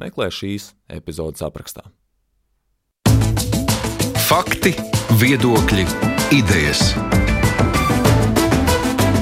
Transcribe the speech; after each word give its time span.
meklē 0.00 0.30
šīs 0.32 0.72
epizodes 0.90 1.44
aprakstā. 1.44 1.86
Fakti, 4.24 4.72
viedokļi, 5.20 5.84
idejas. 6.34 6.94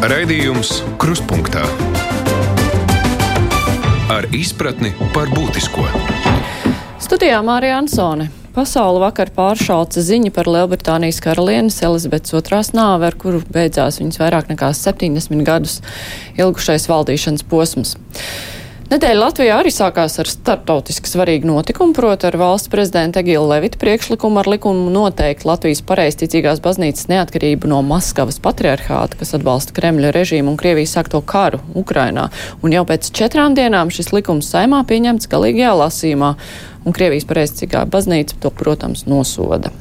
Raidījums 0.02 0.80
Kruspunkta 0.98 1.66
ar 4.12 4.28
izpratni 4.36 4.92
par 5.14 5.30
būtisko. 5.32 5.84
Studijā 7.02 7.40
Mārija 7.44 7.80
Ansone. 7.80 8.28
Pasauli 8.52 9.00
vakar 9.00 9.30
pāršauca 9.32 10.02
ziņa 10.04 10.32
par 10.36 10.48
Lielbritānijas 10.52 11.22
karalienes 11.24 11.78
Elizabetes 11.86 12.34
otrās 12.36 12.74
nāvi, 12.76 13.06
ar 13.08 13.16
kuru 13.16 13.40
beidzās 13.48 13.96
viņas 14.02 14.20
vairāk 14.20 14.50
nekā 14.52 14.68
70 14.76 15.40
gadus 15.46 15.78
ilgušais 16.36 16.84
valdīšanas 16.90 17.46
posms. 17.48 17.94
Nedēļa 18.92 19.20
Latvijā 19.22 19.54
arī 19.56 19.70
sākās 19.72 20.18
ar 20.20 20.28
startautiski 20.28 21.08
svarīgu 21.08 21.48
notikumu, 21.48 21.94
proti 21.96 22.26
ar 22.28 22.34
valsts 22.36 22.68
prezidenta 22.68 23.22
Egila 23.22 23.54
Levita 23.54 23.78
priekšlikumu 23.80 24.42
ar 24.42 24.50
likumu 24.52 24.90
noteikt 24.92 25.46
Latvijas 25.48 25.80
pareizticīgās 25.88 26.60
baznīcas 26.60 27.08
neatkarību 27.08 27.70
no 27.72 27.78
Maskavas 27.88 28.36
patriarchāta, 28.44 29.16
kas 29.16 29.32
atbalsta 29.38 29.72
Kremļa 29.78 30.10
režīmu 30.12 30.52
un 30.52 30.58
Krievijas 30.60 30.92
sākto 30.98 31.22
karu 31.24 31.62
Ukrainā. 31.72 32.26
Un 32.60 32.76
jau 32.76 32.82
pēc 32.90 33.08
četrām 33.16 33.56
dienām 33.56 33.88
šis 33.88 34.12
likums 34.12 34.50
saimā 34.52 34.82
pieņemts 34.90 35.30
galīgajā 35.32 35.72
lasīmā, 35.86 36.34
un 36.84 36.98
Krievijas 36.98 37.24
pareizticīgā 37.32 37.86
baznīca 37.88 38.42
to, 38.44 38.52
protams, 38.52 39.06
nosoda. 39.08 39.72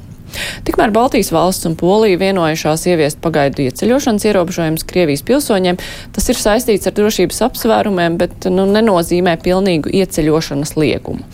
Tikmēr 0.68 0.94
Baltijas 0.96 1.32
valsts 1.34 1.68
un 1.70 1.76
Polija 1.80 2.20
vienojušās 2.22 2.86
ieviest 2.92 3.22
pagaidu 3.24 3.66
ieceļošanas 3.66 4.26
ierobežojumus 4.30 4.86
Krievijas 4.88 5.26
pilsoņiem. 5.28 5.80
Tas 6.16 6.30
ir 6.32 6.40
saistīts 6.40 6.90
ar 6.90 6.96
drošības 6.98 7.42
apsvērumiem, 7.48 8.18
bet 8.22 8.48
nu, 8.52 8.68
nenozīmē 8.70 9.38
pilnīgu 9.44 9.92
ieceļošanas 10.02 10.76
liegumu. 10.78 11.26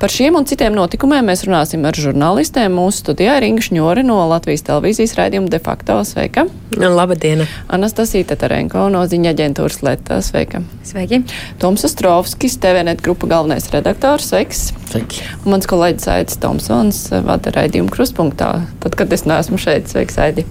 Par 0.00 0.12
šiem 0.12 0.36
un 0.36 0.46
citiem 0.48 0.74
notikumiem 0.76 1.24
mēs 1.30 1.44
runāsim 1.46 1.84
ar 1.86 1.96
žurnālistiem. 1.96 2.74
Mūsu 2.74 3.04
studijā 3.04 3.38
ir 3.38 3.48
Inga 3.48 3.64
Šņori 3.64 4.04
no 4.06 4.18
Latvijas 4.28 4.66
televīzijas 4.66 5.14
raidījuma 5.18 5.52
De 5.52 5.60
facto. 5.62 6.00
Sveika! 6.04 6.46
Labdien! 6.74 7.44
Anastasija 7.72 8.26
Tatarenko 8.32 8.88
no 8.92 9.04
ziņa 9.08 9.32
aģentūras 9.34 9.80
Leta. 9.86 10.18
Sveika! 10.24 10.64
Sveiki! 10.84 11.22
Toms 11.62 11.86
Ostrovskis, 11.86 12.58
TVNet 12.60 13.04
grupa 13.04 13.30
galvenais 13.30 13.70
redaktors. 13.72 14.28
Sveiks! 14.32 14.66
Sveiki! 14.90 15.22
Un 15.44 15.54
mans 15.54 15.68
kolēģis 15.70 16.10
Aidis 16.10 16.40
Tomsons 16.42 17.00
vada 17.24 17.54
raidījumu 17.54 17.92
kruspunktā, 18.34 18.66
tad, 18.80 18.94
kad 18.96 19.12
es 19.12 19.24
neesmu 19.24 19.58
šeit. 19.58 19.88
Sveiks, 19.88 20.18
Aidi! 20.18 20.44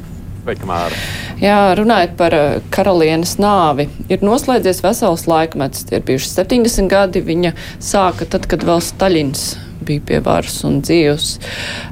Jā, 1.40 1.74
runājot 1.76 2.18
par 2.18 2.34
eh, 2.34 2.62
karalienes 2.70 3.38
nāvi, 3.40 3.88
ir 4.10 4.20
noslēdzies 4.22 4.84
vesels 4.84 5.26
laikmets. 5.28 5.86
Tie 5.88 5.98
ir 5.98 6.04
bijuši 6.04 6.30
70 6.30 6.90
gadi. 6.90 7.22
Viņa 7.22 7.54
sāka 7.80 8.26
tad, 8.26 8.48
kad 8.48 8.64
vēl 8.64 8.82
Staļins 8.84 9.56
bija 9.84 10.02
pie 10.04 10.20
varas 10.24 10.64
un 10.64 10.82
dzīvs. 10.84 11.40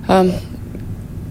Um, 0.09 0.33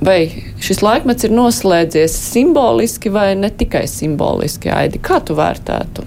vai 0.01 0.31
šis 0.61 0.81
laikmets 0.81 1.25
ir 1.25 1.33
noslēdzies 1.37 2.17
simboliski 2.33 3.13
vai 3.13 3.35
ne 3.37 3.51
tikai 3.51 3.87
simboliski, 3.89 4.73
Aidi? 4.73 5.01
Kā 5.01 5.21
tu 5.21 5.37
vērtētu? 5.37 6.07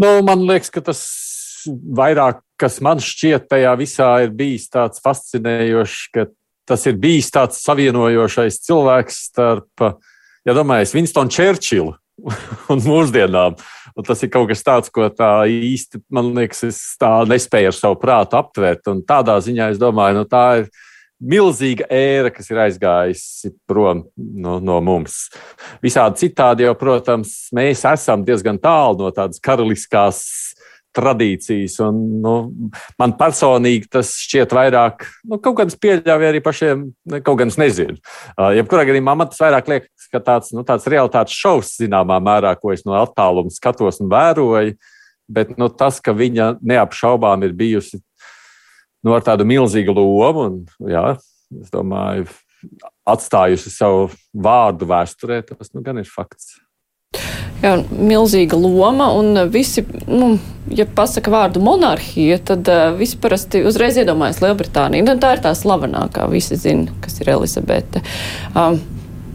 Nu, 0.00 0.16
man 0.24 0.46
liekas, 0.48 0.72
ka 0.72 0.80
tas 0.80 1.04
vairāk, 1.68 2.40
kas 2.56 2.80
man 2.80 3.00
šķiet 3.04 3.50
tajā 3.52 3.76
visā 3.76 4.14
ir 4.24 4.32
bijis 4.32 4.70
tāds 4.72 5.00
fascinējošs, 5.04 6.04
ka 6.16 6.30
tas 6.70 6.86
ir 6.86 6.98
bijis 7.00 7.32
tāds 7.34 7.60
savienojošais 7.64 8.60
cilvēks 8.66 9.24
starp, 9.30 9.86
ja 10.46 10.54
domājas, 10.56 10.94
Winstonu 10.94 11.32
Čērčilu 11.34 11.94
un 12.72 12.84
mūsdienām. 12.84 13.58
Un 13.98 14.06
tas 14.06 14.22
ir 14.22 14.30
kaut 14.32 14.46
kas 14.50 14.62
tāds, 14.64 14.92
ko 14.94 15.08
tā 15.10 15.32
īsti, 15.50 16.04
man 16.14 16.30
liekas, 16.36 16.62
es 16.68 16.78
tā 17.00 17.10
nespēju 17.28 17.72
ar 17.72 17.76
savu 17.76 17.98
prātu 18.00 18.38
aptvērt. 18.38 18.86
Un 18.92 19.02
tādā 19.06 19.34
ziņā 19.42 19.72
es 19.74 19.80
domāju, 19.82 20.20
nu, 20.20 20.28
tā 20.30 20.44
ir 20.62 20.70
milzīga 21.20 21.84
ēra, 21.92 22.30
kas 22.32 22.48
ir 22.48 22.60
aizgājusi 22.64 23.52
prom 23.68 24.06
no, 24.16 24.56
no 24.62 24.78
mums. 24.84 25.26
Visādi 25.84 26.24
citādi 26.24 26.64
jau, 26.64 26.76
protams, 26.80 27.34
mēs 27.56 27.84
esam 27.90 28.24
diezgan 28.24 28.60
tālu 28.62 29.02
no 29.02 29.10
tādas 29.16 29.42
karaliskās 29.42 30.22
tradīcijas. 30.96 31.76
Un, 31.86 32.00
nu, 32.24 32.34
man 33.00 33.14
personīgi 33.18 33.88
tas 33.92 34.12
šķiet 34.24 34.54
vairāk, 34.56 35.06
nu, 35.30 35.38
kaut 35.42 35.58
kādas 35.60 35.78
pieļāvja 35.80 36.32
arī 36.32 36.42
pašiem, 36.44 36.86
kaut 37.20 37.40
gan 37.40 37.52
es 37.52 37.58
nezinu. 37.60 37.98
Uh, 38.34 38.50
jebkurā 38.58 38.86
gadījumā 38.88 39.16
man 39.18 39.30
tas 39.30 39.42
vairāk 39.42 39.70
liekas, 39.70 40.10
ka 40.12 40.22
tāds, 40.26 40.54
nu, 40.56 40.64
tāds 40.66 40.88
realitātes 40.90 41.36
šovs 41.38 41.76
zināmā 41.80 42.20
mērā, 42.24 42.54
ko 42.60 42.74
es 42.74 42.86
no 42.88 42.98
attāluma 43.00 43.52
skatos 43.54 44.02
un 44.02 44.10
vēroju. 44.12 44.78
Bet 45.30 45.52
nu, 45.60 45.68
tas, 45.70 46.00
ka 46.02 46.10
viņa 46.16 46.56
neapšaubām 46.66 47.44
ir 47.46 47.52
bijusi 47.54 48.00
nu, 49.06 49.14
ar 49.14 49.22
tādu 49.24 49.46
milzīgu 49.48 49.94
lomu, 49.94 50.46
un 50.48 50.90
jā, 50.90 51.04
es 51.62 51.70
domāju, 51.72 52.26
atstājusi 53.08 53.72
savu 53.72 54.10
vārdu 54.34 54.88
vēsturē, 54.90 55.40
tas 55.46 55.72
nu, 55.74 55.84
gan 55.86 56.02
ir 56.02 56.10
fakts. 56.10 56.58
Jā, 57.60 57.74
milzīga 57.92 58.56
loma, 58.56 59.10
un 59.12 59.36
visi, 59.52 59.82
nu, 60.08 60.30
ja 60.72 60.86
pasaka 60.96 61.32
vārdu 61.32 61.60
monarhija, 61.60 62.38
tad 62.50 62.68
uh, 62.72 62.86
visi 62.96 63.18
parasti 63.20 63.60
uzreiz 63.68 63.98
iedomājas 64.00 64.40
Lielbritāniju. 64.40 65.04
Nu, 65.04 65.18
tā 65.20 65.34
ir 65.36 65.42
tā 65.44 65.52
slavenākā, 65.56 66.24
visi 66.32 66.56
zina, 66.60 66.88
kas 67.04 67.20
ir 67.20 67.28
Elizabete. 67.34 68.00
Um, 68.54 68.80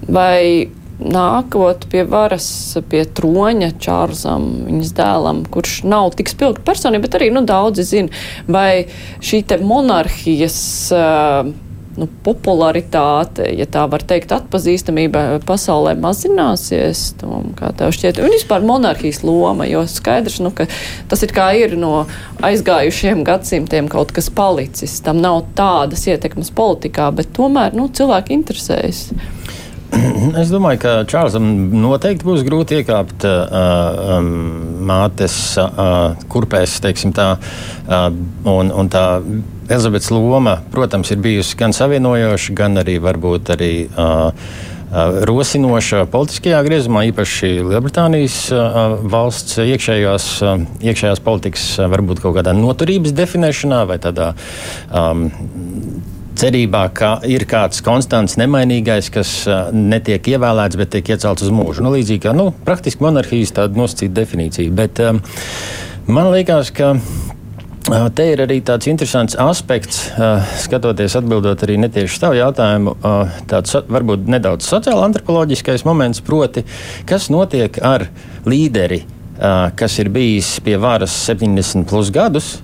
vai 0.09 0.72
nākot 0.96 1.86
pie 1.91 2.06
varas, 2.08 2.47
pie 2.90 3.03
troņa 3.18 3.74
Čārlzam, 3.84 4.47
viņas 4.72 4.96
dēlam, 4.96 5.44
kurš 5.52 5.84
nav 5.86 6.16
tik 6.18 6.31
spilgta 6.31 6.63
personība, 6.66 7.06
bet 7.06 7.19
arī 7.19 7.30
nu, 7.36 7.44
daudzi 7.46 7.86
zina, 7.86 8.24
vai 8.50 8.88
šī 9.22 9.44
monarhijas. 9.62 10.57
Uh, 10.96 11.53
nu, 12.00 12.07
popularitāte, 12.25 13.47
ja 13.56 13.67
tā 13.69 13.85
var 13.91 14.03
teikt, 14.07 14.33
atpazīstamība 14.35 15.41
pasaulē 15.47 15.95
mazināsies? 16.00 17.07
Tom, 17.22 17.51
kā 17.57 17.72
tev 17.78 17.94
šķiet? 17.95 18.22
Un 18.23 18.35
vispār 18.35 18.66
monarhijas 18.66 19.22
loma, 19.25 19.67
jo 19.69 19.85
skaidrs, 19.89 20.39
nu, 20.44 20.51
ka 20.56 20.67
tas 21.11 21.25
ir 21.25 21.33
kā 21.35 21.50
ir 21.59 21.78
no 21.79 22.06
aizgājušiem 22.45 23.23
gadsimtiem 23.28 23.89
kaut 23.91 24.13
kas 24.16 24.31
palicis. 24.33 25.00
Tam 25.06 25.22
nav 25.23 25.44
tādas 25.57 26.06
ietekmes 26.09 26.51
politikā, 26.56 27.11
bet 27.16 27.33
tomēr 27.35 27.78
nu, 27.78 27.89
cilvēki 27.91 28.35
interesējas. 28.38 29.07
Es 30.41 30.51
domāju, 30.51 30.81
ka 30.84 30.94
Čārlzam 31.09 31.46
noteikti 31.75 32.28
būs 32.28 32.44
grūti 32.47 32.79
iekāpt 32.81 33.25
uh, 33.28 34.18
um, 34.18 34.29
mātes 34.88 35.35
uh, 35.62 36.16
kurpēs, 36.31 36.79
teiksim 36.84 37.13
tā. 37.16 37.35
Uh, 37.85 38.07
un, 38.50 38.72
un 38.74 38.91
tā 38.91 39.06
Elizabetes 39.66 40.12
loma, 40.13 40.59
protams, 40.74 41.12
ir 41.13 41.22
bijusi 41.24 41.57
gan 41.59 41.74
savienojoša, 41.75 42.56
gan 42.57 42.81
arī 42.84 43.00
varbūt 43.03 43.53
arī. 43.57 43.74
Uh, 43.91 44.31
rosinoša 45.28 46.06
politiskajā 46.07 46.62
griezumā, 46.63 47.01
īpaši 47.09 47.50
Lielbritānijas 47.66 48.38
valsts 49.12 49.57
iekšējās, 49.59 50.28
iekšējās 50.85 51.24
politikas, 51.25 51.66
varbūt 51.91 52.22
kaut 52.24 52.38
kādā 52.38 52.53
noturības 52.56 53.12
definēšanā 53.18 53.81
vai 53.89 53.98
tādā 54.00 54.30
um, 54.94 55.25
cerībā, 56.40 56.88
ka 56.96 57.12
ir 57.30 57.46
kāds 57.50 57.84
konstants, 57.86 58.38
nemainīgais, 58.42 59.12
kas 59.14 59.36
netiek 59.74 60.34
ievēlēts, 60.36 60.80
bet 60.80 60.94
tiek 60.96 61.14
iecelts 61.16 61.46
uz 61.46 61.54
mūžu. 61.54 61.86
Nu, 61.86 61.94
līdzīgi 61.96 62.26
kā 62.28 62.36
nu, 62.36 62.50
praktiski 62.66 63.06
monarhijas 63.06 63.56
tāda 63.56 63.80
nosacīta 63.80 64.20
definīcija. 64.22 64.74
Bet 64.76 65.02
um, 65.06 65.22
man 66.08 66.34
liekas, 66.36 66.74
ka 66.76 66.96
Te 67.86 68.24
ir 68.32 68.42
arī 68.42 68.56
tāds 68.66 68.88
interesants 68.90 69.36
aspekts, 69.38 70.08
skatoties, 70.64 71.14
atbildot 71.20 71.62
arī 71.68 71.76
netieši 71.84 72.18
tavu 72.24 72.38
jautājumu, 72.40 72.96
tāds 73.46 73.76
varbūt 73.94 74.26
nedaudz 74.26 74.66
sociāla 74.66 75.04
antropoloģiskais 75.06 75.86
moments, 75.86 76.24
proti, 76.26 76.64
kas 77.06 77.30
notiek 77.30 77.78
ar 77.86 78.08
līderi, 78.50 79.04
kas 79.78 80.00
ir 80.02 80.10
bijis 80.16 80.56
pie 80.66 80.80
varas 80.82 81.14
70 81.30 81.86
plus 81.92 82.10
gadus, 82.16 82.56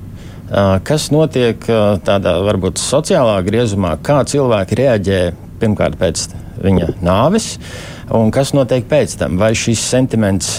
kas 0.88 1.10
notiek 1.14 1.64
tādā 2.06 2.36
varbūt 2.46 2.82
sociālā 2.82 3.38
griezumā, 3.46 3.96
kā 4.04 4.22
cilvēki 4.28 4.80
reaģē 4.82 5.22
pirmkārt 5.62 5.98
pēc 6.02 6.28
viņa 6.62 6.92
nāves, 7.06 7.56
un 8.12 8.34
kas 8.34 8.54
notiek 8.58 8.86
pēc 8.90 9.16
tam. 9.22 9.40
Vai 9.42 9.54
šis 9.58 9.84
sentiments 9.94 10.58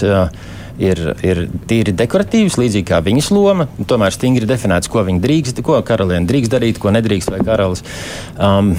ir, 0.81 1.01
ir 1.25 1.43
tīri 1.69 1.93
dekoratīvas, 1.97 2.57
līdzīgi 2.61 2.87
kā 2.89 3.01
viņas 3.05 3.29
loma. 3.35 3.67
Tomēr 3.89 4.15
stingri 4.15 4.49
definēts, 4.49 4.89
ko 4.91 5.05
viņa 5.05 5.23
drīkst, 5.23 5.63
ko 5.65 5.79
karaliene 5.85 6.29
drīkst 6.29 6.53
darīt, 6.53 6.81
ko 6.81 6.93
nedrīkst 6.95 7.33
vai 7.33 7.43
karalis. 7.45 7.85
Um, 8.37 8.73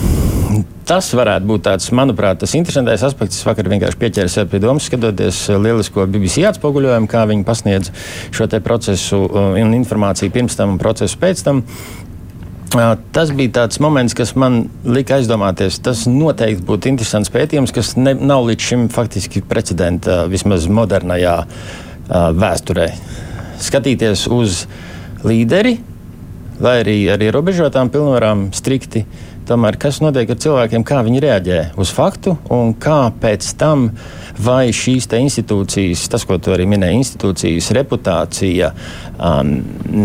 tas 0.89 1.09
varētu 1.17 1.49
būt 1.49 1.65
tāds, 1.67 1.89
manuprāt, 1.97 2.41
tas 2.43 2.55
interesantais 2.59 3.03
aspekts. 3.07 3.41
Es 3.41 3.49
vakar 3.49 3.69
vienkārši 3.73 4.01
pieķēru 4.01 4.33
sev 4.33 4.49
pie 4.53 4.61
domas, 4.63 4.87
skatoties 4.89 5.47
lielisko 5.57 6.07
BBC 6.11 6.45
atspoguļojumu, 6.51 7.11
kā 7.11 7.25
viņi 7.31 7.47
pasniedz 7.49 7.93
šo 8.35 8.49
procesu 8.65 9.21
un 9.25 9.77
informāciju 9.77 10.33
pirms 10.35 10.59
tam 10.59 10.77
un 10.77 10.83
procesu 10.83 11.21
pēc 11.21 11.45
tam. 11.47 11.65
Tas 13.15 13.31
bija 13.31 13.53
tāds 13.61 13.79
moments, 13.79 14.17
kas 14.19 14.33
man 14.35 14.65
lika 14.83 15.21
aizdomāties. 15.21 15.79
Tas 15.85 16.09
noteikti 16.11 16.65
būtu 16.67 16.91
interesants 16.91 17.31
pētījums, 17.31 17.73
kas 17.75 17.93
ne, 17.95 18.17
nav 18.19 18.49
līdz 18.49 18.71
šim 18.71 18.89
faktiski 18.91 19.45
precedenta 19.47 20.25
vismaz 20.31 20.67
modernajā 20.67 21.37
uh, 21.45 22.31
vēsturē. 22.35 22.89
Skatīties 23.63 24.27
uz 24.35 24.65
līderi, 25.23 25.77
lai 26.65 26.81
arī 26.83 26.97
ar 27.15 27.23
ierobežotām 27.23 27.93
pilnvarām, 27.95 28.49
strikti 28.55 29.05
Tomēr 29.45 29.77
kas 29.77 29.99
notiek 30.01 30.31
ar 30.33 30.39
cilvēkiem, 30.41 30.85
kā 30.89 31.03
viņi 31.05 31.19
reaģē 31.21 31.59
uz 31.81 31.91
faktu 31.93 32.33
un 32.55 32.71
kā 32.81 33.11
pēc 33.21 33.51
tam 33.61 33.91
vai 34.41 34.71
šīs 34.73 35.05
institūcijas, 35.19 36.07
tas, 36.09 36.25
ko 36.25 36.39
tu 36.41 36.55
arī 36.55 36.65
minēji, 36.71 37.03
institūcijas 37.03 37.69
reputācija 37.77 38.71
um, 39.19 39.53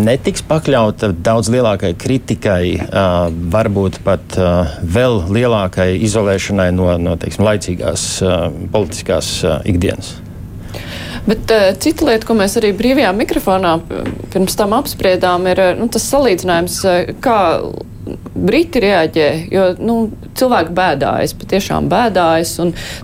netiks 0.03 0.44
pakļauta 0.50 1.13
daudz 1.15 1.53
lielākai 1.56 1.94
kritikai, 1.95 2.63
uh, 2.83 3.30
varbūt 3.56 4.01
pat 4.03 4.36
uh, 4.36 4.75
vēl 4.83 5.21
lielākai 5.31 5.94
izolēšanai 6.03 6.74
no, 6.75 6.92
no 7.00 7.15
teiksim, 7.19 7.47
laicīgās 7.47 8.07
uh, 8.25 8.50
politiskās 8.74 9.38
uh, 9.47 9.62
ikdienas. 9.63 10.18
Bet 11.30 11.47
uh, 11.56 11.69
cita 11.80 12.12
lieta, 12.12 12.27
ko 12.27 12.35
mēs 12.35 12.59
arī 12.59 12.74
brīvajā 12.75 13.15
mikrofonā 13.15 13.77
pirms 14.33 14.59
tam 14.59 14.75
apspriedām, 14.75 15.47
ir 15.47 15.63
nu, 15.80 15.88
tas 15.88 16.12
salīdzinājums, 16.12 16.81
kā 17.24 17.39
Briti 18.33 18.81
reaģē, 18.83 19.27
jo 19.53 19.65
nu, 19.79 19.95
cilvēki 20.39 20.75
bēdājas, 20.77 21.35
patiešām 21.39 21.89
bēdājas. 21.91 22.56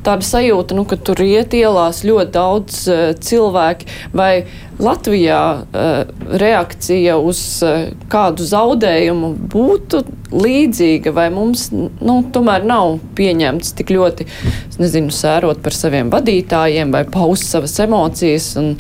Tāda 0.06 0.26
sajūta, 0.26 0.78
nu, 0.78 0.86
ka 0.90 0.98
tur 0.98 1.22
iet 1.26 1.56
ielās 1.58 2.04
ļoti 2.08 2.34
daudz 2.36 2.84
uh, 2.92 3.04
cilvēki. 3.20 3.90
Vai 4.16 4.32
Latvijā 4.82 5.42
uh, 5.56 6.14
reakcija 6.42 7.18
uz 7.24 7.42
uh, 7.64 7.90
kādu 8.12 8.48
zaudējumu 8.48 9.32
būtu 9.54 10.04
līdzīga, 10.36 11.14
vai 11.16 11.30
mums 11.34 11.70
nu, 11.72 12.20
tomēr 12.36 12.66
nav 12.68 12.98
pieņemts 13.16 13.76
tik 13.78 13.94
ļoti, 13.96 14.28
nezinu, 14.82 15.14
sērot 15.16 15.62
par 15.64 15.76
saviem 15.76 16.12
vadītājiem 16.14 16.92
vai 16.96 17.06
paust 17.08 17.48
savas 17.52 17.78
emocijas? 17.86 18.54
Un, 18.60 18.76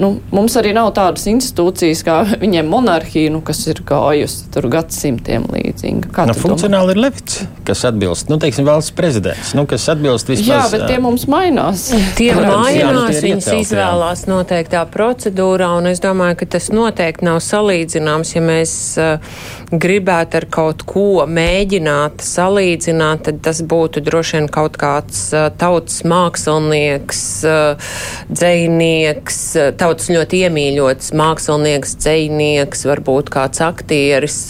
nu, 0.00 0.14
mums 0.32 0.56
arī 0.60 0.72
nav 0.76 0.90
tādas 0.96 1.26
institūcijas 1.30 2.02
kā 2.06 2.18
viņiem 2.42 2.68
monarhija, 2.70 3.32
nu, 3.34 3.42
kas 3.44 3.64
ir 3.70 3.82
gājusi 3.86 4.48
tur 4.54 4.68
gadsimtiem 4.72 5.46
līdzīga. 5.52 6.10
Kā 6.14 6.26
nu, 6.28 6.36
funkcionāli 6.36 6.92
domā? 6.92 6.96
ir 6.96 7.02
Levits, 7.06 7.40
kas 7.68 7.84
atbilst, 7.88 8.30
nu, 8.32 8.38
teiksim, 8.42 8.66
valsts 8.68 8.94
prezidents, 8.96 9.52
nu, 9.58 9.66
kas 9.70 9.88
atbilst 9.92 10.30
vismaz. 10.30 10.48
Jā, 10.48 10.62
bet 10.72 10.86
tie 10.90 10.98
mums 11.02 11.26
mainās. 11.30 11.88
Tie 12.18 12.30
mainās, 12.38 13.20
viņas 13.24 13.50
izvēlās 13.58 14.26
noteiktā 14.30 14.84
procedūrā, 14.92 15.72
un 15.80 15.90
es 15.92 16.02
domāju, 16.02 16.40
ka 16.42 16.50
tas 16.56 16.70
noteikti 16.74 17.28
nav 17.28 17.42
salīdzināms, 17.44 18.34
ja 18.36 18.44
mēs 18.44 18.76
uh, 19.00 19.36
gribētu 19.72 20.40
ar 20.40 20.48
kaut 20.52 20.84
ko 20.88 21.24
mēģināt 21.28 22.24
salīdzināt, 22.24 23.26
tad 23.28 23.40
tas 23.44 23.62
būtu 23.64 24.02
droši 24.04 24.38
vien 24.38 24.48
kaut 24.52 24.76
kāds 24.80 25.24
uh, 25.34 25.48
tautas 25.58 26.02
mākslinieks, 26.08 27.22
uh, 27.48 27.94
dzēnieks, 28.32 29.40
uh, 29.58 29.70
tautas 29.82 30.10
ļoti 30.12 30.44
iemīļots 30.46 31.10
mākslinieks, 31.18 31.96
dzējnieks, 32.02 32.86
varbūt 32.86 33.32
kāds 33.34 33.62
aktieris. 33.64 34.44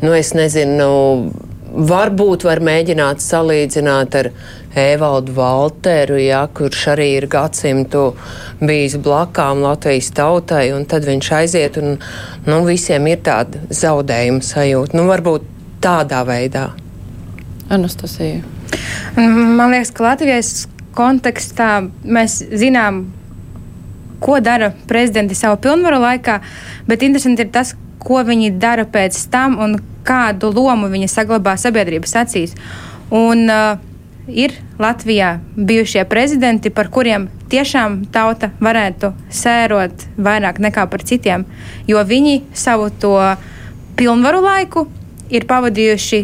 Nu, 0.00 0.14
es 0.14 0.32
nezinu, 0.38 0.88
varbūt 1.68 2.46
var 2.48 2.62
mēģināt 2.64 3.20
salīdzināt 3.20 4.16
ar 4.20 4.30
Evaldu 4.78 5.34
Valteru, 5.36 6.18
ja, 6.22 6.44
kurš 6.54 6.84
arī 6.94 7.08
ir 7.18 7.26
gadsimtu 7.30 8.12
bijis 8.60 8.96
blakām 9.02 9.64
Latvijas 9.64 10.10
tautai, 10.16 10.68
un 10.76 10.86
tad 10.88 11.08
viņš 11.08 11.30
aiziet, 11.40 11.78
un 11.82 11.98
nu, 12.46 12.62
visiem 12.68 13.08
ir 13.10 13.20
tāda 13.26 13.60
zaudējuma 13.74 14.44
sajūta. 14.46 14.96
Nu, 14.96 15.08
varbūt 15.10 15.44
tādā 15.84 16.22
veidā. 16.28 16.70
Anastasija. 17.74 18.40
Man 19.18 19.74
liekas, 19.74 19.92
ka 19.92 20.06
Latvijas 20.12 20.52
kontekstā 20.96 21.72
mēs 22.04 22.40
zinām, 22.56 23.06
ko 24.20 24.40
dara 24.40 24.72
prezidenti 24.90 25.36
savu 25.38 25.60
pilnvaru 25.62 26.00
laikā, 26.02 26.38
bet 26.88 27.04
interesanti 27.06 27.46
ir 27.46 27.52
tas, 27.54 27.74
ko 27.98 28.22
viņi 28.26 28.54
dara 28.62 28.86
pēc 28.86 29.18
tam 29.32 29.58
un 29.62 29.76
kādu 30.06 30.52
lomu 30.54 30.88
viņi 30.90 31.10
saglabā 31.10 31.56
sabiedrības 31.58 32.14
acīs. 32.22 32.54
Un, 33.10 33.46
uh, 33.50 33.78
ir 34.28 34.52
Latvijā 34.78 35.38
bijušie 35.56 36.04
prezidenti, 36.04 36.70
par 36.70 36.90
kuriem 36.92 37.28
tiešām 37.50 38.04
tauta 38.12 38.50
varētu 38.60 39.12
sērot 39.32 40.04
vairāk 40.16 40.60
nekā 40.60 40.84
par 40.90 41.02
citiem, 41.02 41.46
jo 41.88 42.02
viņi 42.04 42.42
savu 42.52 42.90
to 43.00 43.16
pilnvaru 43.96 44.42
laiku 44.44 44.86
ir 45.32 45.48
pavadījuši 45.48 46.20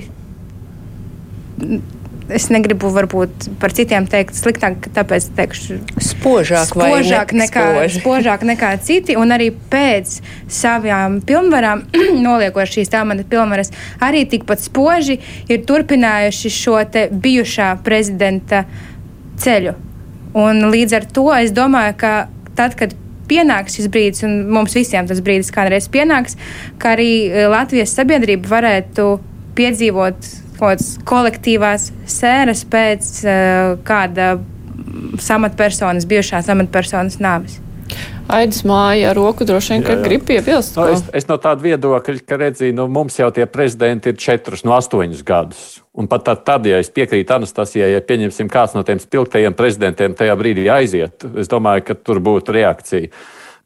es 2.33 2.47
negribu 2.53 2.89
varbūt 2.95 3.49
par 3.61 3.73
citiem 3.77 4.07
teikt 4.11 4.37
sliktāk, 4.39 4.89
tāpēc 4.97 5.27
teikšu 5.37 5.79
spožāk, 6.01 6.71
spožāk, 6.71 7.35
nekā, 7.37 7.65
spoži. 7.75 8.01
spožāk 8.01 8.45
nekā 8.49 8.71
citi. 8.85 9.17
Un 9.21 9.35
arī 9.35 9.51
pēc 9.53 10.19
savām 10.53 11.21
pilnvarām, 11.27 11.85
noliekot 12.27 12.71
šīs 12.71 12.93
tāmaņa 12.95 13.27
pilnvaras, 13.31 13.73
arī 14.05 14.25
tikpat 14.31 14.65
spoži 14.65 15.19
ir 15.51 15.65
turpinājuši 15.69 16.53
šo 16.55 16.81
bijušā 17.13 17.71
prezidenta 17.85 18.65
ceļu. 19.41 19.75
Un 20.35 20.67
līdz 20.73 20.97
ar 20.99 21.09
to 21.15 21.29
es 21.37 21.53
domāju, 21.55 21.95
ka 22.01 22.15
tad, 22.59 22.75
kad 22.79 22.95
pienāks 23.29 23.79
šis 23.79 23.91
brīdis, 23.93 24.25
un 24.27 24.43
mums 24.53 24.75
visiem 24.77 25.07
tas 25.09 25.21
brīdis 25.25 25.53
kādreiz 25.55 25.87
pienāks, 25.93 26.39
ka 26.81 26.95
arī 26.97 27.47
Latvijas 27.53 27.95
sabiedrība 27.97 28.51
varētu 28.51 29.07
piedzīvot 29.55 30.44
kaut 30.55 30.75
kādas 30.75 30.95
kolektīvās 31.09 31.91
sēras 32.11 32.65
pēc 32.71 33.13
uh, 33.27 33.75
kāda 33.87 34.35
samatpersonas, 35.23 36.07
bijušās 36.09 36.49
amatpersonas 36.53 37.21
nāves. 37.23 37.61
Aidis 38.35 38.63
māja 38.65 39.11
ar 39.11 39.19
roku 39.19 39.45
droši 39.45 39.75
vien, 39.75 39.83
ka 39.85 39.99
grib 40.01 40.23
piebilst. 40.25 40.79
No, 40.79 40.87
es, 40.89 41.03
es 41.13 41.27
no 41.29 41.37
tāda 41.41 41.61
viedokļa, 41.61 42.23
ka 42.25 42.39
redzīju, 42.41 42.77
nu, 42.79 42.87
mums 42.89 43.19
jau 43.21 43.29
tie 43.35 43.45
prezidenti 43.51 44.15
ir 44.15 44.21
četrus 44.21 44.65
no 44.65 44.73
astoņus 44.79 45.21
gadus. 45.29 45.65
Un 45.95 46.09
pat 46.11 46.25
tad, 46.27 46.41
tad, 46.47 46.65
ja 46.67 46.81
es 46.81 46.89
piekrītu 46.95 47.37
Anastasijai, 47.37 47.93
ja 47.93 48.01
pieņemsim 48.03 48.49
kāds 48.51 48.75
no 48.75 48.83
tiem 48.87 49.03
spilgtajiem 49.03 49.55
prezidentiem 49.55 50.17
tajā 50.17 50.39
brīdī 50.41 50.65
aiziet, 50.73 51.27
es 51.39 51.53
domāju, 51.53 51.85
ka 51.91 51.99
tur 52.01 52.23
būtu 52.25 52.57
reakcija. 52.57 53.13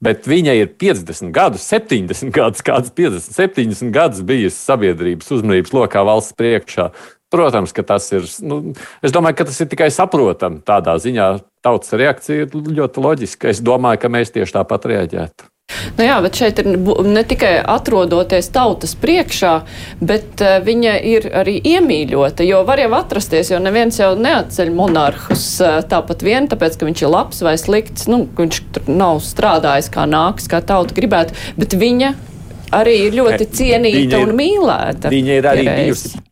Bet 0.04 0.28
viņa 0.30 0.54
ir 0.54 0.70
50 0.78 1.32
gadus, 1.34 1.64
70 1.66 2.30
gadus, 2.34 2.62
kāds 2.62 2.92
50, 2.94 3.34
70 3.34 3.94
gadus 3.94 4.22
bijusi 4.26 4.58
sabiedrības 4.60 5.32
uzmanības 5.34 5.74
lokā 5.74 6.04
valsts 6.06 6.36
priekšā. 6.38 6.92
Protams, 7.28 7.74
ka 7.76 7.82
tas 7.84 8.06
ir. 8.14 8.24
Nu, 8.40 8.60
es 9.04 9.12
domāju, 9.12 9.40
ka 9.40 9.48
tas 9.50 9.58
ir 9.60 9.68
tikai 9.68 9.90
saprotami. 9.92 10.62
Tādā 10.64 10.94
ziņā 11.02 11.26
tautas 11.66 11.92
reakcija 11.92 12.46
ir 12.46 12.54
ļoti 12.78 13.04
loģiska. 13.04 13.50
Es 13.52 13.60
domāju, 13.60 14.00
ka 14.00 14.12
mēs 14.12 14.32
tieši 14.32 14.56
tāpat 14.56 14.88
reaģētu. 14.94 15.50
Nu 15.98 16.06
jā, 16.06 16.18
bet 16.22 16.38
šeit 16.38 16.60
ir 16.62 16.68
ne 17.06 17.22
tikai 17.26 17.56
atrodoties 17.58 18.48
tautas 18.54 18.94
priekšā, 18.98 19.54
bet 19.98 20.42
uh, 20.44 20.58
viņa 20.62 20.92
ir 21.10 21.26
arī 21.40 21.56
iemīļota, 21.72 22.46
jo 22.46 22.60
var 22.68 22.78
jau 22.82 22.92
atrasties, 23.00 23.50
jo 23.50 23.58
neviens 23.62 23.98
jau 23.98 24.12
neatceļ 24.18 24.70
monarhus 24.78 25.48
uh, 25.64 25.80
tāpat 25.90 26.22
vien, 26.26 26.46
tāpēc, 26.50 26.78
ka 26.78 26.88
viņš 26.88 27.02
ir 27.02 27.12
labs 27.12 27.42
vai 27.42 27.56
slikts, 27.58 28.06
nu, 28.10 28.22
viņš 28.38 28.62
tur 28.76 28.88
nav 28.94 29.18
strādājis 29.26 29.90
kā 29.94 30.06
nāks, 30.06 30.46
kā 30.50 30.62
tauta 30.62 30.94
gribētu, 30.94 31.34
bet 31.58 31.74
viņa 31.78 32.14
arī 32.78 32.96
ir 33.08 33.18
ļoti 33.18 33.50
cienīta 33.58 34.22
ir, 34.22 34.22
un 34.22 34.38
mīlēta. 34.38 35.10
Viņa 35.10 35.38
ir 35.42 35.52
arī 35.56 35.68
bijusi 35.72 36.27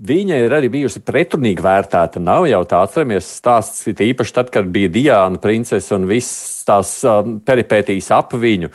Viņa 0.00 0.38
ir 0.40 0.54
arī 0.56 0.70
bijusi 0.72 1.02
pretrunīgi 1.04 1.62
vērtēta. 1.62 2.20
Nav 2.22 2.46
jau 2.48 2.62
tā, 2.64 2.80
atceramies, 2.86 3.28
stāsts 3.38 3.84
īpaši 3.92 4.34
tad, 4.38 4.48
kad 4.50 4.70
bija 4.72 4.88
Diana 4.88 5.38
princese 5.38 5.92
un 5.94 6.08
viss 6.08 6.62
tās 6.66 6.94
um, 7.04 7.36
peripētīs 7.44 8.08
ap 8.16 8.32
viņu. 8.32 8.72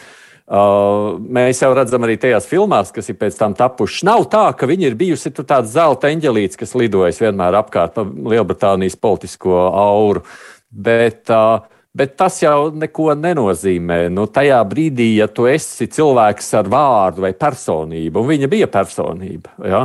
Uh, 0.47 1.17
mēs 1.19 1.59
jau 1.59 1.73
redzam 1.75 2.05
arī 2.05 2.15
tajās 2.21 2.45
filmās, 2.47 2.93
kas 2.95 3.09
ir 3.11 3.17
pēc 3.19 3.35
tam 3.39 3.57
tapušas. 3.57 4.05
Nav 4.07 4.27
tā, 4.31 4.45
ka 4.55 4.69
viņa 4.69 4.91
ir 4.91 4.99
bijusi 4.99 5.33
tāds 5.41 5.73
zelta 5.73 6.13
eņģelīts, 6.13 6.59
kas 6.61 6.77
lidojas 6.77 7.19
vienmēr 7.19 7.57
apkārt 7.59 7.97
Lielbritānijas 7.97 8.95
politisko 9.01 9.65
auru. 9.73 10.23
Bet, 10.71 11.25
uh, 11.33 11.65
Bet 11.97 12.13
tas 12.19 12.35
jau 12.43 12.69
neko 12.75 13.15
nenozīmē. 13.17 14.03
Nu, 14.13 14.27
tajā 14.29 14.59
brīdī, 14.69 15.07
ja 15.17 15.25
tu 15.31 15.47
esi 15.49 15.87
cilvēks 15.89 16.51
ar 16.59 16.69
vārdu 16.69 17.23
vai 17.23 17.31
personību, 17.33 18.21
un 18.21 18.29
viņa 18.29 18.49
bija 18.51 18.67
personība, 18.69 19.55
ja, 19.65 19.79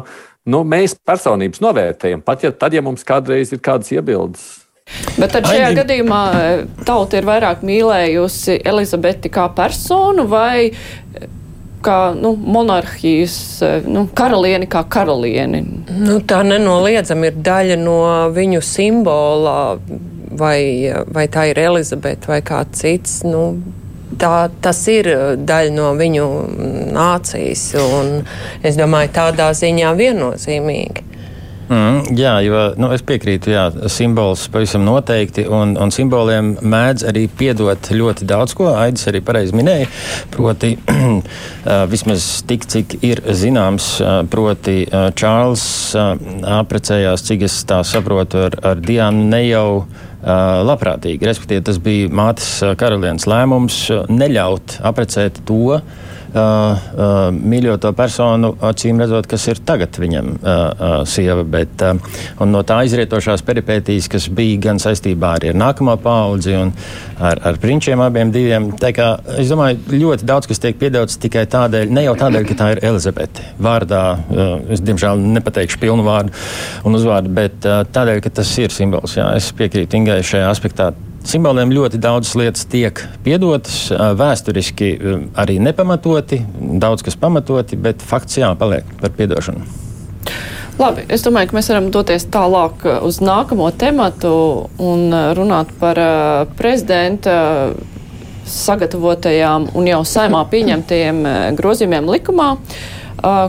nu, 0.49 0.63
mēs 0.67 0.97
personības 1.07 1.63
novērtējam, 1.63 2.23
pat 2.25 2.47
ja, 2.47 2.53
tad, 2.55 2.75
ja 2.75 2.83
mums 2.85 3.07
kādreiz 3.07 3.53
ir 3.55 3.63
kādas 3.63 3.93
iebildes. 3.95 4.49
Bet 5.17 5.31
tad 5.33 5.47
šajā 5.47 5.69
Ai, 5.71 5.77
gadījumā 5.79 6.23
eh, 6.37 6.65
tauta 6.87 7.21
ir 7.21 7.27
vairāk 7.29 7.63
mīlējusi 7.65 8.59
Elizabeti 8.67 9.31
kā 9.33 9.47
personu 9.55 10.27
vai 10.29 10.73
eh, 10.73 11.29
kā 11.85 11.99
nu, 12.19 12.35
monarhijas 12.35 13.37
eh, 13.65 13.87
nu, 13.87 14.09
karalieni 14.19 14.67
kā 14.71 14.83
karalieni? 14.91 15.63
Nu, 16.03 16.19
tā 16.27 16.43
nenoliedzami 16.47 17.31
ir 17.31 17.39
daļa 17.47 17.79
no 17.81 18.01
viņu 18.35 18.63
simbola, 18.67 19.57
vai, 20.39 20.59
vai 21.15 21.29
tā 21.31 21.47
ir 21.53 21.63
Elizabete 21.63 22.35
vai 22.35 22.43
kāds 22.47 22.83
cits. 22.83 23.23
Nu, 23.29 23.47
tā, 24.23 24.35
tas 24.63 24.83
ir 24.93 25.11
daļa 25.43 25.77
no 25.77 25.93
viņu 25.99 26.27
nācijas, 26.95 27.69
un 27.83 28.21
es 28.63 28.79
domāju, 28.79 29.15
tādā 29.19 29.53
ziņā 29.59 29.97
viennozīmīgi. 29.99 31.09
Mm, 31.73 32.17
jā, 32.19 32.33
jo 32.45 32.59
nu, 32.81 32.91
es 32.93 33.05
piekrītu, 33.07 33.53
jā, 33.55 33.63
simbols 33.93 34.45
pavisam 34.53 34.83
noteikti, 34.85 35.47
un, 35.49 35.73
un 35.81 35.93
simboliem 35.95 36.57
mēdz 36.61 37.07
arī 37.09 37.23
piedot 37.39 37.89
ļoti 37.95 38.27
daudz 38.29 38.57
ko. 38.59 38.73
Aidis 38.77 39.07
arī 39.09 39.23
pareizi 39.25 39.57
minēja, 39.57 39.89
proti, 40.35 40.75
vismaz 41.95 42.27
tik, 42.49 42.67
cik 42.69 42.99
ir 43.07 43.23
zināms, 43.39 43.95
proti, 44.33 44.83
Čārls 45.17 45.65
apprecējās, 45.97 47.25
cik 47.31 47.47
es 47.49 47.61
tā 47.69 47.81
saprotu, 47.89 48.49
ar, 48.51 48.59
ar 48.73 48.83
Diānu 48.83 49.31
ne 49.33 49.45
jau 49.47 49.69
labprātīgi. 50.23 51.27
Respektīvi, 51.27 51.65
tas 51.67 51.81
bija 51.83 52.11
mātes 52.15 52.49
karalienes 52.79 53.27
lēmums 53.31 53.79
neļaut 54.13 54.79
apprecēt 54.87 55.43
to, 55.49 55.81
uh, 56.35 56.41
uh, 56.41 57.29
mīļoto 57.33 57.93
personu, 57.97 58.53
acīm 58.65 59.01
redzot, 59.03 59.29
kas 59.31 59.47
ir 59.51 59.61
tagad 59.67 59.97
viņam 60.01 60.33
uh, 60.33 60.39
uh, 60.43 60.95
sieva. 61.09 61.45
Bet, 61.45 61.85
uh, 61.85 62.47
no 62.49 62.63
tā 62.67 62.83
izrietošās 62.89 63.45
peripētīs, 63.47 64.09
kas 64.13 64.29
bija 64.33 64.61
gan 64.69 64.81
saistībā 64.83 65.35
ar 65.39 65.47
nākamo 65.59 65.97
paudzi 66.03 66.57
un 66.59 66.73
ar, 67.21 67.41
ar 67.51 67.61
prinčiem 67.63 68.01
abiem 68.05 68.33
diviem, 68.35 68.71
kā, 68.81 69.13
es 69.39 69.53
domāju, 69.53 69.81
ļoti 69.93 70.29
daudz 70.29 70.51
kas 70.51 70.63
tiek 70.63 70.79
piedots 70.81 71.21
tikai 71.23 71.45
tādēļ, 71.53 71.93
ne 71.93 72.07
jau 72.09 72.17
tādēļ, 72.25 72.49
ka 72.49 72.59
tā 72.59 72.73
ir 72.75 72.83
Elizabete 72.93 73.47
vārdā. 73.63 74.03
Uh, 74.33 74.59
es, 74.73 74.83
diemžēl, 74.85 75.23
nepateikšu 75.39 75.81
pilnu 75.83 76.07
vārdu 76.07 76.35
un 76.89 76.99
uzvārdu, 76.99 77.33
bet 77.37 77.69
uh, 77.69 77.83
tādēļ, 77.93 78.23
ka 78.25 78.37
tas 78.43 78.59
ir 78.63 78.75
simbols. 78.75 79.17
Jā, 79.21 79.31
es 79.39 79.53
piekrītu 79.57 80.01
Ingai 80.01 80.21
šajā 80.27 80.51
aspektā 80.51 80.93
simboliem 81.29 81.73
ļoti 81.75 82.01
daudzas 82.03 82.35
lietas 82.39 82.67
tiek 82.71 83.03
piedotas, 83.25 83.87
vēsturiski 84.19 84.93
arī 85.39 85.59
nepamatoti, 85.63 86.43
daudz 86.83 87.05
kas 87.07 87.19
pamatoti, 87.21 87.79
bet 87.81 88.03
fakts 88.05 88.41
jāpaliek 88.41 88.89
par 89.01 89.15
piedošanu. 89.19 89.65
Labi, 90.81 91.05
es 91.13 91.23
domāju, 91.25 91.51
ka 91.51 91.59
mēs 91.59 91.69
varam 91.69 91.91
doties 91.93 92.25
tālāk 92.33 92.87
uz 93.05 93.21
nākamo 93.23 93.69
tematu 93.77 94.33
un 94.81 95.13
runāt 95.37 95.71
par 95.79 96.01
prezidenta 96.59 97.37
sagatavotajām 98.49 99.69
un 99.79 99.87
jau 99.87 100.01
saimā 100.09 100.43
pieņemtajiem 100.51 101.23
grozījumiem 101.59 102.11
likumā. 102.17 102.49
Uh, 102.57 103.02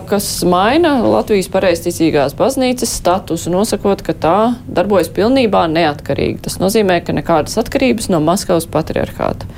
kas 0.09 0.27
maina 0.45 0.99
Latvijas 1.01 1.47
pareizticīgās 1.53 2.35
baznīcas 2.37 2.91
statusu, 2.99 3.49
nosakot, 3.53 4.03
ka 4.05 4.13
tā 4.13 4.37
darbojas 4.69 5.09
pilnībā 5.13 5.65
neatkarīgi. 5.71 6.43
Tas 6.45 6.59
nozīmē, 6.61 6.99
ka 7.05 7.15
nekādas 7.17 7.57
atkarības 7.61 8.11
no 8.13 8.21
Maskavas 8.21 8.69
patriarchāta. 8.69 9.49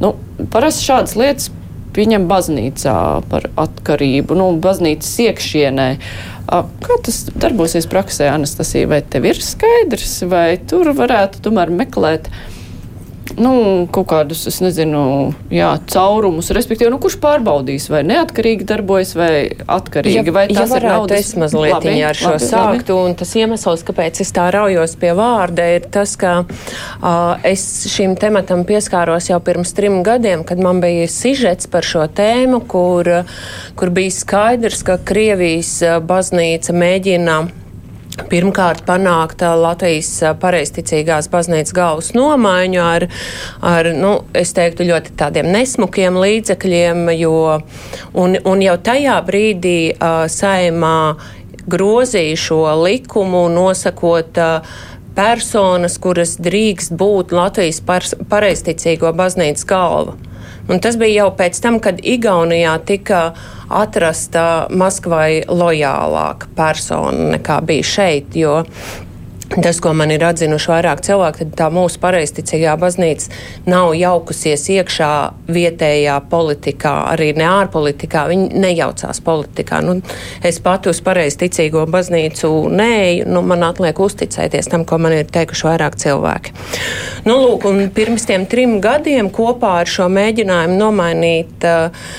Nu, 0.00 0.14
parasti 0.52 0.88
šādas 0.88 1.16
lietas 1.20 1.50
pieņem 1.96 2.26
baznīcā 2.28 2.96
par 3.30 3.48
atkarību, 3.60 4.36
nu, 4.36 4.50
baznīcas 4.62 5.12
iekšienē. 5.28 5.88
Kā 6.46 6.98
tas 7.04 7.24
darbosies 7.34 7.88
praksē, 7.90 8.30
Anastasija? 8.32 8.88
Vai 8.88 9.00
tev 9.04 9.28
ir 9.28 9.40
skaidrs, 9.42 10.20
vai 10.30 10.60
tur 10.68 10.92
varētu 10.96 11.44
tomēr 11.44 11.72
meklēt? 11.74 12.30
Nu, 13.40 13.52
kaut 13.92 14.08
kādus, 14.10 14.44
es 14.48 14.58
nezinu, 14.64 15.00
jā, 15.52 15.68
caurumus, 15.92 16.48
respektīvi, 16.54 16.90
nu, 16.92 16.98
kurš 17.02 17.18
pārbaudīs, 17.22 17.88
vai 17.92 18.02
neatkarīgi 18.08 18.66
darbojas, 18.68 19.12
vai 19.18 19.30
atkarīgi, 19.52 20.30
ja, 20.30 20.34
vai 20.34 20.46
tas 20.50 20.72
ja 20.72 20.80
ir 20.80 20.86
naudas. 20.88 21.26
Es 21.26 21.36
mazliet 21.38 21.74
labi, 21.76 21.94
ar 22.06 22.18
šo 22.18 22.32
labi, 22.36 22.46
sāktu, 22.48 22.96
labi. 22.96 23.10
un 23.10 23.18
tas 23.20 23.34
iemesls, 23.38 23.84
kāpēc 23.86 24.22
es 24.24 24.32
tā 24.36 24.48
raujos 24.54 24.96
pie 25.00 25.12
vārda, 25.18 25.68
ir 25.76 25.88
tas, 25.92 26.16
ka 26.20 26.38
uh, 26.46 27.36
es 27.46 27.66
šim 27.92 28.16
tematam 28.20 28.64
pieskāros 28.68 29.30
jau 29.30 29.40
pirms 29.44 29.74
trim 29.76 30.00
gadiem, 30.06 30.46
kad 30.46 30.62
man 30.62 30.80
bija 30.84 31.08
sižets 31.10 31.68
par 31.70 31.86
šo 31.86 32.06
tēmu, 32.08 32.62
kur, 32.70 33.12
kur 33.76 33.94
bija 33.94 34.16
skaidrs, 34.16 34.82
ka 34.86 34.98
Krievijas 35.06 35.78
baznīca 36.06 36.74
mēģina 36.76 37.40
Pirmkārt, 38.16 38.80
panākt 38.88 39.42
Latvijas 39.44 40.08
pareizticīgās 40.40 41.28
baznīcas 41.28 41.74
galvas 41.76 42.08
nomaiņu 42.16 42.80
ar, 42.80 43.04
ar 43.60 43.88
nu, 43.92 44.12
es 44.32 44.54
teiktu, 44.56 44.86
ļoti 44.88 45.12
tādiem 45.20 45.50
nesmukiem 45.52 46.16
līdzekļiem, 46.22 47.10
jo 47.20 47.36
un, 48.16 48.38
un 48.40 48.64
jau 48.64 48.76
tajā 48.88 49.18
brīdī 49.26 49.78
uh, 49.92 50.24
saimā 50.32 50.98
grozīja 51.68 52.38
šo 52.40 52.62
likumu, 52.86 53.46
nosakot 53.52 54.40
uh, 54.40 54.78
personas, 55.16 55.98
kuras 56.00 56.38
drīkst 56.40 56.96
būt 56.96 57.36
Latvijas 57.36 57.82
pareizticīgo 57.84 59.12
baznīcas 59.16 59.68
galva. 59.68 60.16
Un 60.66 60.80
tas 60.82 60.96
bija 60.98 61.22
jau 61.22 61.28
pēc 61.38 61.60
tam, 61.62 61.78
kad 61.82 62.00
Igaunijā 62.02 62.72
tika 62.88 63.20
atrasta 63.70 64.66
Maskvai 64.74 65.44
lojālāka 65.46 66.50
persona 66.58 67.36
nekā 67.36 67.60
bija 67.66 67.86
šeit, 67.86 68.34
jo 68.34 68.64
Tas, 69.46 69.78
ko 69.80 69.92
man 69.94 70.10
ir 70.10 70.24
atzinuši 70.26 70.70
vairāk 70.72 71.00
cilvēki, 71.06 71.44
tad 71.44 71.52
tā 71.60 71.66
mūsu 71.70 72.00
pareizticīgā 72.02 72.72
baznīca 72.82 73.30
nav 73.70 73.92
jaukusies 73.94 74.66
iekšā 74.74 75.10
vietējā 75.54 76.16
politikā, 76.30 76.94
arī 77.12 77.30
ne 77.38 77.46
ārpolitikā. 77.46 78.26
Viņi 78.32 78.60
nejaucās 78.66 79.22
politikā. 79.24 79.80
Nu, 79.86 80.00
es 80.44 80.58
pati 80.62 80.90
uz 80.90 81.00
pareizticīgo 81.06 81.86
baznīcu 81.94 82.50
nēju, 82.74 83.28
nu, 83.30 83.44
man 83.46 83.62
atliek 83.68 84.00
uzticēties 84.02 84.72
tam, 84.72 84.84
ko 84.88 84.98
man 85.02 85.14
ir 85.20 85.30
teikuši 85.30 85.68
vairāk 85.70 85.98
cilvēki. 86.02 86.56
Nu, 87.30 87.38
lūk, 87.44 87.68
pirms 87.94 88.26
tiem 88.26 88.48
trim 88.50 88.80
gadiem 88.82 89.30
kopā 89.30 89.76
ar 89.84 89.90
šo 89.90 90.10
mēģinājumu 90.12 90.80
nomainīt 90.82 91.70
uh, 91.70 92.10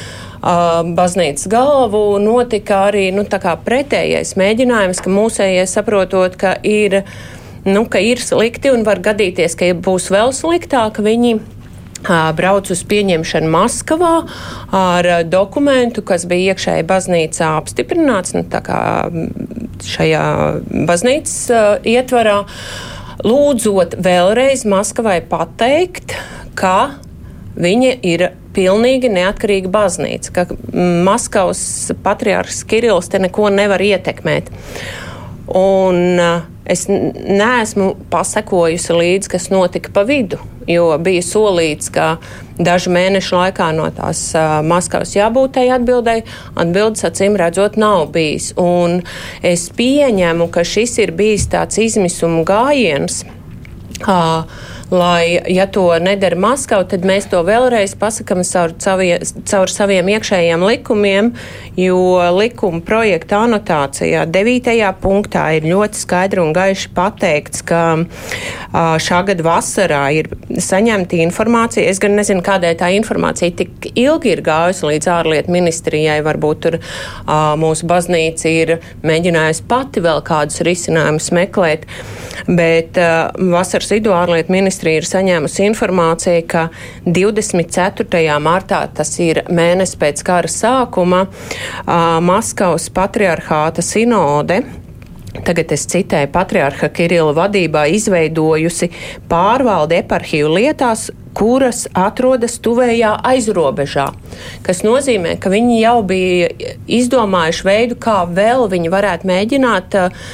baznīcas 0.97 1.49
galvu, 1.51 2.17
notika 2.23 2.87
arī 2.91 3.09
nu, 3.15 3.25
pretējais 3.27 4.35
mēģinājums, 4.39 5.01
ka 5.03 5.11
mūsējie 5.11 5.65
saprotot, 5.67 6.37
ka 6.39 6.55
ir, 6.63 7.01
nu, 7.67 7.85
ka 7.89 7.99
ir 7.99 8.21
slikti 8.23 8.71
un 8.71 8.85
var 8.87 9.01
gadīties, 9.03 9.57
ka 9.59 9.73
būs 9.73 10.11
vēl 10.13 10.33
sliktāk. 10.35 11.01
Viņi 11.03 11.37
brauc 12.37 12.69
uz 12.71 12.83
pieņemšanu 12.87 13.49
Maskavā 13.51 14.13
ar 14.75 15.09
dokumentu, 15.27 16.03
kas 16.05 16.27
bija 16.29 16.53
iekšēji 16.53 16.85
baznīcā 16.87 17.51
apstiprināts, 17.57 18.35
nu, 18.37 18.45
tā 18.47 18.61
kā 18.63 18.79
šajā 19.83 20.23
baznīcas 20.87 21.37
uh, 21.51 21.67
ietvarā, 21.85 22.43
lūdzot 23.25 23.97
vēlreiz 24.03 24.65
Maskavai 24.69 25.19
pateikt, 25.27 26.15
ka 26.57 26.97
viņa 27.57 27.95
ir 28.05 28.29
pilnīgi 28.57 29.11
neatkarīga 29.13 29.71
baznīca, 29.71 30.33
ka 30.33 30.47
Maskavas 31.05 31.61
patriārhs 32.03 32.63
Kirillis 32.67 33.11
te 33.13 33.21
neko 33.21 33.51
nevar 33.53 33.83
ietekmēt. 33.85 34.49
Un 35.47 36.19
uh, 36.19 36.41
es 36.67 36.85
neesmu 36.89 37.93
pasekojusi 38.11 38.97
līdzi, 38.97 39.31
kas 39.31 39.47
notika 39.53 39.93
pa 39.95 40.03
vidu, 40.07 40.41
jo 40.67 40.89
bija 40.99 41.23
solīts, 41.23 41.91
ka 41.93 42.17
dažu 42.59 42.91
mēnešu 42.91 43.37
laikā 43.37 43.69
no 43.77 43.87
tās 43.95 44.25
uh, 44.35 44.59
Maskavas 44.67 45.15
jābūt 45.15 45.55
tai 45.59 45.67
atbildēji. 45.77 46.25
Atbildes 46.59 47.07
acīm 47.07 47.37
redzot 47.39 47.77
nav 47.79 48.09
bijis. 48.15 48.51
Un 48.59 48.99
es 49.45 49.69
pieņemu, 49.77 50.49
ka 50.51 50.65
šis 50.67 50.97
ir 51.05 51.15
bijis 51.15 51.47
tāds 51.53 51.79
izmisuma 51.85 52.43
gājiens. 52.47 53.21
Uh, 54.03 54.43
lai, 54.91 55.39
ja 55.51 55.65
to 55.67 55.89
nedara 55.99 56.37
Maskava, 56.39 56.85
tad 56.87 57.03
mēs 57.07 57.27
to 57.31 57.41
vēlreiz 57.43 57.95
pasakam 57.99 58.43
caur, 58.47 58.71
savie, 58.79 59.17
caur 59.49 59.71
saviem 59.71 60.07
iekšējiem 60.13 60.63
likumiem, 60.63 61.31
jo 61.75 61.97
likuma 62.37 62.79
projekta 62.85 63.41
anotācijā 63.47 64.23
9. 64.31 64.77
punktā 65.01 65.43
ir 65.57 65.67
ļoti 65.67 66.01
skaidri 66.01 66.43
un 66.43 66.53
gaiši 66.55 66.91
pateikts, 66.95 67.65
ka 67.67 67.81
šā 69.03 69.19
gada 69.27 69.45
vasarā 69.45 70.03
ir 70.15 70.31
saņemta 70.47 71.19
informācija. 71.25 71.87
Es 71.89 71.99
gan 72.03 72.15
nezinu, 72.19 72.43
kādēļ 72.45 72.79
tā 72.79 72.91
informācija 72.95 73.55
tik 73.59 73.89
ilgi 73.93 74.35
ir 74.35 74.43
gājusi 74.45 74.87
līdz 74.91 75.11
ārlietu 75.17 75.51
ministrijai. 75.55 76.19
Varbūt 76.25 76.63
tur 76.63 76.79
mūsu 77.59 77.89
baznīca 77.89 78.53
ir 78.53 78.75
mēģinājusi 79.03 79.67
pati 79.67 80.05
vēl 80.05 80.23
kādus 80.27 80.63
risinājumus 80.67 81.31
meklēt, 81.35 81.87
bet 82.47 82.97
vasaras 83.35 83.91
vidū 83.91 84.15
ārlietu 84.15 84.53
ministrija 84.53 84.76
ministrija 84.77 85.01
ir 85.01 85.05
saņēmusi 85.09 85.63
informāciju, 85.71 86.41
ka 86.47 86.67
24. 87.05 88.37
martā, 88.39 88.83
tas 88.93 89.09
ir 89.19 89.41
mēnesis 89.49 89.97
pēc 89.97 90.21
kara 90.23 90.47
sākuma, 90.47 91.25
Maskavas 92.21 92.89
patriarchāta 92.93 93.81
sinode 93.81 94.61
tagad 95.45 95.71
es 95.75 95.85
citēju, 95.91 96.31
patriarha 96.33 96.89
Kirila 96.93 97.35
vadībā 97.37 97.85
izveidojusi 97.93 98.91
pārvaldi 99.29 100.01
eparhiju 100.01 100.51
lietās, 100.55 101.09
kuras 101.37 101.83
atrodas 101.93 102.57
tuvējā 102.65 103.11
aizrobežā. 103.29 104.07
Tas 104.65 104.81
nozīmē, 104.85 105.35
ka 105.41 105.51
viņi 105.53 105.75
jau 105.83 105.99
bija 106.07 106.49
izdomājuši 106.89 107.67
veidu, 107.67 107.97
kā 108.01 108.23
vēl 108.25 108.65
viņi 108.71 108.91
varētu 108.93 109.29
mēģināt 109.29 109.99
uh, 109.99 110.25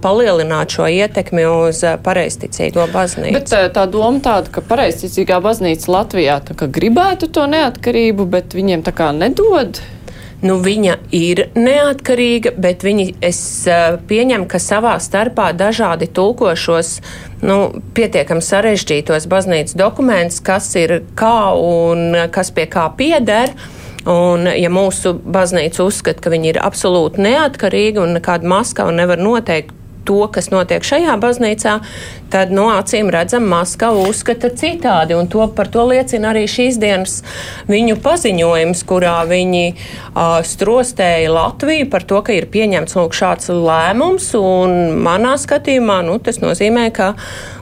palielināt 0.00 0.72
šo 0.72 0.88
ietekmi 0.88 1.44
uz 1.50 1.82
pareizticīgo 2.04 2.88
baznīcu. 2.94 3.36
Bet 3.36 3.52
uh, 3.52 3.68
tā 3.74 3.84
doma 3.92 4.24
tāda, 4.24 4.52
ka 4.54 4.64
pareizticīgā 4.64 5.42
baznīca 5.44 5.92
Latvijā 5.98 6.40
gribētu 6.78 7.28
to 7.28 7.44
neatkarību, 7.50 8.28
bet 8.32 8.56
viņiem 8.56 8.86
tā 8.88 8.96
kā 8.96 9.12
nedod. 9.16 9.82
Nu, 10.38 10.54
viņa 10.62 10.92
ir 11.18 11.40
neatkarīga, 11.58 12.52
bet 12.62 12.84
viņi, 12.86 13.08
es 13.26 13.40
pieņemu, 14.06 14.46
ka 14.46 14.60
savā 14.62 14.92
starpā 15.02 15.48
dažādi 15.58 16.06
tulkošos 16.14 16.92
nu, 17.42 17.56
pietiekami 17.96 18.44
sarežģītos 18.46 19.26
baznīcas 19.30 19.74
dokumentus, 19.78 20.38
kas 20.38 20.70
ir 20.78 21.00
kā 21.18 21.50
un 21.58 22.14
kas 22.30 22.52
pie 22.54 22.68
kā 22.70 22.86
pieder. 22.94 23.50
Un, 24.08 24.46
ja 24.54 24.70
mūsu 24.72 25.16
baznīca 25.18 25.82
uzskata, 25.84 26.22
ka 26.22 26.30
viņi 26.32 26.52
ir 26.52 26.60
absolūti 26.62 27.20
neatkarīgi 27.26 27.98
un 28.00 28.14
nekāda 28.16 28.46
Maskava 28.48 28.94
nevar 28.94 29.18
noteikt 29.20 29.74
to, 30.08 30.20
kas 30.32 30.48
notiek 30.52 30.84
šajā 30.86 31.16
baznīcā, 31.20 31.74
tad 32.32 32.52
no 32.54 32.68
acīm 32.72 33.10
redzam, 33.12 33.46
Maskava 33.48 34.06
uzskata 34.08 34.50
citādi. 34.56 35.16
Un 35.18 35.28
to, 35.32 35.44
par 35.56 35.70
to 35.72 35.84
liecina 35.88 36.32
arī 36.32 36.46
šīs 36.50 36.80
dienas 36.80 37.20
viņu 37.68 37.98
paziņojums, 38.04 38.84
kurā 38.88 39.16
viņi 39.28 39.64
uh, 39.72 40.38
strostēja 40.46 41.32
Latviju 41.34 41.88
par 41.92 42.06
to, 42.08 42.22
ka 42.24 42.36
ir 42.36 42.48
pieņemts 42.52 42.96
lūk, 42.98 43.16
šāds 43.16 43.52
lēmums. 43.52 44.30
Manā 45.08 45.36
skatījumā 45.40 46.00
nu, 46.08 46.18
tas 46.24 46.40
nozīmē, 46.44 46.88
ka 46.94 47.12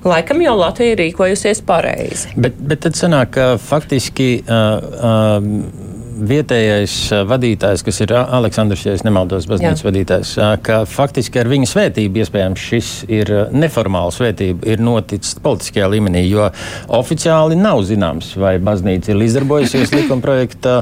laikam 0.06 0.42
jau 0.44 0.56
Latvija 0.60 0.94
ir 0.94 1.02
rīkojusies 1.06 1.62
pareizi. 1.66 2.34
Bet, 2.38 2.58
bet 2.58 2.86
tad 2.86 2.98
sanāk, 2.98 3.34
ka 3.36 3.50
faktiski. 3.62 4.32
Uh, 4.46 5.42
uh, 5.42 5.94
vietējais 6.16 6.94
vadītājs, 7.28 7.84
kas 7.86 8.00
ir 8.04 8.12
Aleksandrs, 8.16 8.84
ja 8.86 8.94
nemaldos, 9.06 9.46
baznīcas 9.50 9.82
Jā. 9.82 9.88
vadītājs, 9.90 10.32
ka 10.64 10.80
faktiski 10.88 11.40
ar 11.42 11.50
viņa 11.50 11.68
svētību 11.70 12.22
iespējams 12.22 12.66
šis 12.70 12.90
ir 13.12 13.32
neformāla 13.54 14.14
svētība, 14.14 14.66
ir 14.72 14.82
noticis 14.82 15.36
politiskajā 15.44 15.88
līmenī, 15.92 16.24
jo 16.30 16.48
oficiāli 16.98 17.58
nav 17.60 17.82
zināms, 17.88 18.32
vai 18.40 18.56
baznīca 18.62 19.12
ir 19.12 19.20
līdzdarbojusies 19.20 19.94
likuma 19.94 20.24
projekta 20.24 20.76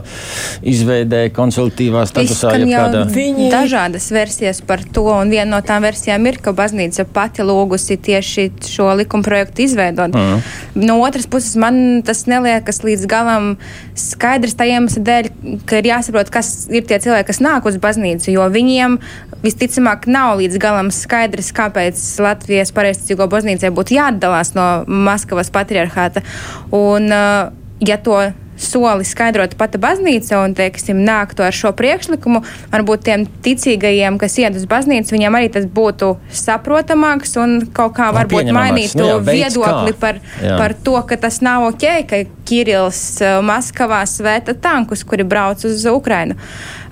izveidē, 0.63 1.27
konsultatīvā 1.35 2.05
statusā. 2.11 2.55
Kādā... 2.65 3.05
Viņi 3.15 3.51
dažādas 3.53 4.09
versijas 4.15 4.63
par 4.65 4.85
to, 4.95 5.07
un 5.13 5.33
viena 5.33 5.57
no 5.57 5.63
tām 5.67 5.85
versijām 5.87 6.31
ir, 6.31 6.41
ka 6.43 6.55
baznīca 6.57 7.07
pati 7.15 7.45
lūgusi 7.47 7.99
tieši 8.05 8.49
šo 8.71 8.91
likuma 8.99 9.27
projektu 9.27 9.67
izveidot. 9.67 10.15
Mm. 10.15 10.45
No 10.87 11.01
otras 11.05 11.29
puses, 11.31 11.57
man 11.61 12.03
tas 12.07 12.25
neliekas 12.31 12.83
līdz 12.87 13.09
galam 13.11 13.55
skaidrs 13.99 14.57
iemesla 14.65 15.03
dēļ, 15.05 15.24
dēļ, 15.25 15.57
ka 15.69 15.81
ir 15.81 15.89
jāsaprot, 15.91 16.31
kas 16.33 16.53
ir 16.73 16.87
tie 16.89 17.01
cilvēki, 17.03 17.29
kas 17.31 17.43
nāk 17.45 17.67
uz 17.69 17.79
baznīcu, 17.83 18.31
jo 18.35 18.47
viņiem 18.53 18.99
visticamāk 19.45 20.09
nav 20.11 20.39
līdz 20.41 20.61
galam 20.63 20.93
skaidrs, 20.95 21.53
kāpēc 21.57 22.01
Latvijas 22.25 22.73
pareizticīgo 22.77 23.29
baznīcai 23.33 23.73
būtu 23.75 23.99
jāatdalās 23.99 24.55
no 24.57 24.69
Maskavas 24.87 25.53
patriarchāta. 25.55 26.25
Un, 26.73 27.11
uh, 27.13 27.53
ja 27.85 28.01
to 28.01 28.21
soli 28.61 29.07
skaidrot 29.07 29.57
pati 29.59 29.81
baznīca 29.83 30.41
un, 30.45 30.55
teiksim, 30.57 31.01
nāktu 31.07 31.45
ar 31.47 31.55
šo 31.55 31.73
priekšlikumu, 31.77 32.43
varbūt 32.73 33.05
tiem 33.09 33.27
ticīgajiem, 33.45 34.19
kas 34.21 34.39
iet 34.43 34.59
uz 34.59 34.67
baznīcu, 34.71 35.15
viņiem 35.17 35.39
arī 35.39 35.51
tas 35.55 35.67
būtu 35.67 36.15
saprotamāks 36.35 37.37
un 37.41 37.57
kaut 37.75 37.97
kā 37.99 38.11
varbūt 38.15 38.53
mainītu 38.55 39.01
nu, 39.01 39.11
jā, 39.11 39.19
viedokli 39.27 39.97
par, 39.99 40.21
jā. 40.43 40.57
par 40.61 40.77
to, 40.87 40.97
ka 41.09 41.19
tas 41.27 41.41
nav 41.45 41.69
ok, 41.73 41.89
ka 42.11 42.23
Kirils 42.45 43.01
uh, 43.25 43.41
Maskavā 43.45 44.03
svēta 44.09 44.55
tankus, 44.55 45.05
kuri 45.09 45.25
brauc 45.27 45.65
uz 45.65 45.87
Ukrainu. 45.89 46.37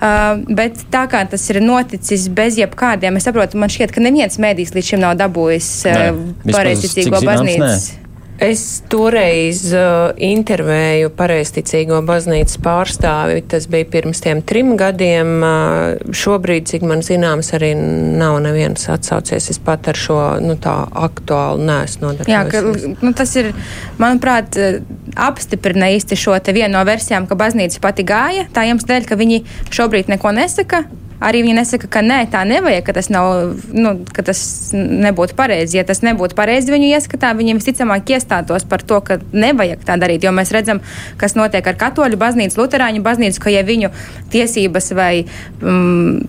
Uh, 0.03 0.41
bet 0.49 0.81
tā 0.91 1.05
kā 1.11 1.21
tas 1.29 1.45
ir 1.53 1.61
noticis 1.63 2.25
bez 2.33 2.57
jebkādiem, 2.59 3.19
es 3.19 3.27
saprotu, 3.29 3.59
man 3.61 3.71
šķiet, 3.71 3.93
ka 3.93 4.03
neviens 4.03 4.39
mēdīs 4.41 4.73
līdz 4.75 4.93
šim 4.93 5.03
nav 5.05 5.17
dabūjis 5.21 5.73
uh, 5.87 6.07
pareizticīgo 6.49 7.21
baznīcas. 7.23 7.91
Nē. 7.93 8.02
Es 8.43 8.81
toreiz 8.91 9.61
uh, 9.71 10.11
intervēju 10.19 11.13
pareizticīgo 11.15 12.01
baznīcas 12.03 12.57
pārstāvi. 12.63 13.43
Tas 13.47 13.69
bija 13.71 13.87
pirms 13.93 14.19
tiem 14.23 14.41
trim 14.43 14.73
gadiem. 14.79 15.31
Uh, 15.39 16.11
šobrīd, 16.11 16.67
cik 16.67 16.83
man 16.89 17.05
zināms, 17.05 17.53
arī 17.55 17.71
nav 17.77 18.41
neviens 18.43 18.89
atsaucies. 18.91 19.47
Es 19.53 19.61
pat 19.63 19.87
ar 19.93 19.99
šo 19.99 20.17
nu, 20.43 20.57
tā 20.59 20.75
aktuālu 21.05 21.63
neesmu 21.69 22.09
nodarbojies. 22.09 22.33
Jā, 22.33 22.43
ka, 22.51 22.97
nu, 23.05 23.13
tas 23.15 23.31
ir, 23.39 23.53
manuprāt, 24.01 24.59
uh, 24.59 24.81
apstiprina 25.29 25.93
īsti 25.95 26.19
šo 26.19 26.35
te 26.43 26.55
vienu 26.57 26.75
no 26.75 26.83
versijām, 26.89 27.29
ka 27.29 27.39
baznīca 27.39 27.79
pati 27.85 28.03
gāja. 28.07 28.49
Tā 28.51 28.67
jums 28.67 28.83
dēļ, 28.89 29.07
ka 29.07 29.19
viņi 29.23 29.39
šobrīd 29.71 30.11
neko 30.11 30.35
nesaka 30.35 30.83
arī 31.23 31.43
viņi 31.45 31.57
nesaka, 31.57 31.89
ka 31.91 32.03
nē, 32.05 32.19
tā 32.33 32.43
nevajag, 32.47 32.85
ka 32.87 32.95
tas, 32.97 33.09
nav, 33.13 33.55
nu, 33.73 33.95
ka 34.15 34.25
tas 34.25 34.41
nebūtu 34.73 35.37
pareizi. 35.37 35.77
Ja 35.79 35.85
tas 35.87 36.03
nebūtu 36.05 36.37
pareizi 36.37 36.73
viņu 36.73 36.91
ieskatā, 36.97 37.33
viņi 37.37 37.57
visticamāk 37.59 38.13
iestātos 38.15 38.67
par 38.69 38.85
to, 38.85 39.01
ka 39.05 39.19
nevajag 39.33 39.83
tā 39.87 39.97
darīt. 40.01 40.25
Jo 40.25 40.33
mēs 40.35 40.53
redzam, 40.55 40.83
kas 41.21 41.37
notiek 41.39 41.67
ar 41.67 41.79
katoļu 41.79 42.19
baznīcu, 42.21 42.61
luterāņu 42.61 43.03
baznīcu, 43.05 43.43
ka 43.43 43.53
ja 43.53 43.65
viņu 43.67 43.93
tiesības 44.33 44.93
vai. 44.97 45.13
Um, 45.61 46.23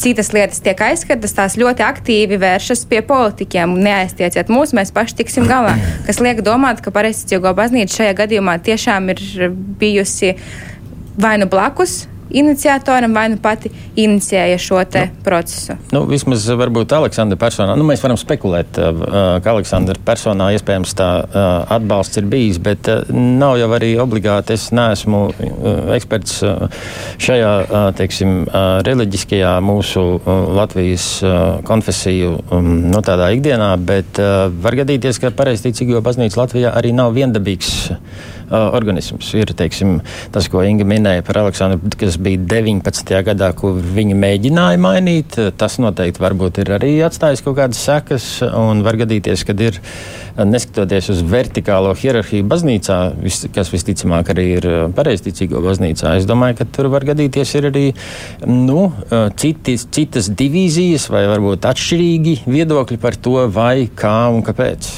citas 0.00 0.30
lietas 0.32 0.62
tiek 0.64 0.78
aizskatas, 0.80 1.34
tās 1.36 1.58
ļoti 1.60 1.84
aktīvi 1.84 2.38
vēršas 2.40 2.86
pie 2.88 3.02
politiķiem. 3.04 3.74
Neaiztieciet 3.84 4.48
mūs, 4.48 4.72
mēs 4.76 4.94
paši 4.96 5.18
tiksim 5.18 5.44
galā. 5.50 5.74
Kas 6.06 6.22
liek 6.24 6.40
domāt, 6.46 6.80
ka 6.80 6.92
pareizticīgo 6.94 7.52
baznīca 7.58 7.98
šajā 7.98 8.14
gadījumā 8.22 8.56
tiešām 8.64 9.12
ir 9.12 9.50
bijusi 9.80 10.32
vai 11.20 11.36
nu 11.42 11.50
blakus 11.52 12.06
iniciatoram 12.30 13.14
vai 13.14 13.28
nu 13.32 13.38
pati 13.42 13.70
inicijēja 14.00 14.58
šo 14.60 14.80
nu, 14.80 15.04
procesu? 15.24 15.76
Nu, 15.94 16.04
vismaz 16.10 16.46
varbūt 16.48 16.92
Aleksandra 16.96 17.38
personā. 17.40 17.76
Nu, 17.78 17.86
mēs 17.88 18.02
varam 18.04 18.18
spekulēt, 18.20 18.78
uh, 18.80 19.40
ka 19.42 19.54
Aleksandra 19.54 19.98
personā 20.06 20.50
iespējams 20.56 20.94
tā 20.98 21.10
atbalsts 21.76 22.20
ir 22.20 22.28
bijis, 22.30 22.58
bet 22.62 22.88
nav 23.12 23.58
jau 23.60 23.68
arī 23.76 23.92
obligāti. 24.00 24.54
Es 24.56 24.70
neesmu 24.74 25.22
eksperts 25.96 26.40
šajā, 27.20 27.52
teiksim, 27.98 28.44
reliģiskajā 28.86 29.52
mūsu 29.64 30.04
Latvijas 30.56 31.06
konfesiju 31.66 32.36
um, 32.50 32.70
nu, 32.90 33.02
tādā 33.06 33.30
ikdienā, 33.36 33.72
bet 33.86 34.20
var 34.62 34.78
gadīties, 34.82 35.20
ka 35.22 35.32
pareizticīgo 35.36 36.02
baznīca 36.04 36.44
Latvijā 36.44 36.74
arī 36.76 36.94
nav 36.96 37.14
viendabīgs 37.16 37.90
organisms. 38.50 39.30
Ir 39.38 39.52
teiksim, 39.56 40.00
tas, 40.34 40.48
ko 40.50 40.62
Inga 40.66 40.86
minēja 40.88 41.24
par 41.26 41.40
Aleksandru, 41.44 41.92
kas 42.00 42.18
bija 42.22 42.40
19. 42.54 43.12
gadā, 43.30 43.50
ko 43.56 43.72
viņi 43.74 44.16
mēģināja 44.18 44.80
mainīt. 44.80 45.38
Tas 45.60 45.78
noteikti 45.82 46.22
varbūt 46.22 46.62
ir 46.64 46.74
arī 46.78 46.94
atstājis 47.06 47.44
kaut 47.46 47.58
kādas 47.58 47.80
sekas, 47.84 48.32
un 48.46 48.84
var 48.86 48.98
gadīties, 49.00 49.44
ka 49.48 49.56
ir 49.58 49.80
neskatoties 50.46 51.10
uz 51.12 51.20
vertikālo 51.26 51.92
hierarhiju 51.98 52.46
baznīcā, 52.48 52.98
kas 53.54 53.70
visticamāk 53.72 54.30
arī 54.32 54.46
ir 54.56 54.68
pareizticīgo 54.96 55.62
baznīcā, 55.64 56.14
es 56.20 56.28
domāju, 56.28 56.60
ka 56.60 56.68
tur 56.70 56.90
var 56.92 57.04
gadīties 57.08 57.54
arī 57.60 57.86
nu, 58.48 58.90
citi, 59.40 59.76
citas 59.80 60.30
divīzijas 60.30 61.08
vai 61.12 61.26
varbūt 61.30 61.68
atšķirīgi 61.70 62.36
viedokļi 62.48 63.00
par 63.02 63.18
to, 63.20 63.36
vai 63.52 63.88
kā 63.96 64.16
un 64.32 64.44
kāpēc. 64.46 64.90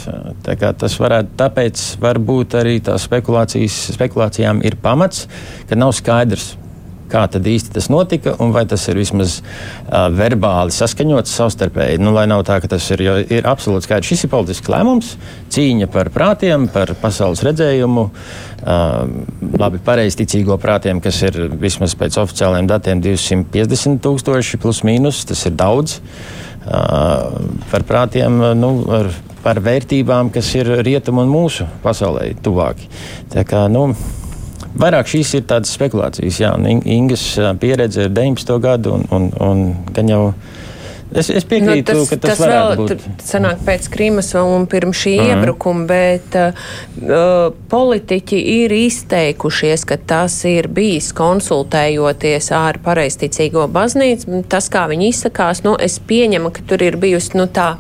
Tā 0.46 0.56
kā 0.61 0.72
tas 0.78 0.98
varētu, 1.00 1.37
tāpēc 1.40 1.85
varbūt 2.02 2.58
arī 2.61 2.78
tā 2.85 2.98
spekulācijām 3.00 4.62
ir 4.66 4.78
pamats, 4.82 5.26
ka 5.68 5.78
nav 5.78 5.94
skaidrs, 5.96 6.52
kā 7.12 7.25
tad 7.31 7.46
īsti 7.48 7.75
tas 7.77 7.88
notika 7.92 8.35
un 8.42 8.53
vai 8.55 8.64
tas 8.68 8.85
ir 8.90 8.98
vismaz 9.01 9.38
uh, 9.40 10.09
verbāli 10.14 10.75
saskaņots 10.75 11.35
savstarpēji. 11.38 12.01
Nu, 12.03 12.14
lai 12.16 12.27
nav 12.31 12.44
tā, 12.48 12.59
ka 12.62 12.70
tas 12.72 12.88
ir, 12.94 13.05
ir 13.33 13.48
absolūti 13.48 13.88
skaidrs. 13.88 14.12
Šis 14.12 14.27
ir 14.27 14.33
politisks 14.33 14.72
lēmums, 14.72 15.14
cīņa 15.53 15.90
par 15.92 16.12
prātiem, 16.14 16.68
par 16.72 16.94
pasaules 17.03 17.44
redzējumu, 17.46 18.07
uh, 18.09 18.94
labi 19.62 19.83
pareizticīgo 19.85 20.57
prātiem, 20.62 21.03
kas 21.05 21.20
ir 21.29 21.42
vismaz 21.61 21.96
pēc 21.98 22.20
oficiāliem 22.22 22.70
datiem 22.70 23.03
250 23.05 24.01
tūkstoši 24.05 24.62
plus 24.62 24.83
mīnus. 24.88 25.27
Tas 25.29 25.44
ir 25.48 25.59
daudz. 25.59 26.01
Uh, 26.01 26.42
par 27.72 27.83
prātiem, 27.83 28.37
nu, 28.55 28.72
ar, 28.94 29.09
par 29.42 29.59
vērtībām, 29.62 30.31
kas 30.35 30.53
ir 30.55 30.70
rietumu 30.87 31.25
un 31.25 31.33
mūsu 31.33 31.66
pasaulē 31.83 32.29
tuvāki. 32.42 32.87
Tā 33.33 33.42
kā, 33.48 33.64
nu, 33.72 33.88
Vairāk 34.78 35.11
šīs 35.12 35.35
ir 35.38 35.46
tādas 35.50 35.74
spekulācijas. 35.76 36.40
Jā, 36.40 36.52
Ingas 36.88 37.24
pieredze 37.61 38.08
ir 38.08 38.14
19. 38.14 38.58
gadu, 38.62 38.96
un, 38.96 39.08
un, 39.12 39.30
un 39.42 39.64
gan 39.92 40.12
jau 40.12 40.24
Es, 41.12 41.28
es 41.28 41.44
piekrītu, 41.44 41.92
nu, 41.92 42.04
tas, 42.06 42.08
ka 42.08 42.16
tas, 42.16 42.38
tas 42.38 42.48
vēl 42.48 42.78
būt. 42.78 42.92
sanāk 43.20 43.61
pēc 43.66 43.88
Krīmas 43.92 44.30
un 44.40 44.64
pirms 44.70 45.02
šī 45.02 45.12
mm. 45.18 45.32
iebrukuma, 45.35 45.85
bet 45.90 46.38
uh, 46.40 47.50
politiķi 47.72 48.38
ir 48.54 48.72
izteikušies, 48.72 49.85
ka 49.88 49.98
tas 50.00 50.38
ir 50.48 50.70
bijis 50.72 51.11
konsultējoties 51.16 52.48
ar 52.56 52.80
pareisticīgo 52.85 53.66
baznīcu. 53.74 54.40
Tas, 54.48 54.70
kā 54.72 54.87
viņi 54.88 55.12
izsakās, 55.12 55.62
nu, 55.66 55.76
es 55.76 55.98
pieņemu, 56.00 56.52
ka 56.54 56.64
tur 56.72 56.87
ir 56.88 56.96
bijusi 57.02 57.37
nu, 57.37 57.48
tā 57.52 57.74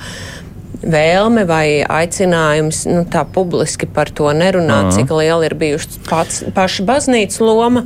vēlme 0.82 1.46
vai 1.48 1.66
aicinājums 1.82 2.84
nu, 2.90 3.04
tā 3.10 3.24
publiski 3.24 3.86
par 3.86 4.10
to 4.10 4.32
nerunāt, 4.32 4.90
-huh. 4.90 4.94
cik 4.96 5.10
liela 5.10 5.46
ir 5.46 5.54
bijusi 5.54 6.00
pats, 6.08 6.44
paša 6.54 6.84
baznīcas 6.84 7.40
loma. 7.40 7.84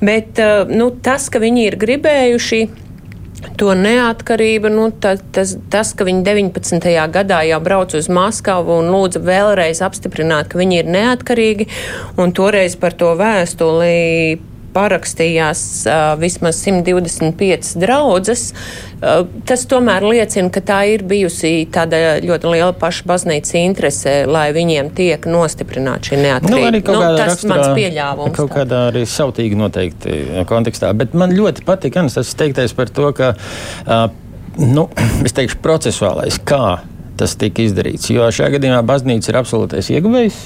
Bet 0.00 0.38
uh, 0.38 0.68
nu, 0.68 0.90
tas, 0.90 1.28
ka 1.28 1.38
viņi 1.38 1.66
ir 1.66 1.76
gribējuši 1.76 2.68
to 3.56 3.74
neatkarību, 3.74 4.70
nu, 4.72 4.90
ta, 4.90 5.16
tas, 5.16 5.56
tas, 5.70 5.92
ka 5.94 6.04
viņi 6.04 6.22
19. 6.26 6.88
gadā 7.14 7.42
jau 7.48 7.60
brauc 7.60 7.94
uz 7.94 8.08
Maskavu 8.08 8.78
un 8.82 8.90
lūdza 8.92 9.22
vēlreiz 9.22 9.82
apstiprināt, 9.84 10.48
ka 10.48 10.58
viņi 10.58 10.82
ir 10.82 10.90
neatkarīgi, 10.94 11.68
un 12.16 12.32
toreiz 12.32 12.76
par 12.76 12.96
to 12.98 13.14
vēstuli 13.18 14.38
parakstījās 14.78 15.62
vismaz 16.20 16.62
125 16.62 17.74
draudzes. 17.82 18.52
Tas 19.46 19.62
tomēr 19.70 20.02
liecina, 20.06 20.50
ka 20.50 20.62
tā 20.66 20.78
ir 20.90 21.04
bijusi 21.06 21.68
tāda 21.74 22.18
ļoti 22.22 22.50
liela 22.50 22.72
paša 22.78 23.06
baznīcas 23.06 23.54
interese, 23.60 24.14
lai 24.26 24.48
viņiem 24.56 24.90
tiek 24.98 25.28
nostiprināta 25.30 26.10
šī 26.10 26.20
neatkarība. 26.24 26.82
Nu, 26.82 26.96
nu, 26.98 27.12
tas 27.18 27.34
raksturā, 27.34 27.54
mans 27.54 27.78
pieļāvums. 27.78 28.34
Kaut 28.38 28.50
tā. 28.50 28.60
kādā 28.62 28.82
arī 28.90 29.04
sautīgi 29.06 29.58
noteikti 29.58 30.18
kontekstā. 30.50 30.90
Bet 30.98 31.14
man 31.18 31.34
ļoti 31.36 31.66
patika 31.68 32.06
tas 32.10 32.34
teiktais 32.38 32.74
par 32.78 32.90
to, 32.94 33.12
ka, 33.14 33.32
uh, 33.86 34.08
nu, 34.58 34.88
es 35.26 35.36
teikšu, 35.38 35.62
procesuālais, 35.62 36.40
kā 36.42 36.78
tas 37.18 37.34
tika 37.38 37.64
izdarīts. 37.64 38.08
Jo 38.14 38.28
šajā 38.34 38.54
gadījumā 38.56 38.80
baznīca 38.86 39.32
ir 39.32 39.40
absolūtais 39.40 39.90
ieguvējs. 39.94 40.38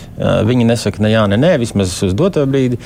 Viņi 0.48 0.68
nesaka 0.68 1.04
ne 1.04 1.12
jā, 1.12 1.26
ne 1.30 1.38
nē, 1.40 1.54
vismaz 1.62 1.94
uz 2.06 2.16
doto 2.18 2.44
brīdi. 2.48 2.80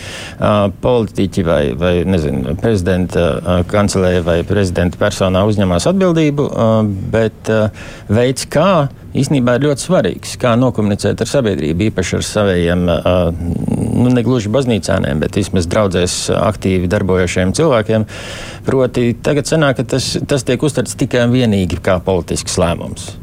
Politiķi 0.82 1.46
vai, 1.46 1.62
vai 1.78 1.94
nezinu, 2.08 2.56
prezidenta 2.60 3.62
kancelēja 3.70 4.26
vai 4.26 4.38
prezidenta 4.48 5.00
personā 5.00 5.46
uzņemās 5.48 5.88
atbildību, 5.92 6.50
bet 7.14 7.50
veids, 8.12 8.46
kā 8.50 8.70
īstenībā 9.16 9.56
ir 9.56 9.66
ļoti 9.68 9.86
svarīgs. 9.86 10.36
Kā 10.40 10.54
nokomunicēt 10.60 11.22
ar 11.22 11.30
sabiedrību, 11.30 11.88
īpaši 11.90 12.18
ar 12.18 12.26
saviem, 12.26 12.86
nu, 12.86 14.08
ne 14.12 14.24
gluži 14.26 14.52
baznīcāniem, 14.52 15.22
bet 15.22 15.38
vismaz 15.40 15.68
draudzēs 15.72 16.18
aktīvi 16.36 16.90
darbojošiem 16.92 17.54
cilvēkiem. 17.56 18.06
Proti, 18.66 19.12
tagad 19.24 19.48
sanāk, 19.48 19.80
ka 19.80 19.86
tas, 19.96 20.14
tas 20.28 20.44
tiek 20.46 20.62
uztverts 20.62 20.98
tikai 20.98 21.26
un 21.26 21.36
vienīgi 21.36 21.80
kā 21.84 22.00
politisks 22.04 22.58
lēmums. 22.60 23.14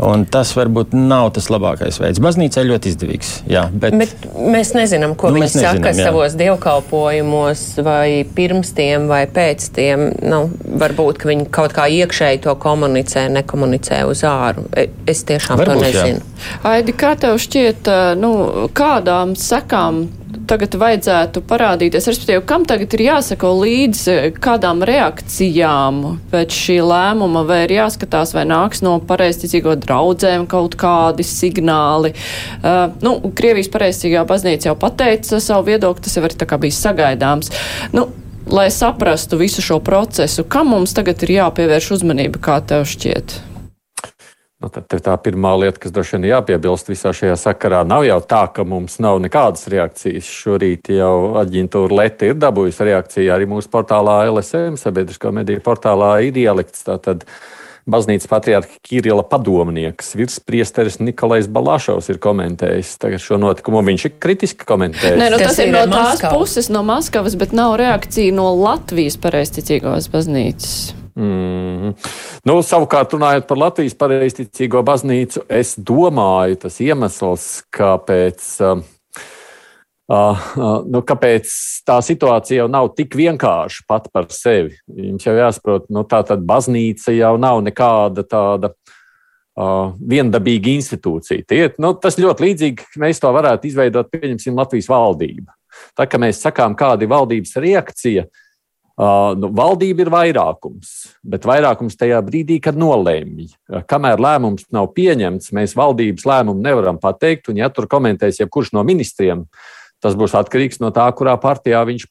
Un 0.00 0.24
tas 0.30 0.52
varbūt 0.56 0.94
nav 0.96 1.30
tas 1.36 1.50
labākais 1.52 1.98
veids. 2.00 2.20
Baznīca 2.22 2.62
ir 2.62 2.70
ļoti 2.70 2.92
izdevīgs. 2.92 3.32
Jā, 3.50 3.66
bet, 3.72 3.96
bet 4.00 4.26
mēs 4.38 4.72
nezinām, 4.76 5.14
ko 5.18 5.28
nu, 5.28 5.38
viņi 5.38 5.48
nezinām, 5.48 5.80
saka 5.80 5.92
jā. 5.92 6.06
savos 6.08 6.36
dievkalpojumos, 6.40 7.64
vai 7.84 8.22
pirms 8.36 8.72
tiem, 8.76 9.08
vai 9.10 9.24
pēc 9.30 9.66
tiem. 9.76 10.06
Nu, 10.24 10.42
varbūt 10.80 11.26
viņi 11.28 11.48
kaut 11.52 11.74
kā 11.76 11.88
iekšēji 12.00 12.42
to 12.46 12.54
komunicē, 12.60 13.26
nekomunicē 13.34 14.02
uz 14.08 14.24
āru. 14.28 14.64
E, 14.72 14.88
es 15.10 15.24
tiešām 15.28 15.60
varbūt, 15.60 15.82
to 15.82 15.88
nezinu. 15.88 16.24
Jā. 16.24 16.62
Aidi, 16.72 16.96
kā 16.96 17.12
tev 17.20 17.36
šķiet, 17.42 17.92
nu, 18.20 18.32
kādām 18.76 19.36
sekām 19.38 20.06
tagad 20.50 20.74
vajadzētu 20.80 21.42
parādīties, 21.48 22.06
respektīvi, 22.10 22.42
kam 22.48 22.64
tagad 22.68 22.94
ir 22.96 23.04
jāsako 23.06 23.52
līdzi 23.60 24.16
kādām 24.42 24.84
reakcijām 24.86 26.00
pēc 26.32 26.56
šī 26.56 26.78
lēmuma, 26.86 27.44
vai 27.48 27.62
ir 27.66 27.76
jāskatās, 27.78 28.34
vai 28.36 28.46
nāks 28.50 28.84
no 28.86 28.96
pareizticīgo 29.06 29.76
draudzēm 29.82 30.46
kaut 30.50 30.76
kādi 30.80 31.26
signāli. 31.26 32.14
Uh, 32.60 32.94
nu, 33.04 33.16
Krievijas 33.36 33.70
pareizticīgā 33.72 34.24
baznīca 34.28 34.70
jau 34.70 34.78
pateica 34.80 35.42
savu 35.42 35.70
viedokli, 35.70 36.06
tas 36.06 36.18
jau 36.18 36.24
ir 36.26 36.38
tā 36.38 36.48
kā 36.50 36.60
bijis 36.62 36.80
sagaidāms. 36.84 37.52
Nu, 37.96 38.08
lai 38.50 38.70
saprastu 38.74 39.38
visu 39.40 39.62
šo 39.64 39.78
procesu, 39.84 40.46
kam 40.48 40.74
mums 40.74 40.96
tagad 40.96 41.22
ir 41.26 41.36
jāpievērš 41.40 41.94
uzmanība, 41.98 42.42
kā 42.42 42.58
tev 42.66 42.88
šķiet? 42.90 43.49
Nu, 44.60 44.68
tad 44.68 44.92
tā 44.92 45.14
pirmā 45.24 45.54
lieta, 45.56 45.80
kas 45.80 45.92
droši 45.96 46.18
vien 46.18 46.26
jāpiebilst 46.34 46.90
visā 46.90 47.14
šajā 47.16 47.38
sakarā, 47.40 47.78
nav 47.88 48.04
jau 48.04 48.18
tā, 48.20 48.42
ka 48.52 48.66
mums 48.68 48.98
nav 49.00 49.16
nekādas 49.24 49.64
reakcijas. 49.72 50.28
Šorīt 50.28 50.90
jau 50.92 51.38
aģentūra 51.40 51.96
Leta 52.02 52.28
ir 52.28 52.36
dabūjusi 52.36 52.90
reakciju 52.90 53.32
arī 53.32 53.48
mūsu 53.48 53.72
portālā 53.72 54.18
LSM, 54.28 54.76
sabiedriskā 54.76 55.32
mediju 55.32 55.64
portālā 55.64 56.12
ir 56.28 56.36
ielikts. 56.44 56.84
Tātad 56.84 57.24
baznīcas 57.88 58.28
patriārka 58.28 58.76
Kirila 58.84 59.24
padomnieks, 59.24 60.12
virspriesteris 60.20 61.00
Nikolais 61.00 61.48
Balāšovs 61.48 62.12
ir 62.12 62.20
komentējis 62.20 62.98
šo 63.16 63.40
notikumu. 63.40 63.80
Viņš 63.88 64.08
ir 64.10 64.16
kritiski 64.20 64.68
komentējis. 64.68 65.16
Nē, 65.24 65.32
nu, 65.32 65.40
tas, 65.40 65.54
tas 65.56 65.64
ir 65.64 65.72
no 65.72 65.86
tās 65.88 66.18
Maskava. 66.20 66.36
puses, 66.36 66.68
no 66.68 66.84
Maskavas, 66.84 67.40
bet 67.40 67.56
nav 67.56 67.78
reakcija 67.80 68.36
no 68.36 68.52
Latvijas 68.60 69.16
pareizticīgās 69.24 70.12
baznīcas. 70.12 70.99
Mm. 71.18 71.94
Nu, 72.46 72.60
savukārt, 72.64 73.14
runājot 73.16 73.48
par 73.48 73.58
Latvijas 73.60 73.96
pareizticīgo 73.98 74.82
baznīcu, 74.86 75.44
es 75.50 75.74
domāju, 75.76 76.58
tas 76.64 76.78
iemesls, 76.84 77.46
kāpēc, 77.74 78.46
uh, 78.64 78.82
uh, 80.12 80.46
nu, 80.86 81.02
kāpēc 81.06 81.50
tā 81.88 81.98
situācija 82.04 82.62
jau 82.62 82.70
nav 82.70 82.92
tik 82.98 83.16
vienkārša 83.18 83.86
pat 83.90 84.10
par 84.14 84.30
sevi. 84.34 84.76
Jums 85.10 85.26
jau 85.26 85.36
jāsaprot, 85.38 85.88
nu, 85.92 86.06
tā 86.08 86.22
tad 86.28 86.46
baznīca 86.46 87.14
jau 87.16 87.36
nav 87.40 87.62
nekāda 87.66 88.26
tāda. 88.26 88.74
Uh, 89.60 89.90
viendabīga 90.08 90.70
institūcija. 90.70 91.42
Tie, 91.44 91.58
nu, 91.82 91.90
tas 92.00 92.14
ļoti 92.16 92.44
līdzīgi, 92.46 92.84
ka 92.94 93.00
mēs 93.02 93.18
to 93.20 93.28
varētu 93.34 93.66
izveidot, 93.68 94.08
pieņemsim, 94.08 94.54
Latvijas 94.56 94.86
valdību. 94.88 95.50
Tā 95.98 96.06
kā 96.08 96.20
mēs 96.22 96.38
sakām, 96.40 96.76
kāda 96.78 97.04
ir 97.04 97.10
valdības 97.10 97.58
reakcija, 97.60 98.22
uh, 98.24 98.30
Uh, 98.30 98.48
nu, 99.40 99.50
valdība 99.56 100.04
ir 100.04 100.12
vairākums, 100.12 100.92
bet 101.24 101.46
vairākums 101.48 101.98
tajā 102.00 102.20
brīdī, 102.26 102.58
kad 102.62 102.78
nolēmj. 102.78 103.48
Uh, 103.48 103.82
kamēr 103.88 104.20
lēmums 104.20 104.68
nav 104.74 104.90
pieņemts, 104.96 105.52
mēs 105.56 105.76
valdības 105.78 106.26
lēmumu 106.28 106.64
nevaram 106.64 107.00
pateikt, 107.00 107.48
un 107.52 107.60
ja 107.62 107.70
tur 107.72 107.88
komentēs 107.90 108.42
jebkurš 108.42 108.74
no 108.76 108.84
ministriem, 108.86 109.46
tas 110.00 110.16
būs 110.18 110.36
atkarīgs 110.38 110.82
no 110.84 110.92
tā, 110.96 111.08
kurā 111.16 111.36
partijā 111.40 111.82
viņš 111.88 112.08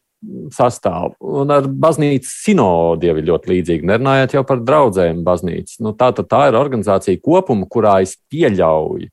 sastāv. 0.54 1.14
Un 1.24 1.52
ar 1.54 1.68
baznīcas 1.70 2.32
sinodi 2.44 3.08
jau 3.08 3.16
ir 3.20 3.28
ļoti 3.30 3.54
līdzīgi. 3.54 3.88
Nerunājot 3.88 4.36
jau 4.36 4.44
par 4.48 4.60
draugiem 4.66 5.24
baznīcas. 5.24 5.80
Nu, 5.84 5.94
tā, 5.98 6.12
tā 6.20 6.42
ir 6.50 6.58
organizācija 6.60 7.22
kopuma, 7.24 7.68
kurā 7.72 8.00
es 8.04 8.18
pieļauju, 8.32 9.08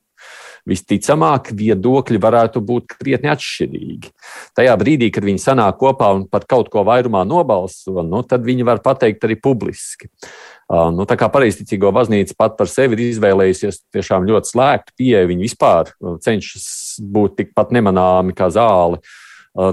visticamāk, 0.66 1.52
viedokļi 1.57 2.20
varētu 2.22 2.62
būt 2.66 2.96
krietni 2.96 3.31
atšķirīgi. 3.33 4.12
Tajā 4.59 4.76
brīdī, 4.81 5.11
kad 5.14 5.26
viņi 5.26 5.42
sanāk 5.42 5.79
kopā 5.81 6.12
un 6.16 6.24
par 6.31 6.46
kaut 6.48 6.70
ko 6.72 6.85
vairumā 6.87 7.22
nobalso, 7.29 8.00
nu, 8.02 8.22
tad 8.26 8.46
viņi 8.46 8.66
var 8.66 8.83
pateikt 8.85 9.26
arī 9.29 9.38
publiski. 9.40 10.11
Nu, 10.66 11.05
tā 11.07 11.14
kā 11.14 11.29
pareizticīgo 11.31 11.92
baznīca 11.94 12.35
pat 12.38 12.57
par 12.59 12.66
sevi 12.70 12.98
ir 12.98 13.05
izvēlējusies 13.12 13.85
tiešām 13.94 14.26
ļoti 14.26 14.50
slēgtu 14.50 14.96
pieeju, 14.98 15.31
viņi 15.31 15.46
vispār 15.46 15.92
cenšas 16.24 16.66
būt 16.98 17.38
tikpat 17.38 17.70
nemanāmi 17.76 18.35
kā 18.35 18.50
zāle. 18.50 18.98
Uh, 18.98 19.22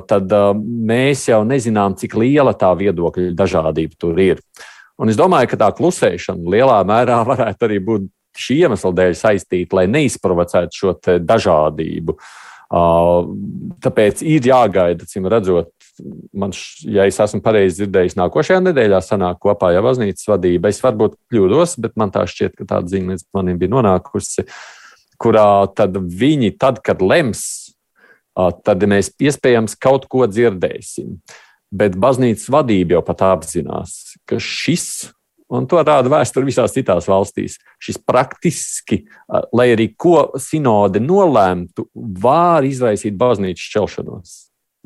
tad 0.08 0.32
mēs 0.64 1.28
jau 1.28 1.42
nezinām, 1.48 1.98
cik 2.00 2.16
liela 2.20 2.54
tā 2.56 2.72
viedokļa 2.78 3.34
dažādība 3.36 4.00
tur 4.00 4.20
ir. 4.22 4.42
Un 5.02 5.10
es 5.10 5.18
domāju, 5.20 5.50
ka 5.52 5.60
tā 5.66 5.70
klusēšana 5.76 6.54
lielā 6.54 6.80
mērā 6.88 7.24
varētu 7.32 7.68
arī 7.68 7.80
būt 7.84 8.08
šī 8.40 8.64
iemesla 8.64 8.92
dēļ 8.98 9.16
saistīti, 9.20 9.76
lai 9.76 9.86
neizprovocētu 9.92 10.80
šo 10.80 10.96
dažādību. 11.22 12.18
Tāpēc 13.84 14.24
ir 14.26 14.48
jāgaida, 14.50 15.06
cim 15.06 15.28
redzot, 15.30 15.70
man, 16.34 16.54
ja 16.90 17.06
es 17.06 17.20
esmu 17.22 17.44
pareizi 17.46 17.84
dzirdējis, 17.84 18.16
nākošajā 18.18 18.64
nedēļā 18.66 19.02
sanāk 19.06 19.38
kopā 19.44 19.70
jau 19.76 19.84
baznīcas 19.86 20.26
vadība. 20.32 20.72
Es 20.74 20.82
varbūt 20.82 21.20
kļūdos, 21.30 21.78
bet 21.84 21.94
man 22.00 22.14
tā 22.16 22.26
šķiet, 22.30 22.56
ka 22.58 22.70
tāda 22.72 22.90
ziņa 22.96 23.14
līdz 23.14 23.28
manim 23.38 23.60
bija 23.62 23.76
nonākusi, 23.76 24.48
kurā 25.22 25.48
tad 25.78 26.00
viņi, 26.02 26.56
tad, 26.58 26.82
kad 26.82 27.04
lems, 27.06 27.44
tad 28.34 28.88
mēs 28.90 29.12
iespējams 29.22 29.78
kaut 29.78 30.10
ko 30.10 30.26
dzirdēsim. 30.26 31.20
Bet 31.74 31.98
baznīcas 31.98 32.50
vadība 32.54 32.98
jau 32.98 33.06
pat 33.06 33.22
apzinās, 33.26 34.16
ka 34.30 34.42
šis 34.42 35.14
Un 35.52 35.68
to 35.70 35.82
rāda 35.84 36.12
vēsture 36.12 36.48
visās 36.48 36.74
citās 36.76 37.08
valstīs. 37.10 37.58
Šis 37.82 38.00
praktiski, 38.00 39.04
lai 39.56 39.72
arī 39.74 39.90
ko 40.00 40.32
sinode 40.42 41.02
nolēmtu, 41.04 41.88
var 42.24 42.66
izraisīt 42.68 43.18
baznīcas 43.20 43.68
šķelšanos. 43.68 44.36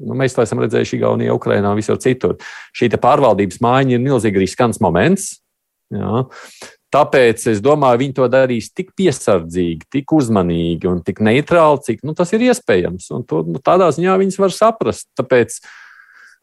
Nu, 0.08 0.14
mēs 0.18 0.36
to 0.36 0.44
esam 0.44 0.62
redzējuši 0.62 1.00
Igaunijā, 1.00 1.34
Ukrajinā, 1.34 1.72
visur 1.78 1.98
citur. 2.02 2.36
Šī 2.78 2.92
pārvaldības 3.02 3.62
maiņa 3.66 3.96
ir 3.96 4.04
milzīgi 4.04 4.44
riskants 4.44 4.82
moments. 4.84 5.38
Jā. 5.94 6.26
Tāpēc 6.94 7.42
es 7.52 7.60
domāju, 7.64 8.00
viņi 8.04 8.16
to 8.16 8.28
darīs 8.32 8.70
tik 8.72 8.94
piesardzīgi, 8.98 9.90
tik 9.92 10.14
uzmanīgi 10.16 10.88
un 10.88 11.02
tik 11.04 11.20
neitrāli, 11.26 11.82
cik 11.84 12.06
nu, 12.08 12.14
tas 12.16 12.32
ir 12.38 12.46
iespējams. 12.48 13.10
Un 13.18 13.26
to, 13.28 13.42
nu, 13.50 13.60
tādā 13.64 13.90
ziņā 13.96 14.16
viņas 14.22 14.40
var 14.40 14.56
saprast. 14.56 15.10
Tāpēc 15.20 15.58
uh, 15.58 15.74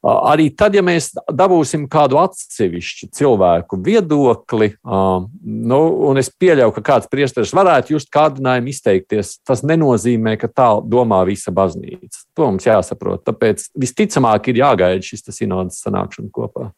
Arī 0.04 0.50
tad, 0.52 0.74
ja 0.76 0.82
mēs 0.84 1.12
dabūsim 1.32 1.86
kādu 1.88 2.18
atsevišķu 2.20 3.08
cilvēku 3.16 3.78
viedokli, 3.86 4.74
nu, 4.84 5.78
un 6.10 6.20
es 6.20 6.28
pieļauju, 6.28 6.74
ka 6.76 6.84
kāds 6.90 7.08
priesteris 7.08 7.54
varētu 7.56 7.94
just 7.96 8.10
kādinājumu 8.12 8.68
izteikties, 8.74 9.38
tas 9.48 9.64
nenozīmē, 9.64 10.36
ka 10.40 10.50
tā 10.52 10.68
domā 10.84 11.22
visa 11.24 11.54
baznīca. 11.56 12.26
To 12.36 12.50
mums 12.50 12.68
jāsaprot. 12.68 13.24
Tāpēc 13.24 13.70
visticamāk 13.80 14.52
ir 14.52 14.60
jāgaida 14.60 15.00
šis 15.04 15.24
sinodas 15.32 15.80
sanākšana 15.86 16.32
kopā. 16.34 16.68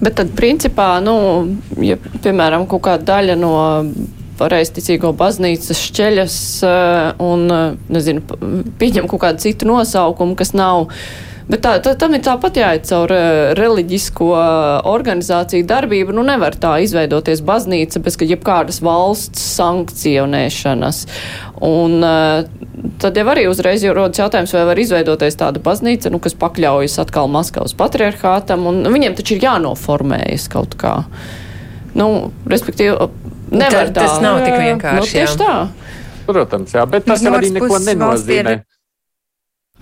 Bet 0.00 0.16
tad, 0.16 0.32
principā, 0.38 0.94
nu, 1.02 1.16
ja, 1.82 1.98
piemēram, 1.98 2.64
kaut 2.70 2.86
kāda 2.86 3.04
daļa 3.16 3.36
no 3.40 3.54
pareizticīgo 4.38 5.12
baznīcas 5.16 5.80
šķeļas 5.90 6.36
un, 7.24 7.46
nezinu, 7.92 8.38
pieņem 8.80 9.08
kaut 9.10 9.24
kādu 9.24 9.42
citu 9.44 9.68
nosaukumu, 9.68 10.36
kas 10.38 10.52
nav 10.56 10.88
Bet 11.46 11.62
tā, 11.62 11.76
tā, 11.78 11.92
tam 11.94 12.16
ir 12.16 12.24
tāpat 12.26 12.56
jāiet 12.58 12.88
caur 12.88 13.12
uh, 13.14 13.52
reliģisko 13.54 14.30
organizāciju 14.90 15.66
darbību. 15.70 16.14
Nu, 16.16 16.24
nevar 16.26 16.56
tā 16.58 16.72
izveidoties 16.82 17.42
baznīca 17.46 18.02
bez 18.02 18.18
jebkādas 18.18 18.80
valsts 18.82 19.44
sankcionēšanas. 19.54 21.04
Un 21.66 22.02
uh, 22.02 22.48
tad 22.98 23.20
jau 23.20 23.26
arī 23.30 23.46
uzreiz 23.46 23.86
jau 23.86 23.94
rodas 23.94 24.18
jautājums, 24.24 24.56
vai 24.58 24.66
var 24.72 24.82
izveidoties 24.82 25.38
tāda 25.38 25.62
baznīca, 25.62 26.10
nu, 26.10 26.18
kas 26.22 26.34
pakļaujas 26.40 26.98
atkal 27.06 27.30
Maskavas 27.30 27.76
patriarchātam, 27.78 28.66
un 28.66 28.82
nu, 28.82 28.94
viņiem 28.98 29.14
taču 29.18 29.36
ir 29.36 29.46
jānoformējas 29.46 30.50
kaut 30.50 30.74
kā. 30.80 30.98
Nu, 31.96 32.32
respektīvi, 32.50 33.06
nevar 33.54 33.94
tā. 33.94 34.02
Tas 34.02 34.18
nav 34.24 34.42
tik 34.42 34.58
vienkārši. 34.66 34.98
Nu, 34.98 35.10
tieši 35.14 35.44
tā. 35.46 35.54
Protams, 36.26 36.74
jā, 36.74 36.82
bet 36.90 37.06
tas 37.06 37.22
jau 37.22 37.38
arī 37.38 37.54
neko 37.54 37.78
nenozīmē. 37.86 38.62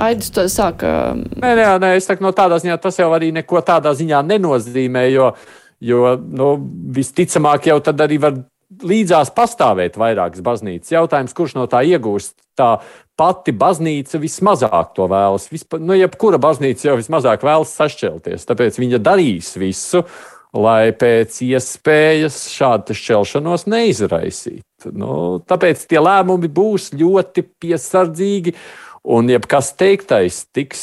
Aidus 0.00 0.32
to 0.34 0.46
sāka. 0.50 1.14
Nē, 1.14 1.52
nē, 1.54 1.66
nē, 1.82 1.92
es 1.98 2.08
saku, 2.08 2.24
no 2.26 2.32
tādā 2.34 2.58
ziņā 2.62 2.78
tas 2.82 2.98
jau 2.98 3.12
arī 3.14 3.30
neko 3.34 3.62
tādā 3.66 3.92
ziņā 3.94 4.24
nenozīmē, 4.26 5.04
jo, 5.12 5.30
jo 5.78 6.16
nu, 6.18 6.48
visticamāk 6.96 7.70
jau 7.70 7.78
tad 7.84 8.02
arī 8.02 8.18
var 8.22 8.40
līdzās 8.82 9.30
pastāvēt 9.36 9.98
vairākas 10.00 10.42
baznīcas. 10.44 10.92
Jautājums, 10.96 11.34
kurš 11.36 11.54
no 11.58 11.68
tā 11.70 11.84
iegūst? 11.86 12.34
Tā 12.58 12.76
pati 13.18 13.54
baznīca 13.54 14.18
vismazāk 14.22 14.94
to 14.96 15.06
vēlas. 15.10 15.48
Vispār, 15.52 15.82
nu, 15.82 15.94
jebkura 15.98 16.38
baznīca 16.42 16.88
jau 16.90 16.98
vismazāk 16.98 17.46
vēlas 17.46 17.74
sašķelties, 17.78 18.46
tāpēc 18.50 18.78
viņa 18.82 19.00
darīs 19.02 19.52
visu, 19.58 20.04
lai 20.54 20.94
pēc 20.94 21.40
iespējas 21.46 22.44
šādu 22.54 22.94
šķelšanos 22.98 23.66
neizraisītu. 23.70 24.94
Nu, 24.94 25.40
tāpēc 25.46 25.86
tie 25.90 26.02
lēmumi 26.02 26.50
būs 26.52 26.92
ļoti 26.94 27.46
piesardzīgi 27.62 28.54
un 29.04 29.28
jebkas 29.28 29.72
teiktais 29.76 30.44
tiks 30.54 30.82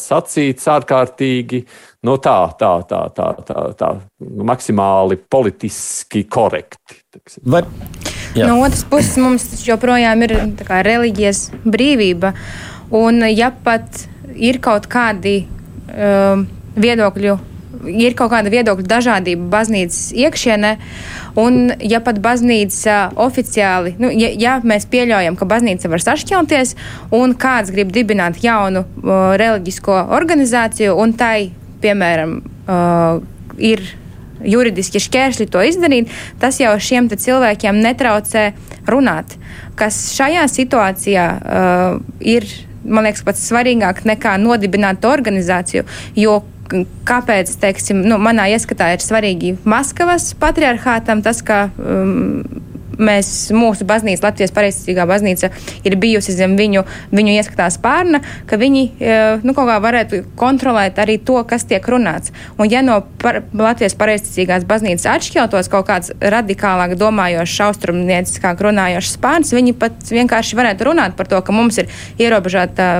sacīts 0.00 0.66
ārkārtīgi 0.70 1.62
nu, 2.06 2.16
tā, 2.22 2.36
tā, 2.58 2.70
tā, 2.88 3.00
tā, 3.14 3.28
tā, 3.46 3.64
tā 3.78 3.90
nu, 4.26 4.46
maksimāli 4.48 5.20
politiski 5.30 6.24
korekti. 6.30 6.98
Var, 7.42 7.68
jā. 8.34 8.48
no 8.48 8.60
otras 8.64 8.82
puses, 8.90 9.18
mums 9.22 9.46
joprojām 9.66 10.26
ir 10.26 10.36
kā, 10.64 10.82
reliģijas 10.86 11.48
brīvība, 11.66 12.34
un 12.96 13.22
ja 13.30 13.52
pat 13.54 14.06
ir 14.34 14.60
kaut 14.64 14.90
kādi 14.90 15.44
um, 15.44 16.46
viedokļu 16.80 17.38
ir 17.88 18.16
kaut 18.18 18.32
kāda 18.32 18.52
viedokļa 18.52 18.86
dažādība 18.90 19.48
baznīcas 19.52 20.10
iekšienē, 20.16 20.72
un 21.40 21.72
ja 21.80 22.00
pat 22.04 22.20
baznīca 22.22 22.98
oficiāli, 23.20 23.94
nu, 24.02 24.10
ja, 24.14 24.32
ja 24.34 24.58
mēs 24.64 24.88
pieļaujam, 24.90 25.38
ka 25.38 25.48
baznīca 25.48 25.90
var 25.92 26.04
sašķelties, 26.04 26.74
un 27.16 27.36
kāds 27.40 27.72
grib 27.74 27.92
dibināt 27.94 28.42
jaunu 28.44 28.84
uh, 28.84 29.32
reliģisko 29.40 30.02
organizāciju, 30.16 30.96
un 31.00 31.14
tai, 31.18 31.50
piemēram, 31.80 32.36
uh, 32.40 33.22
ir 33.60 33.84
juridiski 34.44 35.00
šķēršļi 35.02 35.46
to 35.52 35.62
izdarīt, 35.68 36.12
tas 36.40 36.60
jau 36.60 36.72
šiem 36.80 37.10
cilvēkiem 37.12 37.80
netraucē 37.84 38.50
runāt. 38.88 39.36
Kas 39.78 39.98
šajā 40.16 40.46
situācijā 40.50 41.26
uh, 41.36 41.98
ir, 42.20 42.46
man 42.84 43.08
liekas, 43.08 43.24
pats 43.26 43.44
svarīgāk 43.50 44.04
nekā 44.08 44.36
nodibināt 44.40 45.04
organizāciju, 45.08 45.86
jo 46.16 46.40
kāpēc, 47.08 47.52
teiksim, 47.62 48.02
nu, 48.06 48.18
manā 48.22 48.48
ieskatā 48.54 48.92
ir 48.94 49.04
svarīgi 49.04 49.56
Maskavas 49.68 50.30
patriarchātam 50.40 51.22
tas, 51.24 51.42
ka 51.46 51.68
um, 51.78 52.42
mēs, 53.00 53.50
mūsu 53.54 53.86
baznīca, 53.88 54.28
Latvijas 54.28 54.52
pareizticīgā 54.54 55.06
baznīca, 55.08 55.50
ir 55.86 55.96
bijusi 56.00 56.34
zem 56.36 56.56
viņu, 56.58 56.84
viņu 57.14 57.36
ieskatā 57.38 57.68
spārna, 57.72 58.22
ka 58.50 58.58
viņi 58.60 58.84
e, 58.86 59.18
nu, 59.44 59.54
kaut 59.56 59.70
kā 59.70 59.78
varētu 59.82 60.22
kontrolēt 60.38 61.00
arī 61.02 61.18
to, 61.24 61.38
kas 61.48 61.66
tiek 61.68 61.86
runāts. 61.90 62.34
Un 62.60 62.70
ja 62.70 62.84
no 62.86 63.00
par, 63.22 63.42
Latvijas 63.56 63.96
pareizticīgās 64.00 64.66
baznīcas 64.68 65.08
atšķeltos 65.14 65.70
kaut 65.72 65.88
kāds 65.88 66.14
radikālāk 66.20 66.96
domājošs, 67.00 67.58
austrumnieciskāk 67.70 68.60
runājošs 68.66 69.16
spārns, 69.16 69.54
viņi 69.56 69.76
pat 69.80 70.12
vienkārši 70.12 70.58
varētu 70.58 70.90
runāt 70.90 71.16
par 71.18 71.30
to, 71.30 71.40
ka 71.44 71.54
mums 71.56 71.80
ir 71.80 71.90
ierobežota 72.20 72.92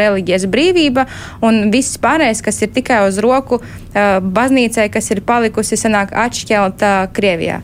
reliģijas 0.00 0.46
brīvība 0.50 1.06
un 1.46 1.68
viss 1.74 2.00
pārējais, 2.02 2.44
kas 2.44 2.62
ir 2.64 2.72
tikai 2.74 3.02
uz 3.08 3.20
roku 3.22 3.60
baznīcai, 3.94 4.90
kas 4.92 5.10
ir 5.14 5.24
palikusi 5.26 5.78
senāk 5.80 6.14
atšķelta 6.26 6.94
Krievijā. 7.16 7.60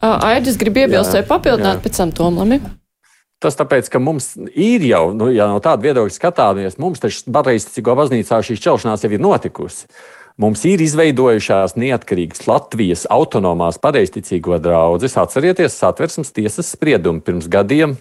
Aidis 0.00 0.56
grib 0.60 0.78
iebilst 0.80 1.12
vai 1.12 1.24
papildināt 1.28 1.82
pēc 1.84 1.98
tam 2.00 2.12
Tomlami. 2.16 2.60
Tas 3.40 3.56
tāpēc, 3.56 3.88
ka 3.92 4.00
mums 4.00 4.34
ir 4.52 4.84
jau, 4.84 5.14
nu, 5.16 5.30
ja 5.32 5.46
no 5.48 5.60
tāda 5.64 5.84
viedokļa 5.86 6.12
skatāmies, 6.12 6.76
mums 6.80 7.00
taču 7.00 7.24
pareizticīgo 7.32 7.94
baznīcā 7.96 8.40
šī 8.44 8.56
šķelšanās 8.60 9.04
jau 9.04 9.12
ir 9.16 9.22
notikusi. 9.24 9.88
Mums 10.40 10.62
ir 10.68 10.80
izveidojušās 10.80 11.74
neatkarīgas 11.76 12.46
Latvijas 12.48 13.06
autonomās 13.12 13.80
pareizticīgo 13.80 14.56
draugas. 14.60 15.16
Atcerieties, 15.20 15.76
satversmes 15.76 16.32
tiesas 16.36 16.70
spriedumu 16.72 17.20
pirms 17.24 17.48
gadiem, 17.52 17.96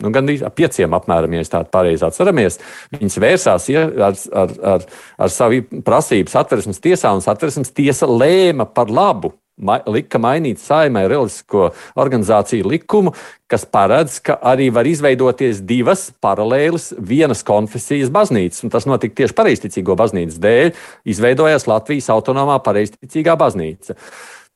nu, 0.00 0.12
gan 0.12 0.28
ap 0.32 0.56
pieciem 0.56 0.96
apmēram, 0.96 1.36
ja 1.36 1.44
tā 1.48 1.60
pareizi 1.68 2.04
atceramies. 2.08 2.60
Viņas 2.92 3.20
vērsās 3.20 3.68
ar, 3.76 3.94
ar, 4.08 4.54
ar, 4.74 4.90
ar 5.28 5.32
savu 5.32 5.60
prasību 5.84 6.32
satversmes 6.32 6.80
tiesā, 6.84 7.12
un 7.12 7.24
satversmes 7.24 7.72
tiesa 7.72 8.08
lēma 8.08 8.68
par 8.68 8.92
labu 8.92 9.34
ma 9.56 9.78
lika 9.86 10.18
mainīt 10.18 10.60
saimē 10.62 11.04
reliģisko 11.10 11.68
organizāciju 12.00 12.66
likumu, 12.72 13.14
kas 13.50 13.66
paredz, 13.70 14.18
ka 14.24 14.38
arī 14.42 14.70
var 14.74 14.88
izveidoties 14.88 15.62
divas 15.66 16.08
paralēlas 16.24 16.92
vienas 16.98 17.44
konfesijas 17.46 18.12
baznīcas. 18.14 18.64
Un 18.66 18.74
tas 18.74 18.88
notika 18.90 19.22
tieši 19.22 19.36
pareizticīgo 19.38 19.96
baznīcas 19.98 20.40
dēļ, 20.42 20.72
izveidojās 21.14 21.68
Latvijas 21.70 22.10
autonomā 22.14 22.58
pareizticīgā 22.64 23.36
baznīca. 23.40 23.98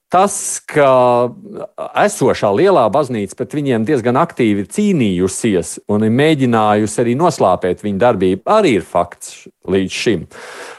Tas, 0.09 0.63
ka 0.65 0.89
esošā 2.01 2.49
lielā 2.57 2.87
baznīca 2.89 3.37
pret 3.37 3.53
viņiem 3.59 3.85
diezgan 3.85 4.17
aktīvi 4.17 4.65
cīnījusies 4.73 5.75
un 5.93 6.07
ir 6.07 6.15
mēģinājusi 6.17 7.03
arī 7.03 7.17
noslāpēt 7.21 7.85
viņu 7.85 8.01
darbību, 8.01 8.41
arī 8.49 8.79
ir 8.79 8.87
fakts 8.89 9.43
līdz 9.69 9.99
šim. 10.01 10.25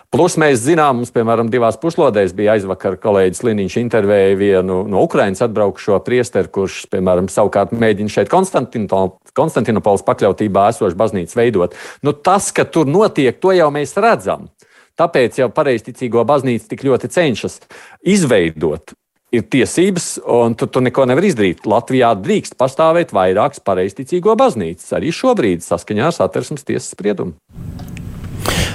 Plus 0.10 0.40
mēs 0.42 0.64
zinām, 0.64 0.98
mums, 0.98 1.12
piemēram, 1.14 1.52
divās 1.54 1.76
puslodēs 1.78 2.32
bija 2.34 2.56
aizvakar 2.56 2.96
kolēģis 2.98 3.44
Liniņš 3.46 3.76
intervēja 3.78 4.38
vienu 4.40 4.80
no 4.90 5.04
Ukrainas 5.06 5.44
atbraukušo 5.46 6.00
priesteru, 6.02 6.50
kurš, 6.56 6.80
piemēram, 6.90 7.28
savukārt 7.30 7.76
mēģina 7.78 8.10
šeit 8.16 8.32
Konstantinopolis 8.34 10.06
pakļautībā 10.08 10.64
esošu 10.74 10.98
baznīcu 10.98 11.38
veidot. 11.38 11.78
Nu, 12.02 12.16
tas, 12.18 12.50
ka 12.50 12.66
tur 12.66 12.90
notiek, 12.90 13.38
to 13.38 13.54
jau 13.54 13.70
mēs 13.76 13.94
redzam. 14.02 14.50
Tāpēc 14.98 15.38
jau 15.44 15.52
pareizticīgo 15.54 16.26
baznīcu 16.26 16.74
tik 16.74 16.88
ļoti 16.90 17.12
cenšas 17.14 17.60
izveidot. 18.02 18.98
Ir 19.30 19.46
tiesības, 19.46 20.10
un 20.26 20.58
tu, 20.58 20.66
tu 20.66 20.82
neko 20.82 21.06
nevar 21.06 21.30
izdarīt. 21.30 21.70
Latvijā 21.70 22.16
drīkst 22.18 22.58
pastāvēt 22.58 23.14
vairākas 23.14 23.62
pareizticīgo 23.62 24.34
baznīcas, 24.42 24.90
arī 24.98 25.14
šobrīd 25.14 25.62
saskaņā 25.62 26.10
ar 26.10 26.18
satversmes 26.18 26.66
tiesas 26.66 26.98
spriedumu. 26.98 27.38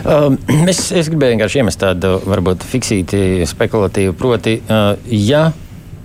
Uh, 0.04 0.36
es, 0.70 0.90
es 0.92 1.08
gribēju 1.08 1.38
vienkārši 1.38 1.62
iemest 1.62 1.80
tādu 1.80 2.18
varbūt 2.28 2.64
fiksīti 2.68 3.46
spekulatīvu, 3.48 4.12
proti, 4.20 4.58
uh, 4.68 4.92
ja 5.08 5.46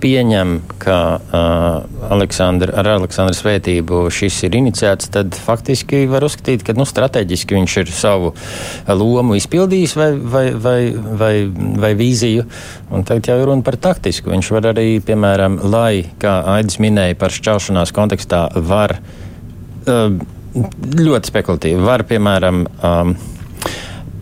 pieņem, 0.00 0.54
ka 0.80 0.96
uh, 1.20 2.06
Aleksandra, 2.08 2.72
ar 2.80 2.88
Aleksandra 2.94 3.36
svētību 3.36 4.06
šis 4.14 4.38
ir 4.48 4.56
iniciēts, 4.56 5.10
tad 5.12 5.36
faktiski 5.36 6.06
var 6.08 6.24
uzskatīt, 6.24 6.64
ka 6.64 6.72
nu, 6.78 6.86
strateģiski 6.88 7.58
viņš 7.58 7.74
ir 7.82 7.92
savu 7.92 8.30
lomu 8.88 9.36
izpildījis 9.36 9.96
vai, 10.00 10.08
vai, 10.16 10.44
vai, 10.56 10.78
vai, 11.20 11.34
vai 11.84 11.90
vīziju. 11.98 12.46
Un 12.96 13.04
tagad 13.04 13.28
jau 13.28 13.36
ir 13.42 13.48
runa 13.50 13.66
par 13.66 13.76
taktisku. 13.76 14.32
Viņš 14.32 14.52
var 14.56 14.70
arī, 14.72 14.88
piemēram, 15.04 15.60
lai, 15.68 16.06
kā 16.22 16.38
Aidis 16.56 16.80
minēja 16.80 17.18
par 17.20 17.36
šķelšanās 17.36 17.92
kontekstā, 17.96 18.46
var 18.56 18.96
uh, 18.96 20.16
ļoti 20.96 21.34
spekulatīvi, 21.34 21.84
var, 21.84 22.08
piemēram, 22.08 22.64
um, 22.80 23.14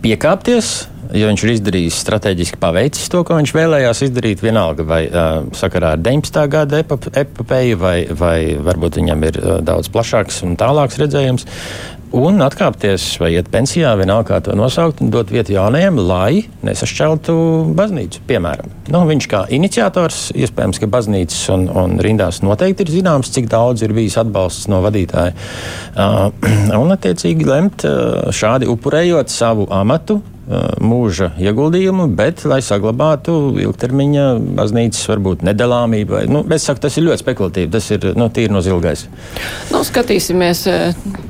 piekāpties. 0.03 0.87
Jo 1.09 1.25
viņš 1.31 1.43
ir 1.43 1.51
izdarījis 1.55 1.99
strateģiski 2.03 2.59
paveicis 2.61 3.09
to, 3.09 3.23
ko 3.25 3.39
viņš 3.39 3.53
vēlējās 3.57 4.03
izdarīt, 4.05 4.43
vienalga 4.45 4.85
vai 4.85 4.99
uh, 5.09 5.47
sakarā 5.57 5.95
ar 5.95 6.03
19. 6.05 6.43
gada 6.53 6.83
epopeju, 6.83 7.79
vai, 7.81 7.95
vai 8.13 8.37
varbūt 8.61 8.99
viņam 9.01 9.25
ir 9.25 9.39
uh, 9.41 9.55
daudz 9.65 9.89
plašāks 9.89 10.43
un 10.45 10.53
tālāks 10.59 10.99
redzējums. 11.01 11.47
Un 12.15 12.41
atkāpties 12.41 13.03
vai 13.21 13.33
iet 13.35 13.49
pensijā, 13.53 13.91
vienalga 13.99 14.29
kā 14.29 14.39
to 14.45 14.55
nosaukt, 14.57 15.01
un 15.03 15.11
dot 15.13 15.31
vietu 15.33 15.53
jaunajiem, 15.55 15.99
lai 16.09 16.43
nesašķeltu 16.65 17.35
baznīcu. 17.77 18.23
Piemēram, 18.29 18.71
nu, 18.93 19.03
viņš 19.09 19.27
kā 19.29 19.43
iniciators, 19.55 20.29
iespējams, 20.37 20.81
ka 20.81 20.89
baznīcas 20.91 21.43
un, 21.55 21.67
un 21.69 21.99
rindās 22.03 22.41
noteikti 22.45 22.85
ir 22.85 22.93
zināms, 22.97 23.31
cik 23.35 23.49
daudz 23.51 23.85
ir 23.85 23.93
bijis 23.97 24.17
atbalsts 24.21 24.69
no 24.71 24.81
vadītāja. 24.85 25.35
Uh, 25.93 26.27
un, 26.81 26.95
attiecīgi, 26.95 27.47
lemt 27.49 27.85
uh, 27.87 28.29
šādi 28.35 28.69
upurējot 28.69 29.33
savu 29.33 29.69
amatu 29.73 30.19
mūža 30.81 31.33
ieguldījumu, 31.37 32.07
bet 32.17 32.41
lai 32.49 32.59
saglabātu 32.65 33.35
ilgtermiņa 33.61 34.25
baznīcas 34.57 35.05
varbūt 35.11 35.43
nedalāmību. 35.45 36.15
Vai, 36.15 36.23
nu, 36.31 36.41
es 36.55 36.65
saku, 36.65 36.81
tas 36.85 36.97
ir 36.97 37.05
ļoti 37.05 37.23
spekulatīvi, 37.23 37.69
tas 37.73 37.89
ir 37.93 38.07
nu, 38.17 38.29
tīri 38.33 38.53
no 38.53 38.63
zilgais. 38.65 39.05
Nu, 39.69 39.83
skatīsimies, 39.85 40.65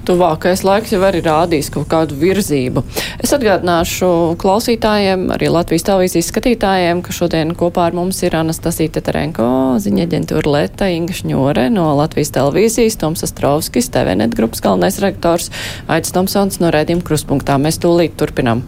tuvākais 0.08 0.64
laiks 0.64 0.96
jau 0.96 1.02
arī 1.04 1.22
rādīs 1.26 1.72
kaut 1.74 1.90
kādu 1.92 2.16
virzību. 2.20 2.86
Es 3.20 3.36
atgādināšu 3.36 4.10
klausītājiem, 4.40 5.28
arī 5.36 5.52
Latvijas 5.52 5.88
televīzijas 5.90 6.32
skatītājiem, 6.32 7.04
ka 7.04 7.16
šodien 7.16 7.52
kopā 7.60 7.90
ar 7.90 8.00
mums 8.00 8.24
ir 8.24 8.40
Anastasija 8.40 8.96
Teterenko, 9.00 9.50
ziņa 9.84 10.08
aģentūra 10.08 10.56
Leta, 10.56 10.90
Inga 10.96 11.18
Šņore 11.20 11.68
no 11.76 11.92
Latvijas 12.00 12.32
televīzijas, 12.40 13.00
Toms 13.04 13.28
Astrovskis, 13.28 13.92
TVNet 13.92 14.38
grupas 14.40 14.64
galvenais 14.64 15.02
redaktors, 15.04 15.52
Aits 15.92 16.16
Tomsons 16.16 16.64
no 16.64 16.72
rēdījuma 16.72 17.04
kruspunktā. 17.04 17.60
Mēs 17.60 17.82
tūlīt 17.84 18.16
turpinām. 18.20 18.64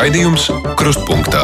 Raidījums 0.00 0.46
Krustpunktā. 0.80 1.42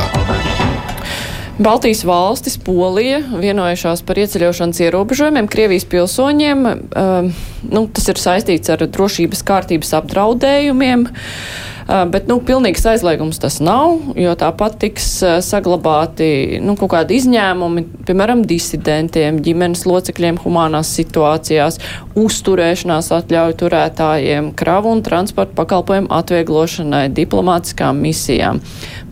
Baltijas 1.60 2.00
valstis, 2.08 2.54
Polija 2.56 3.18
vienojušās 3.42 4.00
par 4.08 4.16
ieceļošanas 4.22 4.80
ierobežojumiem 4.86 5.48
Krievijas 5.52 5.84
pilsoņiem. 5.92 6.62
Uh, 6.64 7.28
nu, 7.68 7.82
tas 7.92 8.08
ir 8.08 8.22
saistīts 8.22 8.72
ar 8.72 8.86
drošības 8.88 9.44
kārtības 9.44 9.92
apdraudējumiem. 10.00 11.04
Uh, 11.04 11.75
bet, 11.86 12.26
nu, 12.30 12.38
pilnīgs 12.42 12.84
aizliegums 12.90 13.38
tas 13.42 13.58
nav, 13.62 14.00
jo 14.18 14.32
tāpat 14.38 14.78
tiks 14.82 15.06
saglabāti, 15.46 16.58
nu, 16.62 16.74
kaut 16.78 16.92
kādi 16.96 17.20
izņēmumi, 17.20 17.84
piemēram, 18.08 18.42
disidentiem, 18.48 19.38
ģimenes 19.44 19.84
locekļiem 19.86 20.40
humanās 20.42 20.90
situācijās, 20.98 21.78
uzturēšanās 22.18 23.12
atļauju 23.14 23.58
turētājiem, 23.62 24.50
kravu 24.58 24.94
un 24.96 25.04
transporta 25.06 25.54
pakalpojumu 25.58 26.10
atvieglošanai, 26.16 27.04
diplomātiskām 27.14 28.02
misijām. 28.02 28.62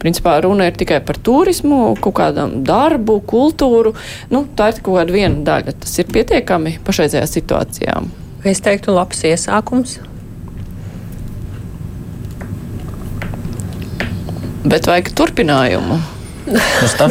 Principā 0.02 0.36
runa 0.44 0.68
ir 0.68 0.78
tikai 0.78 0.98
par 1.06 1.16
turismu, 1.22 1.94
kaut 2.02 2.18
kādam 2.18 2.58
darbu, 2.66 3.20
kultūru. 3.28 3.94
Nu, 4.32 4.44
tā 4.56 4.72
ir 4.72 4.82
kaut 4.82 4.98
kāda 4.98 5.14
viena 5.14 5.44
daļa. 5.46 5.78
Tas 5.84 5.94
ir 6.02 6.10
pietiekami 6.12 6.78
pašreizējā 6.84 7.28
situācijā. 7.30 8.00
Es 8.44 8.60
teiktu, 8.64 8.92
labs 8.92 9.24
iesākums. 9.24 9.96
Bet 14.64 14.90
vajag 14.90 15.14
turpinājumu. 15.16 16.00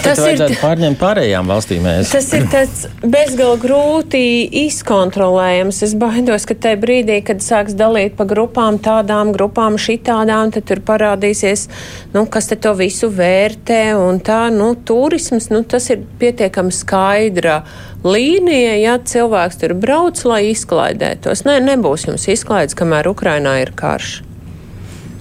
tas 0.04 0.20
ir 0.30 0.42
pārņemt 0.62 1.00
pārējām 1.02 1.48
valstīm. 1.50 1.86
Mēs. 1.88 2.12
Tas 2.14 2.28
ir 2.38 2.46
tāds 2.52 2.84
bezgalīgi 3.02 3.62
grūti 3.64 4.22
izkontrolējams. 4.64 5.82
Es 5.88 5.96
baidos, 5.98 6.46
ka 6.50 6.58
tajā 6.66 6.80
brīdī, 6.82 7.18
kad 7.26 7.42
sāks 7.44 7.74
dalīt 7.78 8.18
pa 8.20 8.28
grupām, 8.30 8.78
tādām 8.84 9.34
grupām, 9.36 9.80
šitādām, 9.82 10.54
tad 10.54 10.68
tur 10.70 10.84
parādīsies, 10.86 11.66
nu, 12.14 12.28
kas 12.30 12.52
te 12.52 12.60
to 12.62 12.76
visu 12.78 13.10
vērtē. 13.14 13.82
Un 13.98 14.22
tā, 14.26 14.44
nu, 14.54 14.74
turisms, 14.78 15.50
nu, 15.54 15.64
tas 15.66 15.90
ir 15.94 16.06
pietiekami 16.22 16.74
skaidra 16.74 17.64
līnija, 18.06 18.76
ja 18.82 19.00
cilvēks 19.00 19.64
tur 19.64 19.74
brauc, 19.80 20.22
lai 20.30 20.44
izklaidētos. 20.52 21.46
Nē, 21.48 21.58
ne, 21.58 21.74
nebūs 21.74 22.06
jums 22.10 22.30
izklaides, 22.30 22.78
kamēr 22.78 23.10
Ukrainā 23.10 23.58
ir 23.64 23.74
karš. 23.78 24.22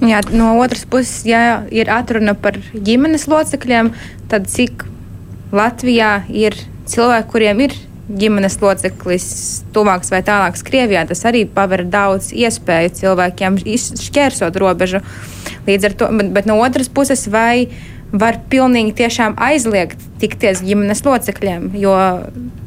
Jā, 0.02 0.18
no 0.34 0.56
otras 0.58 0.82
puses, 0.90 1.20
ja 1.22 1.62
ir 1.70 1.86
atruna 1.92 2.34
par 2.34 2.56
ģimenes 2.74 3.28
locekļiem, 3.30 3.92
tad 4.32 4.48
cik 4.50 4.82
Latvijā 5.54 6.24
ir 6.26 6.56
cilvēki, 6.90 7.28
kuriem 7.30 7.62
ir 7.68 7.76
ģimenes 8.10 8.58
loceklis 8.58 9.26
tuvāks 9.74 10.10
vai 10.10 10.24
tālāks 10.26 10.66
Krievijā, 10.66 11.04
tas 11.06 11.22
arī 11.28 11.44
paver 11.46 11.84
daudz 11.86 12.32
iespēju 12.34 12.96
cilvēkiem 12.98 13.60
šķērsot 13.62 14.58
robežu. 14.58 15.04
Līdz 15.68 15.86
ar 15.86 15.94
to, 16.00 16.10
bet, 16.18 16.32
bet 16.34 16.50
no 16.50 16.58
otras 16.64 16.90
puses, 16.90 17.28
vai 17.30 17.68
var 18.10 18.40
pilnīgi 18.50 18.96
tiešām 19.04 19.38
aizliegt 19.38 20.02
tikties 20.20 20.64
ģimenes 20.66 21.04
locekļiem, 21.06 21.70
jo 21.78 21.94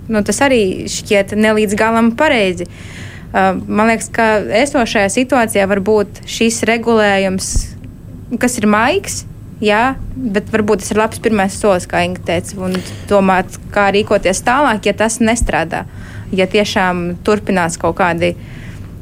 nu, 0.08 0.24
tas 0.24 0.40
arī 0.46 0.88
šķiet 0.88 1.36
nelīdz 1.36 1.76
galam 1.84 2.16
pareizi. 2.16 2.70
Uh, 2.70 3.06
Man 3.36 3.90
liekas, 3.90 4.08
ka 4.16 4.26
esošajā 4.64 5.10
situācijā 5.12 5.66
varbūt 5.68 6.22
šis 6.30 6.62
regulējums, 6.70 7.50
kas 8.40 8.56
ir 8.62 8.68
maigs, 8.72 9.24
jā, 9.64 9.96
bet 10.16 10.48
varbūt 10.54 10.84
tas 10.84 10.94
ir 10.94 11.02
labs 11.02 11.20
pirmais 11.24 11.58
solis, 11.60 11.88
kā 11.90 12.06
Inga 12.08 12.24
teica, 12.30 12.56
un 12.64 12.78
domāt, 13.10 13.58
kā 13.76 13.90
rīkoties 13.96 14.40
tālāk, 14.46 14.88
ja 14.88 14.96
tas 14.96 15.20
nestrādā. 15.20 15.84
Ja 16.36 16.48
tiešām 16.50 17.18
turpinās 17.28 17.76
kaut 17.82 18.00
kādi 18.00 18.34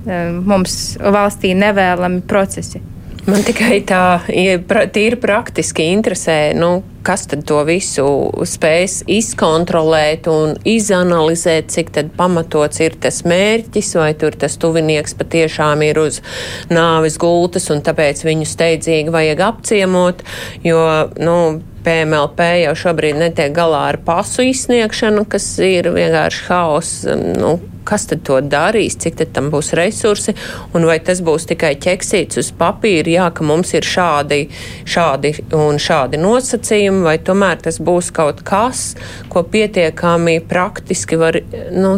mums 0.03 0.97
valstī 0.97 1.53
nevēlami 1.57 2.25
procesi. 2.27 2.81
Man 3.23 3.39
tikai 3.47 3.77
tā 3.87 4.19
tīri 4.27 5.15
praktiski 5.15 5.85
interesē, 5.93 6.51
nu, 6.59 6.81
kas 7.07 7.23
tad 7.31 7.45
to 7.47 7.61
visu 7.63 8.03
spēs 8.47 8.97
izkontrolēt 9.07 10.27
un 10.27 10.57
izanalizēt, 10.67 11.71
cik 11.71 11.93
pamatots 12.19 12.81
ir 12.83 12.97
tas 12.99 13.21
mērķis, 13.23 13.93
vai 13.95 14.11
tur 14.19 14.35
tas 14.35 14.59
tuvinieks 14.59 15.15
patiešām 15.19 15.85
ir 15.87 16.01
uz 16.03 16.19
nāves 16.67 17.15
gultas 17.21 17.69
un 17.71 17.79
tāpēc 17.85 18.25
viņu 18.27 18.47
steidzīgi 18.49 19.15
vajag 19.15 19.45
apciemot, 19.47 20.25
jo, 20.67 20.83
nu, 21.23 21.37
PMLP 21.83 22.49
jau 22.63 22.75
šobrīd 22.79 23.19
netiek 23.19 23.55
galā 23.55 23.85
ar 23.93 24.01
pasu 24.03 24.43
izsniegšanu, 24.51 25.23
kas 25.31 25.47
ir 25.63 25.93
vienkārši 25.95 26.45
haoss. 26.49 27.07
Nu, 27.39 27.57
kas 27.87 28.07
tad 28.09 28.23
to 28.27 28.39
darīs, 28.41 28.97
cik 28.99 29.21
tam 29.35 29.49
būs 29.53 29.73
resursi, 29.77 30.35
un 30.73 30.87
vai 30.89 30.99
tas 31.03 31.21
būs 31.25 31.47
tikai 31.51 31.73
ķeksīts 31.83 32.41
uz 32.41 32.51
papīra, 32.57 33.13
jā, 33.17 33.29
ka 33.35 33.45
mums 33.47 33.73
ir 33.77 33.87
šādi, 33.87 34.41
šādi 34.89 35.35
un 35.57 35.79
šādi 35.81 36.19
nosacījumi, 36.21 37.03
vai 37.05 37.17
tomēr 37.19 37.61
tas 37.63 37.79
būs 37.83 38.11
kaut 38.15 38.43
kas, 38.47 38.93
ko 39.29 39.43
pietiekami 39.43 40.39
praktiski 40.49 41.19
var 41.19 41.39
nu, 41.71 41.97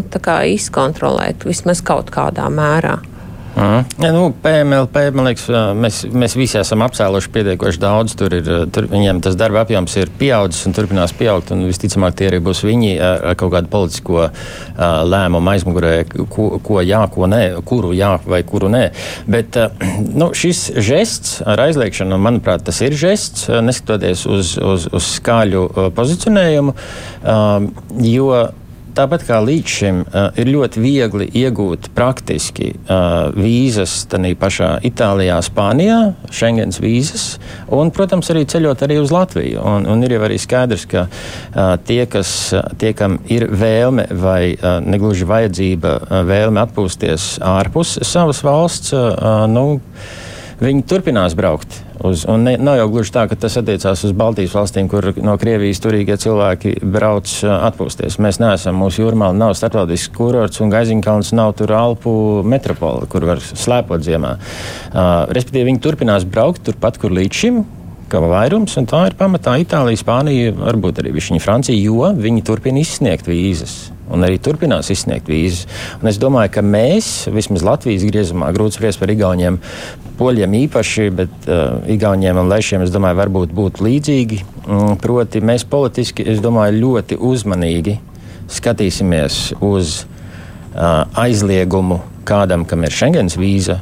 izkontrolēt 0.55 1.45
vismaz 1.47 1.83
kaut 1.85 2.13
kādā 2.13 2.49
mērā. 2.51 2.99
Mm. 3.55 3.85
Ja, 4.03 4.11
nu, 4.11 4.33
PMLP, 4.43 4.97
man 5.15 5.29
liekas, 5.29 5.45
mēs, 5.79 6.01
mēs 6.11 6.33
visi 6.35 6.57
esam 6.59 6.83
apcēluši 6.83 7.31
pietiekoši 7.31 7.79
daudz. 7.79 8.15
Tur 8.19 8.33
ir, 8.35 8.49
tur 8.75 8.89
viņiem 8.91 9.21
tas 9.23 9.37
darba 9.39 9.61
apjoms 9.63 9.95
ir 10.01 10.11
pieaudzis 10.19 10.67
un 10.67 10.75
turpinās 10.75 11.13
pieaugt. 11.15 11.53
Un 11.55 11.63
visticamāk, 11.69 12.17
tie 12.19 12.27
arī 12.27 12.41
būs 12.43 12.65
viņi 12.67 12.91
ar 12.99 13.37
kaut 13.39 13.53
kādu 13.53 13.71
politisko 13.71 14.17
uh, 14.25 14.33
lēmumu 15.07 15.53
aizmugurē, 15.53 15.93
ko, 16.11 16.49
ko 16.65 16.81
jā, 16.83 17.05
ko 17.13 17.29
nē, 17.31 17.43
kuru 17.67 17.93
jā 17.95 18.11
vai 18.27 18.41
kuru 18.47 18.71
nē. 18.73 18.83
Bet 19.31 19.61
uh, 19.61 19.87
nu, 20.19 20.33
šis 20.35 20.67
žests 20.75 21.39
ar 21.47 21.63
aizliekšanu, 21.69 22.19
manuprāt, 22.19 22.65
tas 22.67 22.83
ir 22.83 22.97
žests, 22.99 23.47
neskatoties 23.63 24.27
uz, 24.27 24.57
uz, 24.59 24.89
uz 24.91 25.09
skaļu 25.15 25.63
uh, 25.69 25.89
pozicionējumu. 25.95 26.75
Jo 28.03 28.27
Tāpat 28.95 29.25
kā 29.27 29.41
līdz 29.43 29.71
šim 29.75 29.97
uh, 30.05 30.29
ir 30.39 30.47
ļoti 30.53 30.79
viegli 30.79 31.25
iegūt 31.35 31.89
praktiski 31.97 32.69
uh, 32.77 33.27
vīzas 33.35 33.91
tādā 34.07 34.29
pašā 34.39 34.69
Itālijā, 34.87 35.35
Spānijā, 35.43 35.97
Schengens 36.31 36.79
vīzas, 36.79 37.25
un, 37.75 37.91
protams, 37.91 38.29
arī 38.31 38.45
ceļot 38.47 38.85
arī 38.87 39.01
uz 39.01 39.11
Latviju. 39.11 39.59
Un, 39.59 39.87
un 39.91 40.05
ir 40.07 40.15
jau 40.15 40.21
arī 40.29 40.39
skaidrs, 40.39 40.87
ka 40.87 41.07
uh, 41.09 41.75
tie, 41.83 42.05
kas, 42.07 42.31
tie, 42.79 42.93
kam 42.95 43.19
ir 43.27 43.49
vēlme 43.51 44.07
vai 44.15 44.53
uh, 44.55 44.77
negluži 44.79 45.27
vajadzība 45.27 45.97
uh, 45.99 46.21
vēlme 46.31 46.63
atpūsties 46.63 47.33
ārpus 47.43 47.97
savas 48.07 48.39
valsts, 48.47 48.95
uh, 48.95 49.43
nu, 49.51 49.81
viņi 50.63 50.87
turpinās 50.87 51.35
braukt. 51.35 51.84
Uz, 52.03 52.25
un 52.27 52.43
ne, 52.43 52.55
nav 52.59 52.75
jau 52.79 52.87
gluži 52.91 53.13
tā, 53.15 53.23
ka 53.31 53.37
tas 53.39 53.55
attiecās 53.59 54.03
uz 54.03 54.11
Baltijas 54.17 54.55
valstīm, 54.57 54.89
kur 54.91 55.07
no 55.23 55.37
Krievijas 55.39 55.79
turīgie 55.83 56.17
cilvēki 56.19 56.75
brauc 56.83 57.31
atpūsties. 57.45 58.19
Mēs 58.23 58.41
neesam, 58.43 58.75
mūsu 58.81 59.05
jūrmāla 59.05 59.37
nav 59.37 59.55
starptautisks 59.55 60.11
kurorts 60.15 60.59
un 60.63 60.73
Gaiziņkalns 60.73 61.31
nav 61.37 61.55
tur 61.59 61.71
Alpu 61.77 62.43
metropola, 62.43 63.07
kur 63.11 63.27
var 63.29 63.39
slēpot 63.45 64.03
ziemā. 64.03 64.35
Uh, 64.35 65.23
respektīvi, 65.31 65.69
viņi 65.71 65.83
turpinās 65.87 66.27
braukt 66.27 66.65
turpat, 66.67 66.99
kur 66.99 67.15
līdz 67.15 67.43
šim 67.45 67.63
kā 68.11 68.21
vairums, 68.21 68.75
un 68.77 68.87
tā 68.89 69.07
ir 69.09 69.17
pamatā 69.17 69.55
Itālija, 69.63 70.03
Spānija, 70.03 70.53
varbūt 70.59 71.01
arī 71.01 71.15
viņa 71.15 71.41
Francija, 71.41 71.79
jo 71.79 72.11
viņi 72.19 72.45
turpina 72.45 72.83
izsniegt 72.83 73.31
vīzas. 73.31 73.94
Un 74.13 74.25
arī 74.25 74.37
turpinās 74.41 74.91
izsniegt 74.93 75.29
vīzas. 75.31 75.65
Un 76.01 76.11
es 76.11 76.19
domāju, 76.21 76.51
ka 76.57 76.63
mēs, 76.65 77.27
vismaz 77.33 77.65
Latvijas 77.65 78.05
griezumā, 78.05 78.51
grūti 78.55 78.77
spriest 78.77 79.01
par 79.01 79.09
Igauniem, 79.13 79.57
poļiem 80.19 80.57
īpaši, 80.61 81.07
bet 81.15 81.49
uh, 81.49 81.79
Igauniem 81.91 82.39
un 82.43 82.51
Lešiem, 82.51 82.85
es 82.85 82.93
domāju, 82.93 83.19
varbūt 83.23 83.55
būtu 83.55 83.87
līdzīgi. 83.87 84.41
Mm, 84.65 84.97
proti, 85.01 85.41
mēs 85.41 85.65
politiski, 85.69 86.27
es 86.35 86.43
domāju, 86.43 86.77
ļoti 86.83 87.17
uzmanīgi 87.17 87.97
skatīsimies 88.55 89.55
uz 89.65 90.03
aizliegumu 90.75 92.01
kādam, 92.27 92.65
kam 92.67 92.83
ir 92.83 92.91
Schengens 92.91 93.37
vīza, 93.39 93.79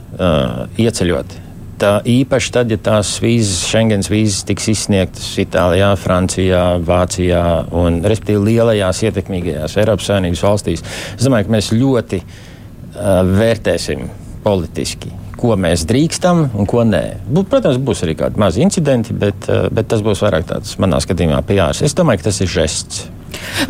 ieceļot 0.77 1.42
tā 1.83 1.93
īpaši 2.07 2.53
tad, 2.55 2.71
ja 2.71 2.79
tās 2.81 3.15
vīzas, 3.23 3.65
Schengens 3.67 4.09
vīzas 4.11 4.43
tiks 4.47 4.69
izsniegtas 4.71 5.27
Itālijā, 5.41 5.91
Francijā, 5.99 6.63
Vācijā 6.85 7.43
un, 7.75 7.99
respektīvi, 8.07 8.53
lielajās 8.53 9.03
ietekmīgajās 9.09 9.75
Eiropas 9.81 10.09
Savienības 10.11 10.45
valstīs. 10.45 10.85
Es 11.17 11.27
domāju, 11.27 11.49
ka 11.49 11.55
mēs 11.57 11.73
ļoti 11.75 12.21
uh, 12.23 13.19
vērtēsim 13.33 14.07
politiski. 14.45 15.11
Ko 15.39 15.57
mēs 15.59 15.83
drīkstam 15.89 16.45
un 16.55 16.69
ko 16.69 16.85
nē. 16.87 17.03
Protams, 17.51 17.81
būs 17.83 18.05
arī 18.05 18.15
kādi 18.19 18.39
mazi 18.39 18.63
incidenti, 18.63 19.15
bet, 19.17 19.49
uh, 19.51 19.67
bet 19.73 19.91
tas 19.91 20.05
būs 20.05 20.23
vairāk 20.23 20.47
tāds, 20.53 20.77
manā 20.79 21.01
skatījumā, 21.03 21.43
PR. 21.49 21.75
Es 21.83 21.97
domāju, 21.97 22.23
ka 22.23 22.29
tas 22.29 22.39
ir 22.45 22.53
žests. 22.53 23.03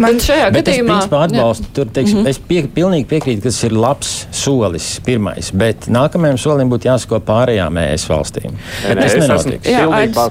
Man 0.01 0.19
šajā 0.24 0.49
bet 0.53 0.67
gadījumā 0.67 0.97
es 1.03 1.15
atbalstu. 1.19 1.69
Tur, 1.74 1.89
teiksim, 1.93 2.19
mm 2.19 2.26
-hmm. 2.26 2.30
Es 2.30 2.39
pie, 2.39 2.63
pilnīgi 2.76 3.07
piekrītu, 3.09 3.41
ka 3.41 3.49
tas 3.49 3.63
ir 3.63 3.76
labs 3.78 4.28
solis, 4.32 4.99
pirmais. 5.05 5.51
Bet 5.51 5.88
nākamajam 5.88 6.38
solim 6.38 6.69
būtu 6.69 6.89
jāsako 6.89 7.19
pārējām 7.19 7.78
ES 7.78 8.09
valstīm. 8.09 8.51
Nē, 8.88 8.95
nē, 8.95 9.05
es, 9.05 9.13
esmu 9.13 9.59
pilnībā, 9.63 10.30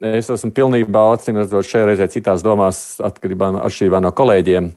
es 0.00 0.30
esmu 0.30 0.50
pilnībā 0.50 1.06
atsimredzot 1.14 1.66
šajā 1.66 1.86
reizē 1.86 2.08
citās 2.08 2.42
domās 2.42 3.00
atkarībā 3.00 3.52
no, 3.52 4.00
no 4.00 4.12
kolēģiem. 4.12 4.72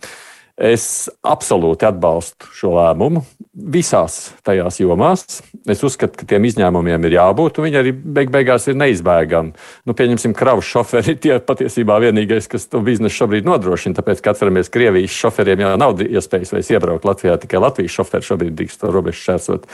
Es 0.57 1.05
absolūti 1.21 1.85
atbalstu 1.85 2.47
šo 2.57 2.71
lēmumu 2.73 3.21
visās 3.57 4.31
tajās 4.45 4.79
jomās. 4.81 5.41
Es 5.69 5.83
uzskatu, 5.85 6.17
ka 6.17 6.25
tiem 6.29 6.47
izņēmumiem 6.49 7.05
ir 7.05 7.15
jābūt, 7.17 7.59
un 7.59 7.67
viņi 7.67 7.77
arī 7.77 7.91
beig 7.93 8.31
beigās 8.33 8.65
ir 8.65 8.77
neizbēgami. 8.77 9.53
Nu, 9.85 9.93
pieņemsim, 9.97 10.33
kravu 10.37 10.63
šoferi 10.65 11.13
tie 11.21 11.37
patiesībā 11.45 11.99
vienīgais, 12.01 12.49
kas 12.49 12.65
to 12.71 12.81
biznesu 12.85 13.19
šobrīd 13.19 13.45
nodrošina. 13.45 13.99
Tāpēc, 13.99 14.23
kad 14.25 14.33
atceramies, 14.33 14.73
Krievijas 14.73 15.13
šoferiem 15.13 15.61
jau 15.61 15.75
nav 15.77 16.01
iespējas 16.05 16.55
vairs 16.55 16.73
iebraukt 16.73 17.05
Latvijā, 17.05 17.37
tikai 17.45 17.61
Latvijas 17.61 17.97
šoferi 17.99 18.29
šobrīd 18.31 18.57
drīkst 18.57 18.81
to 18.81 18.93
robežu 18.93 19.21
šķērsot, 19.27 19.69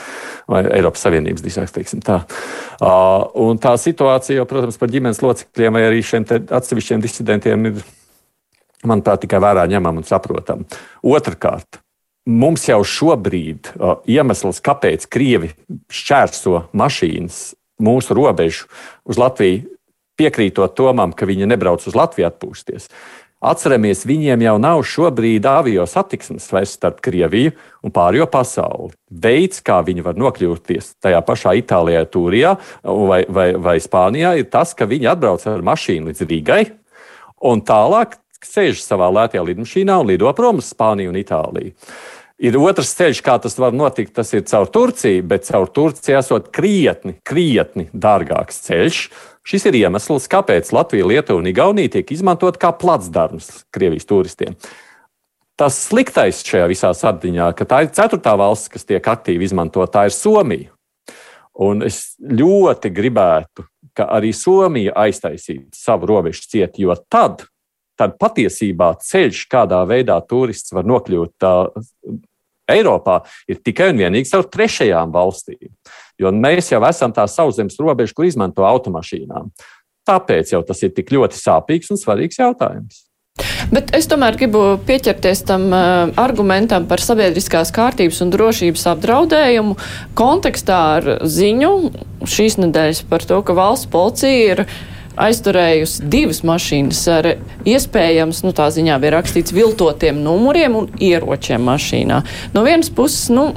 vai 0.52 0.64
Eiropas 0.68 1.08
Savienības 1.08 1.44
drīzāk, 1.44 1.72
teiksim 1.80 2.04
tā. 2.04 2.20
Uh, 2.76 3.24
un 3.48 3.60
tā 3.60 3.72
situācija, 3.80 4.42
jau, 4.42 4.48
protams, 4.52 4.80
par 4.80 4.92
ģimenes 4.92 5.24
locekļiem 5.24 5.80
vai 5.80 5.88
arī 5.88 6.04
šiem 6.04 6.28
atsevišķiem 6.28 7.04
disidentiem 7.04 7.72
ir, 7.72 7.84
manuprāt, 8.88 9.24
tikai 9.24 9.40
vērā 9.42 9.66
ņemama 9.70 10.02
un 10.02 10.08
saprotama. 10.08 10.66
Otrakārt, 11.04 11.80
mums 12.28 12.68
jau 12.68 12.80
šobrīd 12.84 13.74
uh, 13.74 13.98
iemesls, 14.08 14.62
kāpēc 14.64 15.08
Krievi 15.12 15.52
šķērso 15.92 16.68
mašīnas 16.76 17.42
mūsu 17.84 18.16
robežu 18.16 18.70
uz 19.04 19.20
Latviju, 19.20 19.66
piekrītot 20.18 20.76
Tomam, 20.78 21.12
ka 21.12 21.26
viņi 21.26 21.50
nebrauc 21.50 21.84
uz 21.86 21.96
Latviju 21.98 22.28
atpūsties. 22.30 22.88
Atceramies, 23.44 24.06
viņiem 24.08 24.40
jau 24.40 24.54
nav 24.62 24.80
šobrīd 24.88 25.44
avio 25.44 25.84
satiksmes 25.88 26.46
vairs 26.48 26.78
starp 26.78 27.02
Krieviju 27.04 27.52
un 27.84 27.92
pārējo 27.92 28.24
pasauli. 28.32 28.94
Veids, 29.10 29.60
kā 29.60 29.82
viņi 29.84 30.04
var 30.06 30.16
nokļūties 30.16 30.94
tajā 31.04 31.20
pašā 31.26 31.52
Itālijā, 31.60 32.06
Tūrijā 32.08 32.54
vai, 32.80 33.20
vai, 33.28 33.50
vai 33.60 33.76
Spānijā, 33.84 34.32
ir 34.40 34.48
tas, 34.48 34.72
ka 34.72 34.88
viņi 34.88 35.10
atbrauc 35.12 35.44
ar 35.50 35.66
mašīnu 35.66 36.08
līdz 36.08 36.24
Rīgai 36.30 36.62
un 37.44 37.60
tālāk 37.68 38.16
sēž 38.48 38.82
savā 38.84 39.10
lētajā 39.12 39.44
lidmašīnā 39.48 39.96
un 40.02 40.12
lido 40.12 40.30
prom 40.36 40.60
uz 40.62 40.70
Spāniju 40.72 41.12
un 41.12 41.18
Itāliju. 41.20 41.74
Ir 42.44 42.56
otrs 42.58 42.90
ceļš, 42.98 43.20
kā 43.22 43.36
tas 43.38 43.54
var 43.62 43.74
notikt, 43.76 44.10
tas 44.16 44.32
ir 44.34 44.42
caur 44.50 44.66
Turciju, 44.74 45.22
bet 45.30 45.46
caur 45.46 45.68
Turciju 45.70 46.18
esot 46.18 46.48
krietni, 46.54 47.14
krietni 47.22 47.86
dārgāks 47.94 48.58
ceļš. 48.66 49.04
Šis 49.46 49.68
ir 49.70 49.78
iemesls, 49.84 50.26
kāpēc 50.32 50.72
Latvija, 50.74 51.06
Lietuva 51.06 51.38
un 51.38 51.46
Igaunija 51.50 51.94
tiek 51.94 52.10
izmantot 52.16 52.58
kā 52.58 52.72
placdarms 52.74 53.50
Krievijas 53.74 54.08
turistiem. 54.10 54.58
Tas 55.54 55.78
sliktais 55.86 56.42
šajā 56.42 56.66
visā 56.72 56.90
sardiņā, 56.98 57.52
ka 57.54 57.68
tā 57.70 57.84
ir 57.84 57.92
ceturtā 57.94 58.34
valsts, 58.40 58.72
kas 58.72 58.88
tiek 58.88 59.06
aktīvi 59.06 59.46
izmantota, 59.46 60.00
tā 60.00 60.08
ir 60.08 60.16
Somija. 60.16 60.72
Un 61.54 61.84
es 61.86 62.16
ļoti 62.18 62.90
gribētu, 62.90 63.68
ka 63.94 64.08
arī 64.16 64.32
Somija 64.34 64.96
aiztaisītu 65.04 65.70
savu 65.78 66.10
robežu 66.10 66.48
cieti, 66.50 66.82
jo 66.82 66.96
tad 67.06 67.46
tad 68.00 68.16
patiesībā 68.20 68.94
ceļš, 69.02 69.46
kādā 69.50 69.82
veidā 69.88 70.18
turists 70.28 70.74
var 70.74 70.86
nokļūt 70.88 71.46
uh, 71.48 72.18
Eiropā, 72.70 73.18
ir 73.50 73.60
tikai 73.60 73.90
un 73.92 74.00
vienīgi 74.00 74.30
caur 74.30 74.46
trešajām 74.48 75.12
valstīm. 75.12 75.68
Jo 76.20 76.30
mēs 76.32 76.70
jau 76.72 76.80
esam 76.88 77.12
tā 77.12 77.26
sauszemes 77.28 77.76
robeža, 77.80 78.14
kur 78.16 78.28
izmanto 78.28 78.64
automašīnām. 78.64 79.50
Tāpēc 80.08 80.54
jau 80.54 80.62
tas 80.64 80.80
ir 80.84 80.94
tik 80.96 81.12
ļoti 81.12 81.36
sāpīgs 81.36 81.92
un 81.92 82.00
svarīgs 82.00 82.40
jautājums. 82.40 83.04
Bet 83.72 83.90
es 83.96 84.06
tomēr 84.06 84.36
gribu 84.38 84.62
pieķerties 84.86 85.42
tam 85.48 85.66
uh, 85.74 86.12
argumentam 86.20 86.86
par 86.86 87.02
sabiedriskās 87.02 87.72
kārtības 87.74 88.20
un 88.22 88.30
drošības 88.30 88.84
apdraudējumu 88.92 89.76
kontekstā 90.16 90.80
ar 91.00 91.08
ziņu 91.26 91.72
šīs 92.30 92.60
nedēļas 92.62 93.02
par 93.10 93.26
to, 93.26 93.40
ka 93.44 93.56
valsts 93.58 93.90
policija 93.90 94.52
ir 94.54 94.62
uh, 94.64 94.76
aizturējusi 95.20 96.08
divas 96.10 96.42
mašīnas 96.46 97.02
ar 97.14 97.30
iespējams, 97.68 98.42
nu 98.46 98.54
tā 98.56 98.68
ziņā 98.74 98.98
bija 99.02 99.16
rakstīts, 99.18 99.54
viltotiem 99.54 100.22
numuriem 100.24 100.78
un 100.78 100.90
ieročiem 100.98 101.64
mašīnā. 101.68 102.22
No 102.54 102.64
vienas 102.66 102.90
puses, 102.94 103.28
nu, 103.34 103.52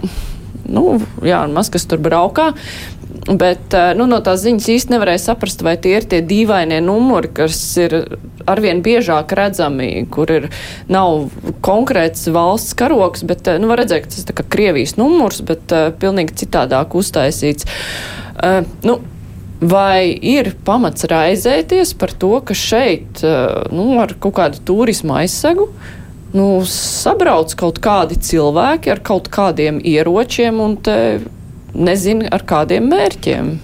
nu 0.68 1.00
jā, 1.26 1.44
maz 1.52 1.72
kas 1.74 1.88
tur 1.90 2.04
braukā. 2.04 2.54
Bet 3.28 3.74
eh, 3.76 3.92
nu, 3.98 4.06
no 4.08 4.22
tās 4.24 4.40
ziņas 4.46 4.70
īsti 4.72 4.94
nevarēja 4.94 5.20
saprast, 5.20 5.60
vai 5.66 5.74
tie 5.84 5.98
ir 5.98 6.06
tie 6.08 6.22
dīvainie 6.24 6.80
numuri, 6.84 7.28
kas 7.36 7.60
ir 7.82 7.96
arvien 8.48 8.80
biežāk 8.84 9.34
redzami, 9.36 10.06
kur 10.12 10.32
ir 10.32 10.48
nav 10.92 11.26
konkrēts 11.66 12.30
valsts 12.32 12.78
karoks, 12.80 13.26
bet 13.28 13.50
eh, 13.52 13.60
nu, 13.60 13.68
var 13.72 13.82
redzēt, 13.84 14.06
ka 14.06 14.14
tas 14.14 14.24
ir 14.24 14.48
Krievijas 14.48 14.96
numurs, 14.96 15.42
bet 15.44 15.76
uh, 15.76 15.90
pilnīgi 16.00 16.38
citādāk 16.46 16.96
uztaisīts. 16.96 17.68
Uh, 18.38 18.62
nu, 18.88 19.00
Vai 19.58 20.14
ir 20.22 20.52
pamats 20.66 21.08
raizēties 21.10 21.96
par 21.98 22.12
to, 22.14 22.36
ka 22.46 22.54
šeit 22.54 23.24
eh, 23.26 23.48
nu, 23.74 23.96
ar 24.02 24.14
kaut 24.22 24.38
kādu 24.38 24.62
turismu 24.68 25.18
aizsegu 25.18 25.72
nu, 26.38 26.48
sabrauc 26.70 27.56
kaut 27.58 27.80
kādi 27.82 28.20
cilvēki 28.22 28.92
ar 28.94 29.02
kaut 29.02 29.32
kādiem 29.34 29.80
ieročiem 29.82 30.60
un 30.62 30.78
nezinu 31.74 32.30
ar 32.30 32.46
kādiem 32.46 32.86
mērķiem? 32.92 33.56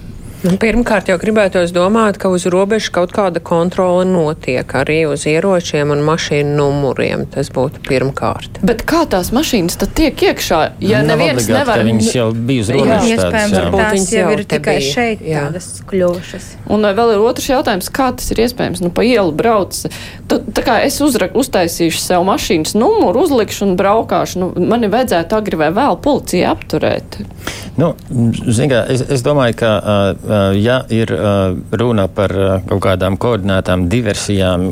Nu, 0.43 0.57
pirmkārt, 0.59 1.07
jau 1.07 1.15
gribētos 1.21 1.71
domāt, 1.71 2.17
ka 2.19 2.27
uz 2.27 2.43
robežas 2.51 2.89
kaut 2.91 3.13
kāda 3.15 3.39
kontrole 3.39 4.03
notiek 4.03 4.67
arī 4.75 5.05
uz 5.07 5.23
ieročiem 5.29 5.93
un 5.95 6.01
mašīnu 6.03 6.57
numuriem. 6.57 7.23
Tas 7.31 7.47
būtu 7.53 7.79
pirmkārt. 7.85 8.59
Bet 8.67 8.83
kā 8.87 9.05
tās 9.07 9.31
mašīnas 9.31 9.79
tad 9.79 9.93
tiek 9.95 10.19
iekšā? 10.27 10.59
Ja 10.83 10.99
nu, 10.99 11.13
neviens 11.13 11.45
obligāti, 11.45 11.55
nevar. 11.55 11.83
Viņas 11.87 12.09
jau 12.17 12.25
bija 12.35 12.65
uz 12.65 12.71
robežas. 12.75 13.07
Jā, 13.07 13.15
iespējams, 13.15 13.55
jā. 13.55 13.61
ka 13.63 13.85
tās 13.85 14.09
jau 14.17 14.25
ir 14.33 14.43
tikai 14.55 14.75
bija. 14.81 14.89
šeit 14.97 15.23
Jā. 15.23 15.45
tādas 15.45 15.69
kļuvušas. 15.93 16.49
Un 16.75 16.89
vēl 16.99 17.13
ir 17.15 17.23
otrs 17.23 17.47
jautājums, 17.53 17.89
kā 17.95 18.09
tas 18.19 18.35
ir 18.35 18.43
iespējams? 18.43 18.83
Nu, 18.83 18.91
pa 18.91 19.07
ielu 19.07 19.31
brauc. 19.31 19.79
Tu, 20.27 20.41
tā 20.51 20.65
kā 20.67 20.77
es 20.83 20.99
uzra, 21.05 21.31
uztaisīšu 21.31 22.03
sev 22.03 22.27
mašīnas 22.27 22.75
numuru, 22.75 23.23
uzlikšu 23.23 23.69
un 23.69 23.77
braukāšu, 23.79 24.43
nu, 24.43 24.51
mani 24.59 24.91
vajadzētu 24.91 25.39
agri 25.39 25.63
vai 25.63 25.71
vēl 25.71 26.01
policija 26.03 26.51
apturēt. 26.51 27.21
Nu, 27.79 27.93
zin, 28.51 28.67
kā, 28.69 28.83
es, 28.91 29.01
es 29.07 29.23
domāju, 29.25 29.55
ka, 29.63 29.71
uh, 29.79 30.32
ja 30.57 30.81
ir 30.93 31.13
runa 31.71 32.07
par 32.11 32.33
kaut 32.69 32.83
kādām 32.87 33.19
koordinētām 33.21 33.87
diversijām 33.91 34.67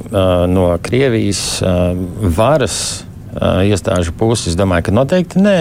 no 0.52 0.68
Krievijas 0.84 1.46
varas 2.38 2.82
iestāžu 3.40 4.12
puses, 4.18 4.52
es 4.52 4.58
domāju, 4.60 4.90
ka 4.90 4.94
noteikti 4.96 5.40
nē. 5.40 5.58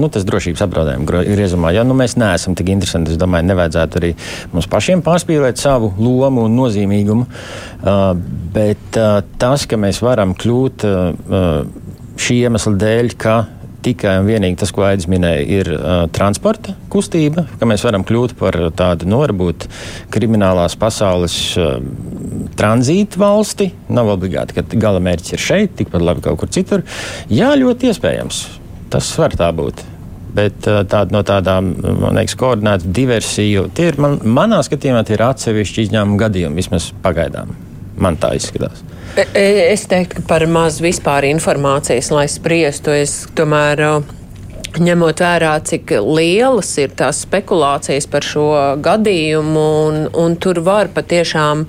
Nu, 0.00 0.10
tas 0.12 0.26
drošības 0.28 0.64
apdraudējuma 0.66 1.22
griezumā, 1.24 1.72
ja 1.72 1.86
nu, 1.88 1.96
mēs 1.96 2.18
neesam 2.20 2.56
tik 2.58 2.72
interesanti, 2.74 3.14
es 3.14 3.20
domāju, 3.20 3.48
nevajadzētu 3.48 4.00
arī 4.00 4.12
mums 4.52 4.68
pašiem 4.72 5.04
pārspīlēt 5.04 5.60
savu 5.60 5.92
lomu 5.96 6.44
un 6.48 6.56
nozīmīgumu. 6.58 7.24
Bet 8.52 9.00
tas, 9.40 9.66
ka 9.68 9.80
mēs 9.80 10.02
varam 10.04 10.36
kļūt 10.36 10.86
šī 12.22 12.38
iemesla 12.44 12.76
dēļ, 12.84 13.12
ka 13.16 13.36
tikai 13.84 14.16
un 14.20 14.28
vienīgi 14.28 14.58
tas, 14.62 14.72
ko 14.74 14.84
Aidis 14.86 15.08
minēja, 15.10 15.42
ir 15.58 15.70
uh, 15.74 15.90
transporta 16.14 16.74
kustība, 16.92 17.46
ka 17.60 17.68
mēs 17.68 17.84
varam 17.86 18.04
kļūt 18.06 18.36
par 18.38 18.58
tādu, 18.78 19.08
nu, 19.10 19.20
varbūt 19.22 19.66
kriminālās 20.14 20.76
pasaules 20.80 21.36
uh, 21.60 21.76
tranzītu 22.58 23.20
valsti. 23.22 23.70
Nav 23.92 24.12
obligāti, 24.14 24.58
ka 24.58 24.66
gala 24.80 25.02
mērķis 25.02 25.36
ir 25.36 25.46
šeit, 25.46 25.74
tikpat 25.78 26.04
labi 26.04 26.24
kaut 26.24 26.40
kur 26.42 26.52
citur. 26.52 26.86
Jā, 27.32 27.52
ļoti 27.58 27.92
iespējams. 27.92 28.44
Tas 28.92 29.08
var 29.18 29.34
tā 29.38 29.50
būt. 29.56 29.84
Bet 30.32 30.64
uh, 30.70 30.80
tāda 30.88 31.12
no 31.12 31.24
tādām, 31.28 31.74
man 31.82 32.16
liekas, 32.16 32.38
koordinēta 32.40 32.88
diversiju, 33.00 33.66
tie 33.76 33.90
ir, 33.90 34.00
man, 34.00 34.18
manā 34.24 34.62
skatījumā, 34.64 35.04
tie 35.08 35.18
ir 35.18 35.26
atsevišķi 35.28 35.88
izņēmumi 35.88 36.22
gadījumi, 36.22 36.62
vismaz 36.62 36.92
pagaidām. 37.04 37.52
Man 38.00 38.16
tā 38.20 38.32
izskatās. 38.38 38.80
E- 39.16 39.26
e- 39.34 39.72
Es 39.72 39.84
teiktu, 39.86 40.22
ka 40.22 40.22
par 40.28 40.46
maz 40.48 40.80
vispār 40.80 41.26
informācijas, 41.28 42.08
lai 42.10 42.26
spriestu, 42.32 42.94
es 42.96 43.26
tomēr. 43.36 43.80
uh, 43.98 44.18
Ņemot 44.72 45.20
vērā, 45.20 45.50
cik 45.68 45.90
lielas 46.00 46.70
ir 46.80 46.94
tās 46.96 47.18
spekulācijas 47.26 48.06
par 48.08 48.24
šo 48.24 48.46
gadījumu, 48.80 49.64
un, 49.88 49.98
un 50.16 50.36
tur 50.40 50.62
var 50.64 50.88
patiešām 50.88 51.66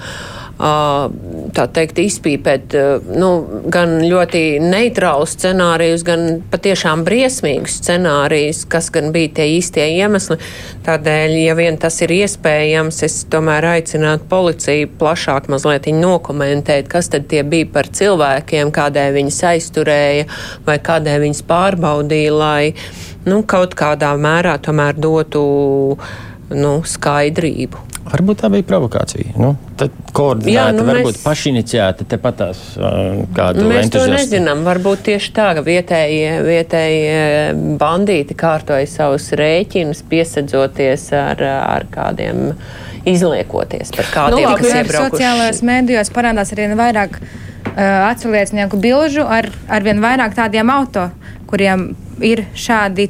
tā 0.57 1.63
teikt, 1.73 1.97
izpīpēt 1.97 2.75
nu, 3.17 3.29
gan 3.73 3.95
ļoti 4.05 4.61
neitrālus 4.61 5.33
scenārijus, 5.33 6.03
gan 6.05 6.43
patiešām 6.53 7.01
briesmīgus 7.07 7.79
scenārijus, 7.81 8.63
kas 8.69 8.91
gan 8.93 9.09
bija 9.15 9.33
tie 9.39 9.47
īstie 9.57 9.87
iemesli. 9.97 10.37
Tādēļ, 10.85 11.35
ja 11.41 11.55
vien 11.57 11.79
tas 11.81 11.97
ir 12.05 12.13
iespējams, 12.13 13.01
es 13.07 13.17
tomēr 13.33 13.65
aicinātu 13.73 14.29
policiju 14.29 14.91
plašāk 15.01 15.49
mazliet 15.51 15.89
nokomentēt, 15.97 16.87
kas 16.91 17.09
tad 17.11 17.27
tie 17.31 17.41
bija 17.43 17.67
par 17.73 17.89
cilvēkiem, 17.89 18.71
kādēļ 18.73 19.17
viņas 19.17 19.39
aizturēja 19.53 20.27
vai 20.67 20.77
kādēļ 20.79 21.25
viņas 21.25 21.43
pārbaudīja, 21.49 22.35
lai 22.37 22.73
nu, 23.25 23.41
kaut 23.47 23.73
kādā 23.79 24.13
mērā 24.19 24.59
tomēr 24.61 24.99
dotu 24.99 25.43
nu, 26.51 26.77
skaidrību. 26.87 27.89
Varbūt 28.03 28.41
tā 28.41 28.49
bija 28.51 28.65
provokācija. 28.67 29.31
Nu, 29.39 29.53
tad 29.79 29.93
koordinēta, 30.15 30.75
nu, 30.75 30.83
varbūt 30.89 31.15
mēs... 31.15 31.21
pašiniciēta 31.23 32.07
tepat 32.11 32.39
tās 32.41 32.63
uh, 32.75 33.21
kādu 33.35 33.63
Mēs 33.69 33.87
entuziastu. 33.87 34.11
to 34.11 34.17
nezinām. 34.17 34.65
Varbūt 34.67 35.05
tieši 35.07 35.31
tā, 35.37 35.45
ka 35.55 35.63
vietējie, 35.63 36.33
vietējie 36.43 37.21
bandīti 37.79 38.35
kārtoja 38.35 38.89
savus 38.91 39.29
rēķinus, 39.39 40.03
piesedzoties 40.11 41.07
ar, 41.15 41.45
ar 41.47 41.87
kādiem 41.93 42.51
izliekoties 43.07 43.95
par 43.95 44.11
kādiem, 44.11 44.49
nu, 44.49 44.59
kas 44.59 44.77
iebraukuši. 44.81 45.15
Sociālajās 45.15 45.63
mēdījos 45.71 46.11
parādās 46.15 46.51
arī 46.55 46.67
vairāk 46.75 47.19
uh, 47.23 47.31
atsauliecinieku 48.11 48.83
bilžu 48.83 49.23
ar, 49.23 49.47
ar 49.71 49.87
vien 49.87 50.03
vairāk 50.03 50.35
tādiem 50.35 50.75
auto, 50.75 51.07
kuriem 51.47 51.93
ir 52.21 52.43
šādi 52.55 53.07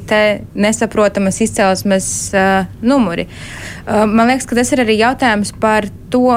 nesaprotamas 0.54 1.40
izcelsmes 1.44 2.06
uh, 2.34 2.70
numuri. 2.82 3.26
Uh, 3.84 4.04
man 4.08 4.30
liekas, 4.30 4.46
ka 4.48 4.56
tas 4.58 4.72
ir 4.72 4.84
arī 4.84 4.98
jautājums 5.00 5.52
par 5.60 5.88
to, 6.12 6.28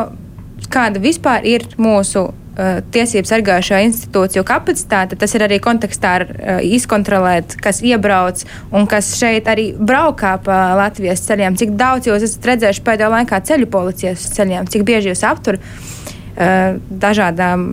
kāda 0.74 1.02
vispār 1.02 1.46
ir 1.48 1.66
mūsu 1.80 2.28
uh, 2.28 2.80
tiesību 2.94 3.30
sargājušo 3.30 3.80
institūciju 3.88 4.44
kapacitāte. 4.48 5.18
Tas 5.20 5.36
ir 5.38 5.46
arī 5.48 5.60
kontekstā 5.64 6.14
ar 6.20 6.28
uh, 6.28 6.60
izkontrolēt, 6.66 7.58
kas 7.64 7.82
iebrauc 7.86 8.44
un 8.76 8.88
kas 8.90 9.14
šeit 9.20 9.50
arī 9.52 9.70
braukā 9.78 10.38
pa 10.44 10.62
Latvijas 10.80 11.24
ceļiem. 11.28 11.60
Cik 11.60 11.76
daudz 11.80 12.10
jūs 12.10 12.28
esat 12.28 12.52
redzējuši 12.52 12.86
pēdējā 12.88 13.12
laikā 13.16 13.42
ceļu 13.52 13.72
policijas 13.72 14.30
ceļiem, 14.38 14.70
cik 14.74 14.88
bieži 14.88 15.14
jūs 15.14 15.26
aptur 15.28 15.62
uh, 15.62 16.76
dažādām 17.08 17.70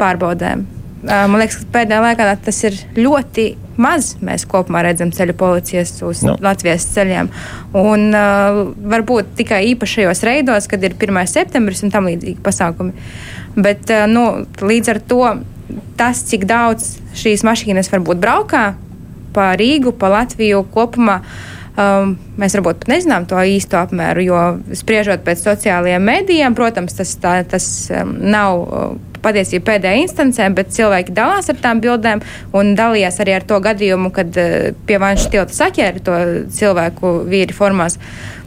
pārbaudēm. 0.00 0.73
Uh, 1.04 1.26
man 1.28 1.42
liekas, 1.42 1.58
ka 1.60 1.66
pēdējā 1.74 2.00
laikā 2.00 2.26
tas 2.46 2.58
ir 2.64 2.76
ļoti 2.96 3.42
maz. 3.76 4.14
Mēs 4.24 4.46
kopumā 4.48 4.80
redzam 4.86 5.10
ceļu 5.12 5.34
policijas 5.36 5.92
uz 6.06 6.22
no. 6.24 6.38
Latvijas 6.40 6.86
ceļiem. 6.94 7.28
Un 7.76 8.06
uh, 8.16 8.60
varbūt 8.94 9.34
tikai 9.36 9.60
īpašajos 9.74 10.24
reidos, 10.24 10.68
kad 10.70 10.84
ir 10.86 10.96
1. 10.96 11.20
septembris 11.28 11.84
un 11.84 11.92
tam 11.92 12.08
līdzīgi 12.08 12.40
pasākumi. 12.44 12.94
Bet 13.54 13.92
uh, 13.92 14.06
nu, 14.08 14.24
līdz 14.64 14.94
ar 14.94 15.02
to 15.12 15.20
tas, 16.00 16.24
cik 16.30 16.48
daudz 16.48 16.94
šīs 17.20 17.44
mašīnas 17.44 17.92
varbūt 17.92 18.24
braukā 18.24 18.64
pa 19.34 19.50
Rīgu, 19.60 19.92
pa 19.98 20.08
Latviju 20.14 20.64
kopumā. 20.72 21.20
Um, 21.74 22.12
mēs 22.38 22.54
varbūt 22.54 22.84
nezinām 22.86 23.24
to 23.26 23.40
īsto 23.50 23.80
apmēru, 23.80 24.22
jo 24.22 24.42
spriežot 24.78 25.24
pēc 25.26 25.40
sociālajiem 25.42 26.04
medijiem, 26.06 26.54
protams, 26.54 26.94
tas, 26.94 27.16
tā, 27.18 27.32
tas 27.50 27.66
um, 27.90 28.12
nav 28.30 28.60
uh, 28.62 28.84
patiesībā 29.24 29.72
pēdējā 29.72 30.04
instancē, 30.04 30.46
bet 30.54 30.70
cilvēki 30.76 31.16
dalās 31.16 31.50
ar 31.50 31.58
tām 31.64 31.80
bildēm 31.82 32.22
un 32.54 32.76
dalījās 32.78 33.18
arī 33.24 33.34
ar 33.40 33.48
to 33.48 33.58
gadījumu, 33.64 34.12
kad 34.14 34.38
uh, 34.38 34.70
pie 34.86 35.00
vanšu 35.02 35.32
tilta 35.34 35.56
saķēra 35.56 36.04
to 36.06 36.20
cilvēku 36.54 37.16
vīri 37.32 37.56
formās. 37.58 37.98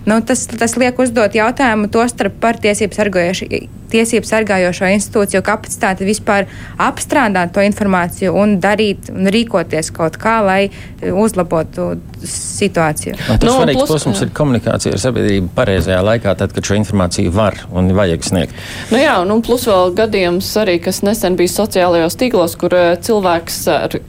Nu, 0.08 0.22
tas, 0.24 0.46
tas 0.48 0.78
liek 0.80 0.96
uzdot 1.04 1.36
jautājumu 1.36 1.92
tostarp 1.92 2.40
par 2.40 2.56
tiesību 2.64 2.96
sargājošo 2.96 3.50
tiesību 3.92 4.28
sargājošo 4.28 4.90
institūciju 4.96 5.44
kapacitāti 5.46 6.08
vispār 6.08 6.48
apstrādāt 6.82 7.54
to 7.56 7.64
informāciju 7.66 8.34
un 8.38 8.58
darīt 8.64 9.12
un 9.14 9.30
rīkoties 9.34 9.92
kaut 9.96 10.20
kā, 10.22 10.40
lai 10.46 10.60
e, 10.68 11.12
uzlabotu 11.12 11.90
situāciju. 12.28 13.16
Tas 13.18 13.46
nu, 13.46 13.54
svarīgs 13.54 13.82
plus, 13.82 13.94
posms 13.94 14.24
ir 14.26 14.34
komunikācija 14.38 14.96
ar 14.96 15.04
sabiedrību 15.04 15.52
pareizajā 15.58 16.02
laikā, 16.06 16.36
tad, 16.40 16.56
kad 16.56 16.68
šo 16.68 16.78
informāciju 16.80 17.34
var 17.36 17.60
un 17.72 17.92
vajag 17.98 18.26
sniegt. 18.26 18.66
Nu 18.92 19.02
jā, 19.02 19.16
nu 19.28 19.40
plus 19.46 19.68
vēl 19.70 19.96
gadījums 19.98 20.50
arī, 20.62 20.80
kas 20.84 21.04
nesen 21.06 21.38
bija 21.40 21.54
sociālajos 21.56 22.20
tīklos, 22.20 22.58
kur 22.60 22.76
e, 22.78 22.86
cilvēks 23.08 23.64
ar, 23.74 24.00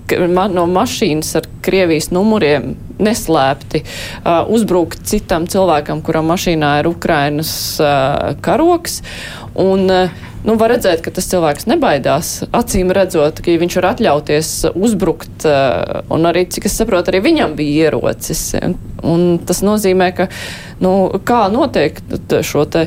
no 0.55 0.69
mašīnas 0.73 1.37
ar 1.39 1.49
Krievijas 1.69 2.09
numuriem 2.15 2.77
neslēpti 3.03 3.83
uh, 3.83 4.47
uzbrukt 4.51 5.03
citam 5.09 5.47
cilvēkam, 5.51 6.03
kuram 6.07 6.31
mašīnā 6.33 6.79
ir 6.83 6.91
Ukrainas 6.91 7.53
uh, 7.83 8.35
karoks. 8.45 9.03
Un, 9.59 9.91
eh, 9.91 10.11
nu, 10.47 10.55
var 10.55 10.71
redzēt, 10.71 11.03
ka 11.03 11.11
tas 11.15 11.27
cilvēks 11.31 11.67
nebaidās. 11.67 12.31
Acīm 12.55 12.93
redzot, 12.95 13.43
ka 13.43 13.57
viņš 13.59 13.79
var 13.81 13.89
atļauties 13.91 14.53
uzbrukt, 14.71 15.43
eh, 15.45 16.03
un 16.15 16.31
arī, 16.31 16.47
cik 16.47 16.69
es 16.71 16.79
saprotu, 16.79 17.11
arī 17.11 17.23
viņam 17.25 17.57
bija 17.59 17.91
ierocis. 17.91 18.55
Un 19.03 19.39
tas 19.39 19.63
nozīmē, 19.67 20.15
ka, 20.15 20.29
nu, 20.81 21.11
kā 21.27 21.49
noteikt 21.51 22.39
šo 22.47 22.65
te 22.71 22.87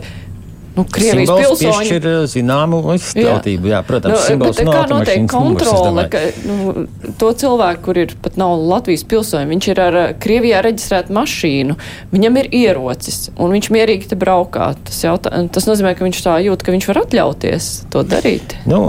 Nu, 0.71 0.85
Krievijas 0.87 1.29
pilsoņi 1.35 1.95
ir 1.97 2.05
zināmu 2.31 2.79
izceltību, 2.95 3.67
jā. 3.67 3.73
jā, 3.75 3.79
protams, 3.87 4.13
nu, 4.15 4.21
simbols 4.23 4.55
bet, 4.55 4.67
no 4.67 4.75
kā 4.75 4.83
notiek 4.87 5.25
kontrole, 5.27 6.05
ka 6.11 6.21
nu, 6.47 6.85
to 7.19 7.31
cilvēku, 7.41 7.83
kur 7.89 7.99
ir 7.99 8.13
pat 8.23 8.39
nav 8.39 8.55
Latvijas 8.69 9.03
pilsoņi, 9.11 9.49
viņš 9.51 9.67
ir 9.73 9.81
ar 9.83 9.97
Krievijā 10.23 10.61
reģistrētu 10.63 11.15
mašīnu, 11.17 11.75
viņam 12.15 12.39
ir 12.39 12.49
ierocis, 12.61 13.19
un 13.35 13.51
viņš 13.57 13.71
mierīgi 13.75 14.13
te 14.13 14.19
braukā. 14.21 14.69
Tas, 14.87 15.01
jautā, 15.03 15.33
tas 15.51 15.67
nozīmē, 15.67 15.91
ka 15.97 16.07
viņš 16.07 16.23
tā 16.23 16.37
jūt, 16.45 16.63
ka 16.63 16.75
viņš 16.77 16.87
var 16.93 17.01
atļauties 17.03 17.69
to 17.91 18.05
darīt. 18.07 18.55
Nu, 18.69 18.81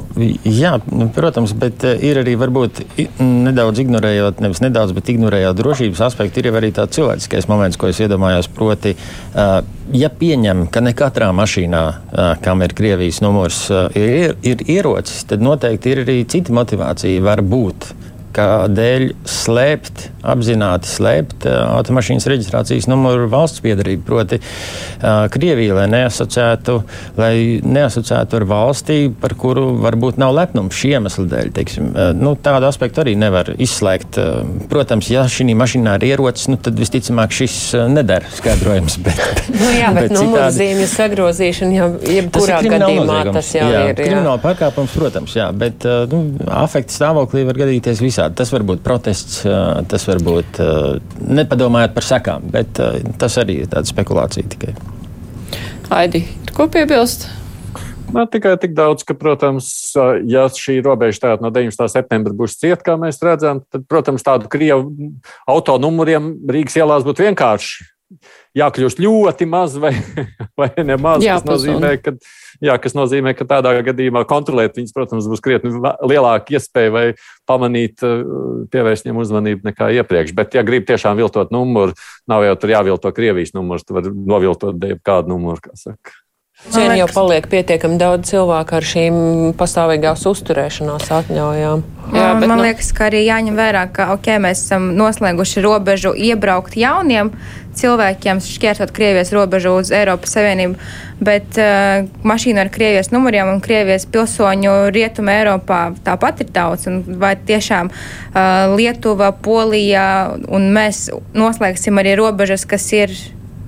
jā, 0.47 0.77
nu, 0.87 1.11
protams, 1.15 1.57
bet 1.59 1.83
uh, 1.89 1.99
ir 1.99 2.23
arī 2.23 2.39
varbūt 2.39 2.85
nedaudz 3.19 3.83
ignorējot, 3.83 4.39
nevis 4.45 4.63
nedaudz, 4.63 4.95
bet 4.95 5.11
ignorējot 5.11 5.59
drošības 5.59 6.07
aspektu, 6.13 6.45
ir 6.45 6.55
arī 6.55 6.71
tāds 6.79 6.95
cilvēciskais 6.95 7.51
moments, 7.51 7.81
ko 7.81 7.91
es 7.91 7.99
iedomājos, 8.07 8.51
proti, 8.55 8.95
uh, 9.35 9.59
ja 9.97 10.11
pieņem, 10.13 10.67
ka 10.73 10.83
ne 10.85 10.93
katrā 10.97 11.31
mašīnā, 11.37 11.83
kam 12.45 12.65
ir 12.65 12.75
Krievijas 12.77 13.21
numurs, 13.25 13.65
ir, 13.99 14.37
ir 14.47 14.65
ierocis, 14.67 15.25
tad 15.29 15.45
noteikti 15.45 15.93
ir 15.93 16.03
arī 16.05 16.19
cita 16.29 16.55
motivācija. 16.57 17.23
Var 17.23 17.43
būt 17.47 17.93
kādēļ 18.37 19.05
slēpt, 19.29 20.07
apzināti 20.33 20.89
slēpt 20.91 21.47
uh, 21.49 21.59
automašīnas 21.79 22.27
reģistrācijas 22.31 22.89
numuru 22.91 23.29
valsts 23.33 23.63
piedarību, 23.65 24.05
proti 24.07 24.39
uh, 24.41 25.27
Krieviju, 25.33 25.77
lai 25.79 25.89
neasociētu, 25.93 26.77
lai 27.19 27.35
neasociētu 27.65 28.39
ar 28.39 28.47
valstī, 28.51 28.99
par 29.23 29.37
kuru 29.39 29.73
varbūt 29.83 30.21
nav 30.23 30.35
lepnums 30.37 30.79
šī 30.79 30.95
iemesla 30.97 31.27
dēļ. 31.33 31.53
Teiksim, 31.59 31.91
uh, 31.93 32.11
nu, 32.17 32.35
tādu 32.41 32.69
aspektu 32.71 33.05
arī 33.05 33.15
nevar 33.21 33.53
izslēgt. 33.57 34.21
Uh, 34.21 34.43
protams, 34.73 35.11
ja 35.13 35.27
šī 35.31 35.49
mašīnā 35.59 35.99
ir 36.01 36.09
ierocis, 36.13 36.49
nu, 36.53 36.59
tad 36.63 36.79
visticamāk 36.81 37.35
šis 37.35 37.59
nedara 37.93 38.31
skaidrojums. 38.37 38.99
Bet, 39.05 39.23
nu, 39.61 39.71
jā, 39.77 39.93
bet, 39.95 40.09
bet 40.09 40.17
numurzīmju 40.19 40.89
sagrozīšana 40.93 41.79
jau 41.79 41.89
jebkurā 42.17 42.63
gadījumā 42.67 43.21
tas 43.33 43.53
jau 43.57 43.69
jā, 43.71 43.85
ir. 43.91 43.99
Krimināla 43.99 44.39
pārkāpums, 44.43 44.95
protams, 44.97 45.37
jā, 45.39 45.49
bet 45.57 45.87
nu, 46.13 46.23
afekta 46.53 46.95
stāvoklī 46.95 47.45
var 47.49 47.59
gadīties 47.65 48.03
visā 48.03 48.22
visādi. 48.23 48.37
Tas 48.37 48.53
var 48.53 48.63
būt 48.63 48.83
protests, 48.83 49.43
tas 49.89 50.09
var 50.09 50.23
būt 50.23 50.61
nepadomājot 51.29 51.95
par 51.95 52.03
sekām, 52.03 52.43
bet 52.51 52.81
tas 53.19 53.39
arī 53.39 53.63
ir 53.63 53.69
tāda 53.69 53.87
spekulācija 53.87 54.49
tikai. 54.49 54.75
Aidi, 55.91 56.27
ko 56.55 56.69
piebilst? 56.69 57.29
Man 58.13 58.29
tikai 58.29 58.59
tik 58.61 58.75
daudz, 58.77 59.05
ka, 59.05 59.15
protams, 59.15 59.95
ja 60.29 60.45
šī 60.53 60.83
robeža 60.85 61.39
no 61.41 61.49
19. 61.51 61.89
septembra 61.89 62.35
būs 62.37 62.59
cieta, 62.61 62.83
kā 62.85 62.97
mēs 63.01 63.23
redzam, 63.25 63.63
tad, 63.73 63.87
protams, 63.89 64.23
tādu 64.23 64.51
krievu 64.53 65.15
auto 65.49 65.79
numuriem 65.81 66.35
Rīgas 66.45 66.77
ielās 66.77 67.07
būtu 67.07 67.25
vienkārši 67.25 67.89
jākļūst 68.59 69.01
ļoti 69.01 69.47
maz 69.49 69.79
vai, 69.81 69.95
vai 70.61 70.69
nemaz. 70.85 71.25
Jā, 71.25 71.39
tas 71.41 71.49
nozīmē, 71.49 71.95
ka, 72.05 72.13
jā, 72.63 72.77
kas 72.83 72.97
nozīmē, 72.97 73.35
ka 73.37 73.47
tādā 73.49 73.75
gadījumā 73.85 74.25
kontrolēt 74.31 74.79
viņus, 74.79 74.95
protams, 74.97 75.29
būs 75.31 75.43
krietni 75.45 75.75
lielāka 75.79 76.57
iespēja 76.57 76.95
vai 76.95 77.05
pamanīt, 77.49 78.03
eh, 78.07 78.25
pievērst 78.73 79.07
viņiem 79.07 79.23
uzmanību 79.25 79.71
nekā 79.71 79.91
iepriekš. 80.01 80.35
Bet, 80.39 80.55
ja 80.59 80.65
grib 80.67 80.87
tiešām 80.89 81.19
viltot 81.21 81.53
numuru, 81.55 81.97
nav 82.31 82.47
jau 82.47 82.57
tur 82.57 82.77
jāvilto 82.77 83.13
Krievijas 83.15 83.55
numurs, 83.57 83.85
tu 83.85 83.99
vari 83.99 84.13
noviltot 84.13 84.79
kādu 85.05 85.35
numuru, 85.35 85.61
kā 85.63 85.75
saka. 85.79 86.22
Šodien 86.63 86.95
jau 87.01 87.09
paliek 87.11 87.47
pietiekami 87.51 87.99
daudz 87.99 88.31
cilvēku 88.31 88.77
ar 88.79 88.85
šīm 88.87 89.17
pastāvīgās 89.59 90.23
uzturēšanās 90.31 91.09
atļaujām. 91.11 91.83
Jā, 92.13 92.29
bet, 92.39 92.47
man 92.47 92.61
nu... 92.61 92.67
liekas, 92.69 92.93
ka 92.95 93.09
arī 93.09 93.25
jāņem 93.25 93.59
vērā, 93.59 93.83
ka 93.95 94.13
okay, 94.15 94.39
mēs 94.43 94.63
esam 94.67 94.93
noslēguši 94.95 95.65
robežu 95.65 96.13
iebraukt 96.15 96.77
jauniem 96.79 97.33
cilvēkiem, 97.79 98.39
šķērsot 98.45 98.93
Krievijas 98.95 99.33
robežu 99.35 99.75
uz 99.81 99.91
Eiropas 99.97 100.37
Savienību, 100.37 100.79
bet 101.25 101.59
uh, 101.59 102.07
mašīna 102.29 102.67
ar 102.67 102.71
Krievijas 102.71 103.11
numuriem 103.11 103.51
un 103.51 103.63
Krievijas 103.65 104.07
pilsoņu 104.13 104.93
rietuma 104.95 105.35
Eiropā 105.41 105.83
tāpat 106.07 106.45
ir 106.45 106.55
daudz. 106.55 106.87
Vai 107.19 107.35
tiešām 107.43 107.91
uh, 107.91 108.75
Lietuva, 108.77 109.33
Polija 109.35 110.07
un 110.47 110.71
mēs 110.77 111.09
noslēgsim 111.35 111.99
arī 111.99 112.15
robežas, 112.21 112.69
kas 112.69 112.87
ir 112.95 113.17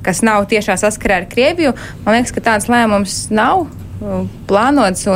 kas 0.05 0.23
nav 0.27 0.47
tiešā 0.51 0.77
saskarē 0.81 1.23
ar 1.23 1.29
Krieviju. 1.31 1.75
Man 2.05 2.19
liekas, 2.19 2.35
ka 2.35 2.45
tāds 2.53 2.69
lēmums 2.73 3.25
nav 3.35 3.67
plānots. 4.49 5.07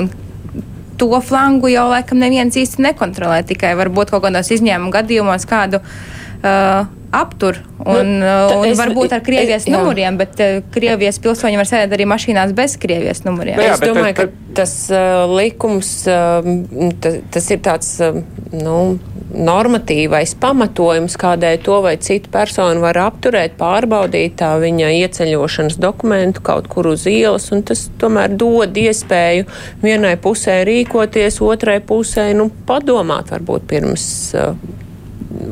To 0.98 1.08
flangu 1.22 1.70
jau 1.70 1.86
laikam 1.92 2.18
neviens 2.18 2.56
īsti 2.58 2.82
nekontrolē, 2.88 3.44
tikai 3.46 3.76
varbūt 3.78 4.10
kaut 4.10 4.24
kādos 4.24 4.50
izņēmuma 4.56 4.90
gadījumos 4.96 5.44
kādu 5.46 5.78
uh, 5.78 6.88
aptur. 7.14 7.60
Un, 7.78 8.18
nu, 8.18 8.26
uh, 8.26 8.56
un 8.58 8.66
es, 8.66 8.74
varbūt 8.80 9.14
ar 9.14 9.22
Krievijas 9.24 9.68
es, 9.68 9.70
numuriem, 9.70 10.18
bet 10.18 10.42
uh, 10.42 10.58
Krievijas 10.74 11.20
pilsoņi 11.22 11.60
var 11.60 11.68
sēdēt 11.70 11.94
arī 11.94 12.08
mašīnās 12.10 12.54
bez 12.58 12.74
Krievijas 12.82 13.22
numuriem. 13.28 13.60
Jā, 13.62 13.76
es 13.76 13.84
domāju, 13.84 14.10
bet, 14.10 14.18
ka 14.18 14.56
tas 14.58 14.74
uh, 14.90 15.22
likums, 15.38 15.92
uh, 16.10 16.50
tas, 17.04 17.20
tas 17.38 17.48
ir 17.54 17.62
tāds, 17.64 17.94
uh, 18.02 18.18
nu, 18.58 18.78
normatīvais 19.34 20.34
pamatojums, 20.40 21.16
kādēļ 21.20 21.60
to 21.64 21.78
vai 21.84 21.94
citu 22.02 22.32
personu 22.32 22.82
var 22.84 22.98
apturēt, 23.02 23.58
pārbaudīt 23.60 24.38
tā 24.40 24.54
viņa 24.62 24.90
ieceļošanas 25.02 25.78
dokumentu 25.82 26.44
kaut 26.44 26.68
kur 26.72 26.90
uz 26.94 27.06
ielas, 27.10 27.50
un 27.52 27.64
tas 27.68 27.86
tomēr 28.00 28.34
dod 28.40 28.76
iespēju 28.78 29.48
vienai 29.84 30.16
pusē 30.20 30.62
rīkoties, 30.68 31.40
otrai 31.44 31.78
pusē, 31.84 32.30
nu, 32.38 32.50
padomāt 32.68 33.32
varbūt 33.34 33.68
pirms. 33.68 34.10
Uh, 34.36 34.76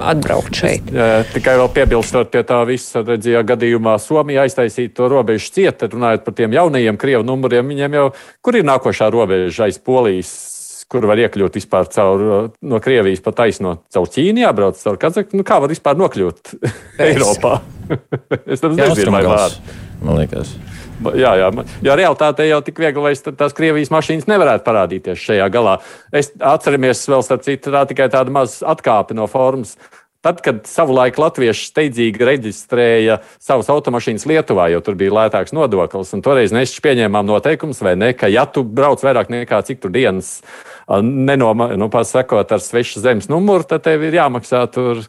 atbraukt 0.03 0.57
šeit. 0.57 0.89
Jā, 0.93 1.23
tikai 1.31 1.57
vēl 1.61 1.69
piebilstot 1.75 2.31
pie 2.33 2.43
tā 2.47 2.59
visa, 2.69 3.03
redzījā 3.07 3.43
gadījumā 3.47 3.97
Somija 4.03 4.47
aiztaisīja 4.47 4.95
to 4.97 5.09
robežu 5.13 5.53
cieta, 5.57 5.89
runājot 5.93 6.25
par 6.27 6.37
tiem 6.39 6.57
jaunajiem 6.57 6.99
Krievu 7.01 7.27
numuriem, 7.27 7.69
viņiem 7.73 7.99
jau, 7.99 8.07
kur 8.45 8.59
ir 8.59 8.67
nākošā 8.67 9.11
robeža 9.13 9.69
aiz 9.69 9.79
Polijas, 9.83 10.56
kur 10.93 11.07
var 11.11 11.21
iekļūt 11.25 11.59
vispār 11.59 11.89
caur, 11.93 12.25
no 12.63 12.81
Krievijas 12.83 13.25
pa 13.25 13.35
taisno, 13.35 13.81
caur 13.93 14.07
Ķīnu 14.13 14.45
jābrauc, 14.45 14.79
caur 14.83 15.01
Kazaku, 15.03 15.39
nu 15.39 15.47
kā 15.47 15.59
var 15.63 15.73
vispār 15.73 15.99
nokļūt 15.99 16.55
Eiropā? 17.09 17.59
es 18.53 18.63
tam 18.63 18.79
nezinu, 18.79 19.13
vai 19.15 19.27
var. 19.27 19.59
Man 20.03 20.21
liekas. 20.21 20.55
Jā, 20.97 21.35
jā, 21.37 21.51
jo 21.85 21.95
realitātē 21.99 22.47
jau 22.49 22.63
tik 22.65 22.81
viegli, 22.81 23.03
lai 23.05 23.35
tās 23.37 23.55
Krievijas 23.57 23.93
mašīnas 23.93 24.29
nevarētu 24.31 24.65
parādīties 24.65 25.21
šajā 25.21 25.51
galā. 25.53 25.77
Es 26.09 26.31
atceramies, 26.41 27.05
vēl 27.11 27.25
starp 27.27 27.45
citu, 27.45 27.75
tā 27.75 27.85
tikai 27.91 28.09
tāda 28.13 28.33
maza 28.33 28.65
atkāpe 28.73 29.17
no 29.17 29.29
formas. 29.29 29.77
Tad, 30.25 30.41
kad 30.43 30.65
savulaik 30.67 31.21
latvieši 31.23 31.69
steidzīgi 31.69 32.25
reģistrēja 32.27 33.21
savus 33.39 33.69
automašīnas 33.71 34.25
Lietuvā, 34.27 34.65
jo 34.73 34.81
tur 34.83 34.97
bija 34.99 35.15
lētāks 35.15 35.55
nodoklis, 35.55 36.11
un 36.17 36.25
toreiz 36.25 36.55
mēs 36.57 36.73
pieņēmām 36.83 37.29
noteikumus, 37.29 37.79
vai 37.85 37.93
ne, 38.01 38.09
ka 38.17 38.27
ja 38.33 38.43
tu 38.51 38.65
brauc 38.67 39.05
vairāk 39.07 39.31
nekā 39.31 39.61
cik 39.69 39.85
tur 39.85 39.95
dienas, 39.95 40.41
nenoma, 40.41 40.76
nu, 40.87 41.89
pasakot 41.91 42.53
ar 42.53 42.63
svešu 42.63 43.03
zemes 43.03 43.29
numuru, 43.29 43.67
tad 43.67 43.83
tev 43.83 44.05
ir 44.07 44.19
jāmaksā 44.21 44.67
tur 44.71 45.03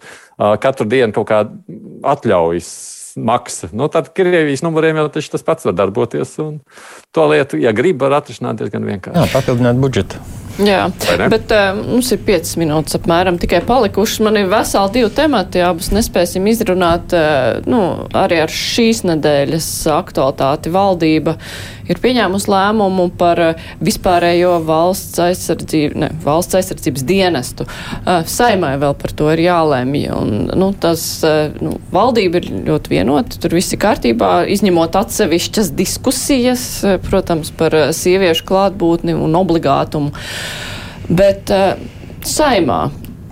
katru 0.62 0.88
dienu 0.90 1.14
kaut 1.14 1.30
kāda 1.30 1.78
atļaujas 2.16 2.97
maksa. 3.18 3.72
Nu, 3.76 3.90
tad 3.92 4.12
Krievijas 4.16 4.64
numuriem 4.66 5.02
jau 5.02 5.08
tas 5.12 5.46
pats 5.46 5.68
var 5.68 5.78
darboties. 5.78 6.38
To 7.16 7.30
lietu, 7.32 7.60
ja 7.62 7.74
grib, 7.76 8.02
var 8.02 8.20
atrisināt 8.22 8.62
diezgan 8.62 8.86
vienkārši. 8.88 9.20
Jā, 9.20 9.32
papildināt 9.34 9.82
budžetu. 9.82 10.22
Jā, 10.58 10.88
bet 11.30 11.52
uh, 11.54 11.78
mums 11.78 12.08
ir 12.16 12.22
5 12.26 12.56
minūtes 12.58 12.98
apmēram 12.98 13.36
tikai 13.38 13.60
palikušas. 13.68 14.24
Man 14.26 14.40
ir 14.40 14.48
veseli 14.50 14.96
divi 14.96 15.12
temati, 15.14 15.62
abus 15.62 15.92
nespēsim 15.94 16.48
izrunāt. 16.50 17.14
Uh, 17.14 17.60
nu, 17.70 17.82
arī 18.18 18.40
ar 18.42 18.54
šīs 18.54 19.04
nedēļas 19.06 19.68
aktualitāti 19.94 20.74
valdība 20.74 21.36
ir 21.88 22.02
pieņēmusi 22.02 22.50
lēmumu 22.50 23.06
par 23.20 23.42
uh, 23.44 23.68
vispārējo 23.86 24.56
valsts, 24.66 25.20
aizsardzību, 25.28 26.02
ne, 26.02 26.10
valsts 26.26 26.58
aizsardzības 26.58 27.06
dienestu. 27.06 27.70
Uh, 28.02 28.26
saimai 28.26 28.74
vēl 28.82 28.98
par 28.98 29.14
to 29.14 29.30
ir 29.36 29.46
jālēmj. 29.46 30.08
Un, 30.18 30.36
nu, 30.58 30.72
tas, 30.74 31.06
uh, 31.28 31.54
nu, 31.62 31.78
valdība 31.94 32.42
ir 32.42 32.50
ļoti 32.72 32.96
vienota, 33.08 33.40
tur 33.40 33.56
viss 33.56 33.72
ir 33.72 33.80
kārtībā, 33.80 34.46
izņemot 34.52 34.96
atsevišķas 35.00 35.72
diskusijas, 35.78 36.64
uh, 36.84 36.98
protams, 37.00 37.54
par 37.56 37.76
uh, 37.76 37.90
sieviešu 37.96 38.46
klātbūtni 38.48 39.16
un 39.16 39.36
obligātumu. 39.40 40.12
Bet 41.08 41.48
uh, 41.54 41.78
saimā 42.28 42.90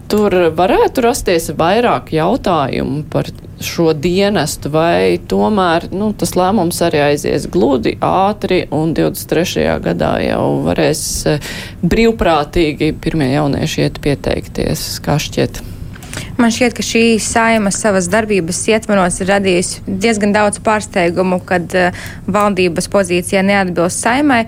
tur 0.07 0.31
varētu 0.55 1.03
rasties 1.03 1.49
vairāk 1.57 2.13
jautājumu 2.13 3.03
par 3.11 3.27
šo 3.59 3.91
dienestu, 3.97 4.69
vai 4.71 5.17
tomēr 5.27 5.89
nu, 5.91 6.11
tas 6.13 6.35
lēmums 6.37 6.79
arī 6.85 7.01
aizies 7.09 7.47
gludi, 7.51 7.97
ātri, 8.03 8.65
un 8.71 8.93
23. 8.95 9.65
gadā 9.83 10.17
jau 10.23 10.49
varēs 10.67 11.05
brīvprātīgi 11.83 12.93
pirmie 13.01 13.33
jaunieši 13.33 13.87
iet 13.87 14.03
pieteikties, 14.03 14.91
kā 15.03 15.17
šķiet. 15.19 15.74
Man 16.39 16.51
šķiet, 16.51 16.75
ka 16.77 16.83
šī 16.85 17.03
saima 17.23 17.71
savas 17.73 18.09
darbības 18.11 18.59
ietvaros 18.71 19.21
ir 19.21 19.31
radījusi 19.33 19.85
diezgan 19.87 20.35
daudz 20.35 20.59
pārsteigumu, 20.65 21.39
kad 21.47 21.71
uh, 21.77 22.05
valdības 22.27 22.89
pozīcija 22.91 23.45
neatbilst 23.45 24.03
saimai. 24.05 24.43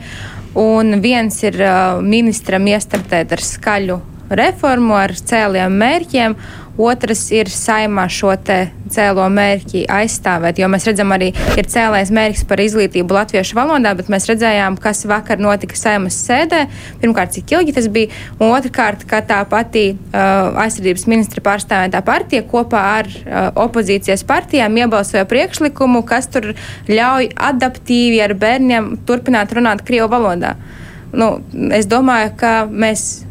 Un 0.57 0.99
viens 1.03 1.41
ir 1.45 1.59
uh, 1.61 2.03
ministram 2.03 2.68
iestartēt 2.68 3.36
ar 3.38 3.43
skaļu 3.45 4.01
reformu, 4.30 4.95
ar 4.97 5.13
cēliem 5.17 5.78
mērķiem, 5.82 6.38
otrs 6.78 7.28
ir 7.34 7.49
saimā 7.49 8.05
šo 8.11 8.36
cēlo 8.38 9.25
mērķi 9.34 9.84
aizstāvēt, 9.91 10.59
jo 10.61 10.69
mēs 10.71 10.86
redzam 10.88 11.11
arī 11.15 11.32
ir 11.57 11.67
cēlais 11.69 12.11
mērķis 12.13 12.45
par 12.47 12.61
izglītību 12.63 13.17
latviešu 13.17 13.57
valodā, 13.57 13.93
bet 13.97 14.11
mēs 14.13 14.28
redzējām, 14.30 14.78
kas 14.82 15.03
vakar 15.09 15.41
notika 15.41 15.78
saimas 15.78 16.19
sēdē. 16.21 16.65
Pirmkārt, 17.01 17.34
cik 17.36 17.55
ilgi 17.57 17.75
tas 17.75 17.89
bija, 17.91 18.13
un 18.38 18.53
otrkārt, 18.53 19.07
ka 19.09 19.23
tā 19.25 19.41
pati 19.49 19.89
uh, 19.95 20.61
aizsardzības 20.63 21.07
ministra 21.09 21.43
pārstāvētā 21.49 22.03
partija 22.07 22.45
kopā 22.47 22.84
ar 23.01 23.11
uh, 23.11 23.38
opozīcijas 23.65 24.25
partijām 24.28 24.78
iebalsoja 24.84 25.25
priekšlikumu, 25.30 26.03
kas 26.07 26.30
tur 26.32 26.53
ļauj 26.88 27.32
adaptīvi 27.49 28.21
ar 28.23 28.38
bērniem 28.38 28.93
turpināt 29.07 29.55
runāt 29.57 29.84
Krievu 29.88 30.11
valodā. 30.13 30.55
Nu, 31.17 31.38
es 31.73 31.88
domāju, 31.89 32.36
ka 32.38 32.51
mēs 32.69 33.23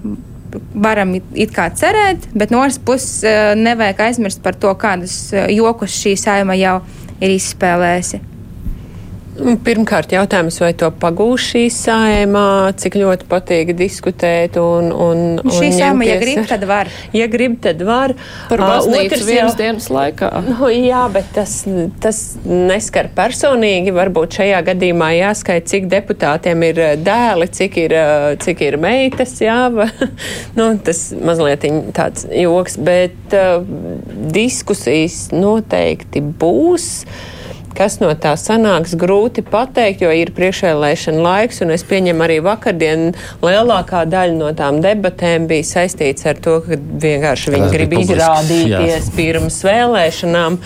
varam 0.75 1.17
it, 1.19 1.27
it 1.35 1.53
kā 1.55 1.69
cerēt, 1.75 2.29
bet 2.35 2.55
no 2.55 2.63
otras 2.63 2.79
puses 2.79 3.25
eh, 3.27 3.55
nevajag 3.59 4.07
aizmirst 4.09 4.43
par 4.45 4.59
to, 4.59 4.73
kādus 4.81 5.17
eh, 5.35 5.51
jokus 5.57 5.97
šī 5.97 6.17
saima 6.21 6.57
jau 6.59 6.79
ir 7.21 7.37
izspēlējusi. 7.37 8.36
Pirmkārt, 9.37 10.13
jautājums, 10.15 10.57
vai 10.63 10.71
to 10.79 10.89
pagūs 10.97 11.45
šī 11.51 11.63
sēmā, 11.73 12.73
cik 12.81 12.97
ļoti 12.97 13.27
patīk 13.29 13.73
diskutēt. 13.77 14.57
Un, 14.61 14.89
un, 14.93 15.21
un 15.43 15.53
šī 15.53 15.69
sēma, 15.77 16.07
ja 16.09 16.17
grib, 16.21 16.41
tad 16.49 16.65
var. 16.69 16.91
Ja 17.17 17.27
grib, 17.31 17.59
tad 17.65 17.83
var. 17.85 18.15
Par 18.49 18.63
baznīcu 18.65 19.19
uh, 19.19 19.27
vienas 19.29 19.53
jau, 19.53 19.59
dienas 19.61 19.91
laikā. 19.93 20.31
Nu, 20.47 20.71
jā, 20.73 21.05
bet 21.13 21.29
tas, 21.37 21.59
tas 22.03 22.23
neskar 22.47 23.11
personīgi. 23.17 23.93
Varbūt 23.97 24.41
šajā 24.41 24.63
gadījumā 24.71 25.13
jāskait, 25.19 25.69
cik 25.69 25.91
deputātiem 25.93 26.65
ir 26.71 26.83
dēli, 27.05 27.51
cik 27.61 27.81
ir, 27.85 27.97
cik 28.43 28.65
ir 28.71 28.81
meitas. 28.81 29.37
Jā, 29.45 29.61
nu, 30.59 30.71
tas 30.87 31.09
mazliet 31.21 31.69
tāds 31.97 32.25
joks, 32.33 32.81
bet 32.81 33.37
uh, 33.37 33.61
diskusijas 34.33 35.27
noteikti 35.37 36.25
būs. 36.25 36.93
Kas 37.77 37.99
no 38.01 38.09
tā 38.17 38.31
sanāks, 38.41 38.95
grūti 38.97 39.43
pateikt, 39.45 40.01
jo 40.07 40.09
ir 40.17 40.31
priekšvēlēšana 40.37 41.21
laiks, 41.21 41.61
un 41.61 41.75
es 41.75 41.85
pieņemu 41.85 42.25
arī 42.25 42.39
vakardien 42.45 43.11
lielākā 43.45 44.07
daļa 44.09 44.37
no 44.39 44.49
tām 44.57 44.81
debatēm 44.85 45.45
bija 45.51 45.67
saistīts 45.75 46.25
ar 46.31 46.41
to, 46.41 46.63
ka 46.65 46.79
vienkārši 47.05 47.53
viņi 47.53 47.69
grib 47.75 47.93
izrādīties 48.01 49.11
jā. 49.11 49.17
pirms 49.19 49.61
vēlēšanām. 49.69 50.57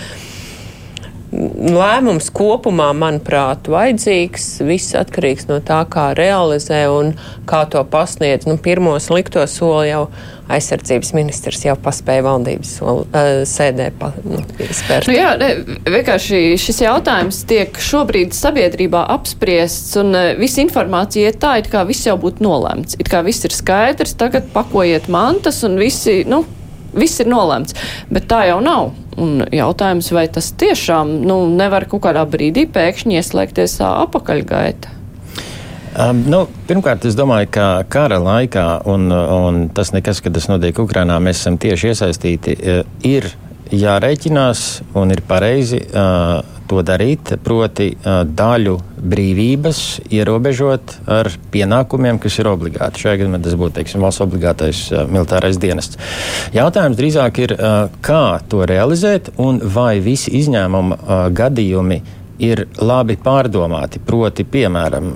Lēmums 1.30 2.26
kopumā, 2.34 2.88
manuprāt, 2.96 3.68
vajadzīgs. 3.70 4.46
Viss 4.66 4.96
atkarīgs 4.98 5.46
no 5.46 5.60
tā, 5.62 5.84
kā 5.86 6.08
realizē 6.18 6.82
un 6.90 7.12
kā 7.46 7.62
to 7.70 7.84
pasniedz. 7.86 8.48
Nu, 8.50 8.56
pirmo 8.58 8.96
slikto 8.98 9.44
soli 9.46 9.92
jau 9.92 10.08
aizsardzības 10.50 11.12
ministrs 11.14 11.62
jau 11.62 11.76
paspēja 11.78 12.24
valdības 12.26 12.74
soli, 12.80 13.06
uh, 13.06 13.30
sēdē 13.46 13.90
pa, 14.00 14.10
nu, 14.26 14.42
spērt. 14.74 15.06
Nu, 15.06 15.14
jā, 15.14 15.30
ne, 15.38 15.52
vienkārši 15.86 16.58
šis 16.58 16.82
jautājums 16.82 17.44
tiek 17.46 17.78
šobrīd 17.78 18.34
sabiedrībā 18.34 19.04
apspriests 19.14 20.00
un 20.02 20.10
uh, 20.16 20.32
visa 20.40 20.64
informācija 20.64 21.30
ir 21.30 21.38
tā, 21.38 21.60
it 21.62 21.70
kā 21.70 21.84
viss 21.86 22.10
jau 22.10 22.18
būtu 22.18 22.42
nolēmts. 22.42 22.98
It 22.98 23.12
kā 23.12 23.22
viss 23.26 23.46
ir 23.46 23.54
skaidrs, 23.54 24.18
tagad 24.18 24.50
pakojiet 24.54 25.06
mantas 25.12 25.62
un 25.66 25.78
visi, 25.78 26.24
nu, 26.26 26.42
viss 26.96 27.22
ir 27.22 27.30
nolēmts. 27.30 27.76
Bet 28.10 28.26
tā 28.30 28.48
jau 28.50 28.58
nav. 28.64 28.90
Un 29.18 29.42
jautājums, 29.50 30.12
vai 30.14 30.28
tas 30.30 30.52
tiešām 30.54 31.16
nu, 31.26 31.42
nevar 31.58 31.88
kaut 31.90 32.04
kādā 32.06 32.22
brīdī 32.30 32.66
pēkšņi 32.70 33.18
ieslēgties 33.18 33.80
apakaļgaita? 33.86 34.96
Um, 35.90 36.22
nu, 36.30 36.44
pirmkārt, 36.68 37.04
es 37.08 37.16
domāju, 37.18 37.48
ka 37.56 37.66
kara 37.90 38.20
laikā, 38.22 38.66
un, 38.86 39.10
un 39.10 39.64
tas 39.74 39.90
nekas, 39.90 40.22
kad 40.22 40.36
tas 40.36 40.46
notiek 40.46 40.78
Ukrainā, 40.78 41.18
mēs 41.18 41.42
esam 41.42 41.58
tieši 41.58 41.90
iesaistīti, 41.90 42.54
ir 43.10 43.26
jārēķinās 43.74 44.62
un 44.98 45.10
ir 45.14 45.22
pareizi 45.26 45.82
uh, 45.90 46.38
to 46.70 46.84
darīt, 46.86 47.34
proti 47.44 47.90
daļu 48.04 48.76
brīvības 49.00 49.80
ierobežot 50.12 50.94
ar 51.10 51.30
pienākumiem, 51.52 52.20
kas 52.22 52.38
ir 52.40 52.50
obligāti. 52.52 53.02
Šajā 53.04 53.20
gadījumā 53.22 53.42
tas 53.44 53.58
būtu 53.58 53.76
teiksim, 53.80 54.04
valsts 54.04 54.24
obligātais 54.24 54.84
militārais 55.10 55.58
dienests. 55.60 55.98
Jautājums 56.54 56.98
drīzāk 57.00 57.42
ir, 57.44 57.56
kā 58.04 58.24
to 58.50 58.64
realizēt 58.70 59.32
un 59.42 59.60
vai 59.74 59.98
visi 60.04 60.34
izņēmuma 60.40 61.28
gadījumi 61.36 62.00
ir 62.40 62.66
labi 62.80 63.18
pārdomāti. 63.20 64.00
Proti, 64.06 64.46
piemēram, 64.48 65.14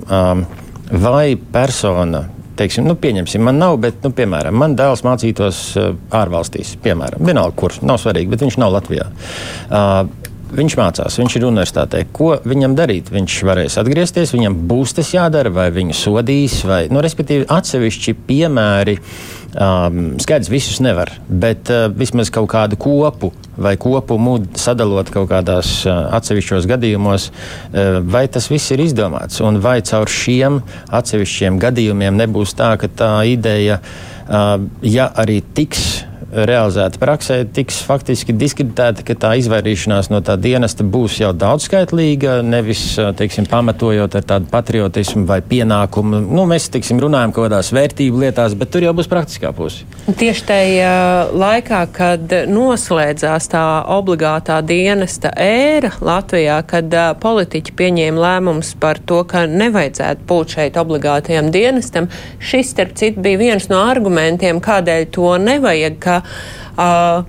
vai 1.05 1.35
persona 1.35 2.25
teiksim, 2.55 2.85
nu, 2.87 2.95
pieņemsim, 2.99 3.43
man 3.43 3.59
nav, 3.59 3.77
bet, 3.83 3.97
nu, 4.05 4.11
piemēram, 4.15 4.55
man 4.55 4.77
dēls 4.79 5.03
mācītos 5.05 5.61
uh, 5.79 5.89
ārvalstīs, 6.15 6.75
piemēram, 6.83 7.25
vienalga, 7.27 7.55
kur 7.59 7.75
nav 7.85 7.99
svarīgi, 8.01 8.31
bet 8.31 8.45
viņš 8.45 8.59
nav 8.61 8.75
Latvijā. 8.77 9.09
Uh, 9.67 10.05
Viņš 10.53 10.75
mācās, 10.77 11.15
viņš 11.17 11.35
ir 11.39 11.45
universitātē. 11.47 12.03
Ko 12.13 12.35
viņam 12.45 12.75
darīt? 12.77 13.09
Viņš 13.13 13.37
varēs 13.47 13.79
atgriezties, 13.81 14.33
viņam 14.35 14.59
būs 14.69 14.93
tas 14.99 15.09
jādara, 15.15 15.49
vai 15.49 15.71
viņu 15.73 15.95
sodīs, 15.97 16.59
vai, 16.69 16.83
nu, 16.93 17.01
respektīvi, 17.01 17.47
atsevišķi 17.49 18.13
piemēri. 18.27 18.99
Um, 19.55 20.17
skaidrs, 20.19 20.51
visus 20.51 20.81
nevar, 20.83 21.13
bet 21.31 21.71
uh, 21.71 21.85
vismaz 21.87 22.27
kaut 22.33 22.49
kādu 22.51 22.75
kopu 22.75 23.29
vai 23.55 23.77
kopumu 23.79 24.33
sadalot 24.59 25.07
kaut 25.13 25.29
kādās 25.31 25.69
uh, 25.87 26.09
atsevišķos 26.17 26.67
gadījumos, 26.67 27.29
uh, 27.31 28.01
vai 28.03 28.25
tas 28.27 28.49
viss 28.51 28.73
ir 28.75 28.83
izdomāts, 28.83 29.39
un 29.39 29.61
vai 29.63 29.77
caur 29.87 30.11
šiem 30.11 30.59
atsevišķiem 30.91 31.61
gadījumiem 31.63 32.19
nebūs 32.19 32.51
tā, 32.59 32.73
ka 32.81 32.91
tā 32.91 33.13
ideja, 33.31 33.79
uh, 33.79 34.59
ja 34.83 35.07
arī 35.23 35.39
tiks 35.55 36.03
realizēta 36.35 36.99
praksē, 36.99 37.37
tiks 37.55 37.77
faktiski 37.85 38.35
diskreditēta, 38.35 39.05
ka 39.07 39.15
tā 39.19 39.31
izvairīšanās 39.39 40.09
no 40.11 40.19
tā 40.25 40.35
dienesta 40.41 40.83
būs 40.83 41.19
jau 41.21 41.31
daudzskaitlīga, 41.35 42.41
nevis 42.45 42.83
teiksim, 43.17 43.47
pamatojot 43.49 44.17
ar 44.19 44.25
tādu 44.27 44.49
patriotismu 44.51 45.25
vai 45.29 45.39
pienākumu. 45.45 46.19
Nu, 46.25 46.45
mēs 46.49 46.67
teiksim, 46.73 46.99
runājam 47.03 47.33
kaut 47.35 47.47
kādās 47.47 47.71
vērtību 47.75 48.23
lietās, 48.25 48.57
bet 48.59 48.73
tur 48.73 48.85
jau 48.87 48.93
būs 48.97 49.09
praktiskā 49.11 49.53
puse. 49.55 49.85
Tieši 50.05 50.45
tajā 50.49 50.95
laikā, 51.35 51.81
kad 51.95 52.35
noslēdzās 52.51 53.49
tā 53.53 53.63
obligātā 53.95 54.59
dienesta 54.65 55.31
ēra 55.39 55.93
Latvijā, 56.03 56.59
kad 56.67 56.91
politiķi 57.23 57.75
pieņēma 57.79 58.25
lēmumus 58.25 58.73
par 58.81 58.99
to, 58.99 59.21
ka 59.29 59.45
nevajadzētu 59.49 60.27
būt 60.27 60.57
šeit 60.57 60.79
obligātajam 60.81 61.51
dienestam, 61.53 62.09
šis, 62.43 62.73
starp 62.75 62.95
citu, 62.99 63.23
bija 63.23 63.41
viens 63.41 63.69
no 63.71 63.79
argumentiem, 63.85 64.61
kādēļ 64.63 65.09
to 65.15 65.35
nevajag. 65.41 65.99
Ka 66.05 66.19
Uh, 66.75 67.23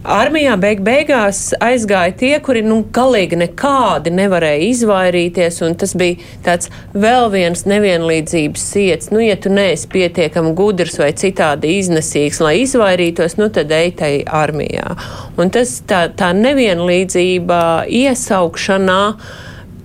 Armijā 0.00 0.54
beig 0.56 0.78
beigās 0.80 1.50
aizgāja 1.60 2.14
tie, 2.16 2.32
kuri 2.40 2.62
nu, 2.64 2.78
galīgi 2.96 3.36
nekādi 3.36 4.08
nevarēja 4.16 4.62
izvairīties, 4.70 5.58
un 5.66 5.76
tas 5.76 5.92
bija 5.92 6.16
tāds 6.46 6.70
vēl 6.96 7.28
viens 7.34 7.66
nevienlīdzības 7.68 8.64
siets. 8.72 9.10
Nu, 9.12 9.20
ja 9.20 9.36
tu 9.36 9.52
neesi 9.52 9.90
pietiekami 9.92 10.54
gudrs 10.56 10.96
vai 11.02 11.10
citādi 11.12 11.74
iznesīgs, 11.82 12.40
lai 12.40 12.54
izvairītos, 12.62 13.36
nu 13.36 13.50
tad 13.52 13.76
ej 13.76 13.92
tai 14.00 14.12
armijā. 14.24 14.96
Un 15.36 15.52
tas 15.52 15.76
tā, 15.84 16.06
tā 16.16 16.32
nevienlīdzība 16.32 17.60
iesaukšanā 18.00 19.02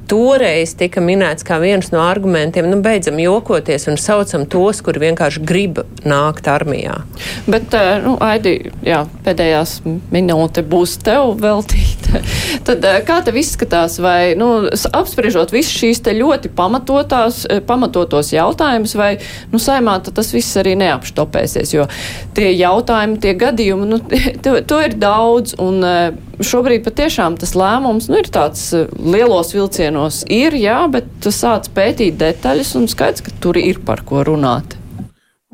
toreiz 0.10 0.74
tika 0.78 1.02
minēts 1.04 1.46
kā 1.46 1.58
viens 1.62 1.92
no 1.94 2.02
argumentiem, 2.06 2.68
nu, 2.70 2.80
beidzam 2.84 3.20
jokoties 3.22 3.88
un 3.92 4.00
saucam 4.02 4.46
tos, 4.50 4.82
kuri 4.86 5.02
vienkārši 5.08 5.44
grib 5.46 5.82
nākt 6.06 6.50
armijā. 6.52 7.00
Bet, 7.50 7.74
eh, 7.74 7.98
nu, 8.04 8.16
Aidi, 8.24 8.72
jā, 8.86 9.04
pēdējās 9.26 9.80
minūte 10.14 10.64
būs 10.66 10.98
tev 11.06 11.36
veltīta. 11.42 12.22
Tad 12.68 12.86
eh, 12.86 13.00
kā 13.08 13.20
tev 13.26 13.40
izskatās, 13.42 13.98
vai, 14.04 14.36
nu, 14.40 14.52
apspriežot 14.72 15.54
visu 15.56 15.74
šīs 15.82 16.04
te 16.06 16.16
ļoti 16.18 16.54
pamatotās, 16.56 17.44
eh, 17.50 17.64
pamatotos 17.66 18.34
jautājumus, 18.36 18.96
vai, 19.00 19.12
nu, 19.54 19.62
saimā 19.62 19.98
tas 20.06 20.34
viss 20.36 20.62
arī 20.62 20.76
neapštopēsies, 20.80 21.76
jo 21.76 21.90
tie 22.38 22.52
jautājumi, 22.54 23.20
tie 23.24 23.36
gadījumi, 23.40 23.90
nu, 23.90 24.02
to, 24.46 24.60
to 24.68 24.82
ir 24.86 24.98
daudz, 25.02 25.58
un 25.62 25.82
šobrīd 26.44 26.86
patiešām 26.86 27.38
tas 27.40 27.54
lēmums, 27.58 28.10
nu, 28.12 28.20
ir 28.22 28.32
tāds 28.34 28.68
lielos 28.96 29.54
vilcienos 29.56 30.24
ir, 30.32 30.56
jā, 30.60 30.80
bet 30.92 31.08
tu 31.24 31.34
sāc 31.34 31.70
pētīt 31.76 32.18
detaļas 32.22 32.74
un 32.80 32.90
skaidrs, 32.92 33.24
ka 33.26 33.36
tur 33.44 33.60
ir 33.62 33.80
par 33.86 34.04
ko 34.08 34.26
runāt. 34.28 34.78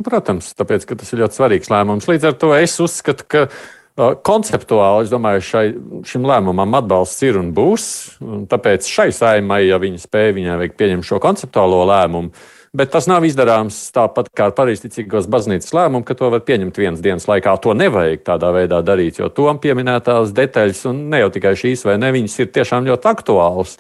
Protams, 0.02 0.54
tāpēc, 0.58 0.88
tas 0.88 1.14
ir 1.14 1.22
ļoti 1.22 1.38
svarīgs 1.38 1.70
lēmums. 1.72 2.08
Līdz 2.10 2.32
ar 2.32 2.40
to 2.42 2.52
es 2.58 2.74
uzskatu, 2.82 3.28
ka 3.30 3.44
uh, 3.48 4.16
konceptuāli, 4.26 5.06
es 5.06 5.12
domāju, 5.14 5.44
šai, 5.46 5.66
šim 6.08 6.26
lēmumam 6.28 6.80
atbalsts 6.80 7.22
ir 7.28 7.38
un 7.42 7.52
būs. 7.56 7.86
Un 8.26 8.48
tāpēc 8.50 8.88
šai 8.90 9.10
saimai, 9.16 9.66
ja 9.68 9.80
viņi 9.82 10.02
spēja, 10.02 10.38
viņai 10.38 10.58
vajag 10.64 10.76
pieņemt 10.80 11.08
šo 11.08 11.22
konceptuālo 11.24 11.84
lēmumu. 11.92 12.34
Bet 12.72 12.94
tas 12.94 13.04
nav 13.12 13.26
izdarāms 13.28 13.76
tāpat 13.92 14.30
kā 14.32 14.46
ar 14.48 14.54
pareizticīgos 14.56 15.26
baznīcas 15.32 15.74
lēmumu, 15.76 16.06
ka 16.08 16.16
to 16.16 16.30
var 16.32 16.40
pieņemt 16.48 16.78
vienas 16.80 17.02
dienas 17.04 17.26
laikā. 17.28 17.58
To 17.66 17.74
nevajag 17.76 18.24
tādā 18.30 18.54
veidā 18.56 18.80
darīt, 18.88 19.20
jo 19.20 19.28
tom 19.28 19.60
pieminētās 19.60 20.32
detaļas, 20.38 20.86
un 20.88 21.02
ne 21.12 21.20
jau 21.20 21.34
tikai 21.36 21.52
šīs 21.60 21.84
vai 21.90 21.98
ne, 22.00 22.14
viņas 22.16 22.38
ir 22.40 22.54
tiešām 22.56 22.88
ļoti 22.88 23.12
aktuālas. 23.12 23.76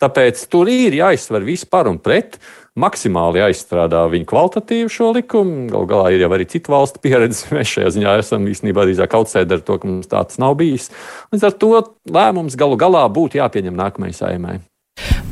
Tāpēc 0.00 0.40
tur 0.48 0.70
ir 0.72 0.96
jāizsver 0.96 1.44
viss 1.44 1.68
par 1.68 1.90
un 1.90 1.98
pret. 2.00 2.38
Maksimāli 2.80 3.42
jāizstrādā 3.42 4.06
viņa 4.08 4.30
kvalitatīvi 4.30 4.88
šo 4.88 5.10
likumu. 5.18 5.66
Galu 5.68 5.90
galā 5.90 6.14
ir 6.14 6.24
jau 6.24 6.32
arī 6.32 6.48
citu 6.48 6.72
valstu 6.72 7.00
pieredze. 7.04 7.52
Mēs 7.52 7.74
šajā 7.74 7.92
ziņā 7.98 8.16
esam 8.22 8.48
īstenībā 8.48 8.88
drīzāk 8.88 9.20
outsēdi 9.20 9.58
ar 9.58 9.66
to, 9.68 9.76
ka 9.82 9.90
mums 9.90 10.08
tāds 10.08 10.40
nav 10.40 10.56
bijis. 10.62 10.88
Līdz 11.34 11.50
ar 11.50 11.60
to 11.60 11.74
lēmums 12.08 12.56
galu 12.56 12.80
galā 12.80 13.04
būtu 13.12 13.42
jāpieņem 13.42 13.76
nākamajai 13.84 14.20
saimai. 14.22 14.60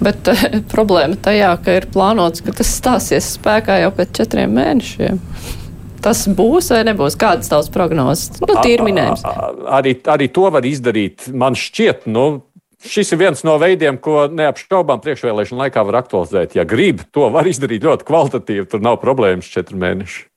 Bet 0.04 0.30
uh, 0.30 0.42
problēma 0.74 1.18
tajā, 1.22 1.52
ka 1.64 1.78
ir 1.80 1.88
plānots, 1.94 2.44
ka 2.44 2.54
tas 2.56 2.74
stāsies 2.80 3.34
spēkā 3.38 3.80
jau 3.82 3.94
pēc 3.96 4.14
četriem 4.20 4.52
mēnešiem. 4.58 5.22
Tas 6.02 6.22
būs 6.30 6.70
vai 6.70 6.84
nebūs? 6.86 7.18
Kādas 7.18 7.50
tavas 7.50 7.70
prognozes? 7.74 8.38
Nu, 8.44 8.54
tīri 8.62 8.86
minējums. 8.86 9.24
Arī, 9.66 9.96
arī 10.06 10.28
to 10.30 10.46
var 10.54 10.66
izdarīt. 10.66 11.26
Man 11.34 11.58
šķiet, 11.58 12.06
nu, 12.10 12.28
Šis 12.78 13.08
ir 13.10 13.18
viens 13.18 13.40
no 13.42 13.56
veidiem, 13.58 13.96
ko 13.98 14.28
neapšaubām 14.30 15.00
priekšvēlēšana 15.02 15.64
laikā 15.64 15.82
var 15.88 15.96
aktualizēt. 15.98 16.54
Ja 16.54 16.62
grib, 16.62 17.00
to 17.10 17.26
var 17.34 17.48
izdarīt 17.50 17.82
ļoti 17.82 18.06
kvalitatīvi. 18.06 18.68
Tur 18.70 18.84
nav 18.86 19.00
problēmas 19.02 19.50
četri 19.50 19.74
mēneši. 19.82 20.27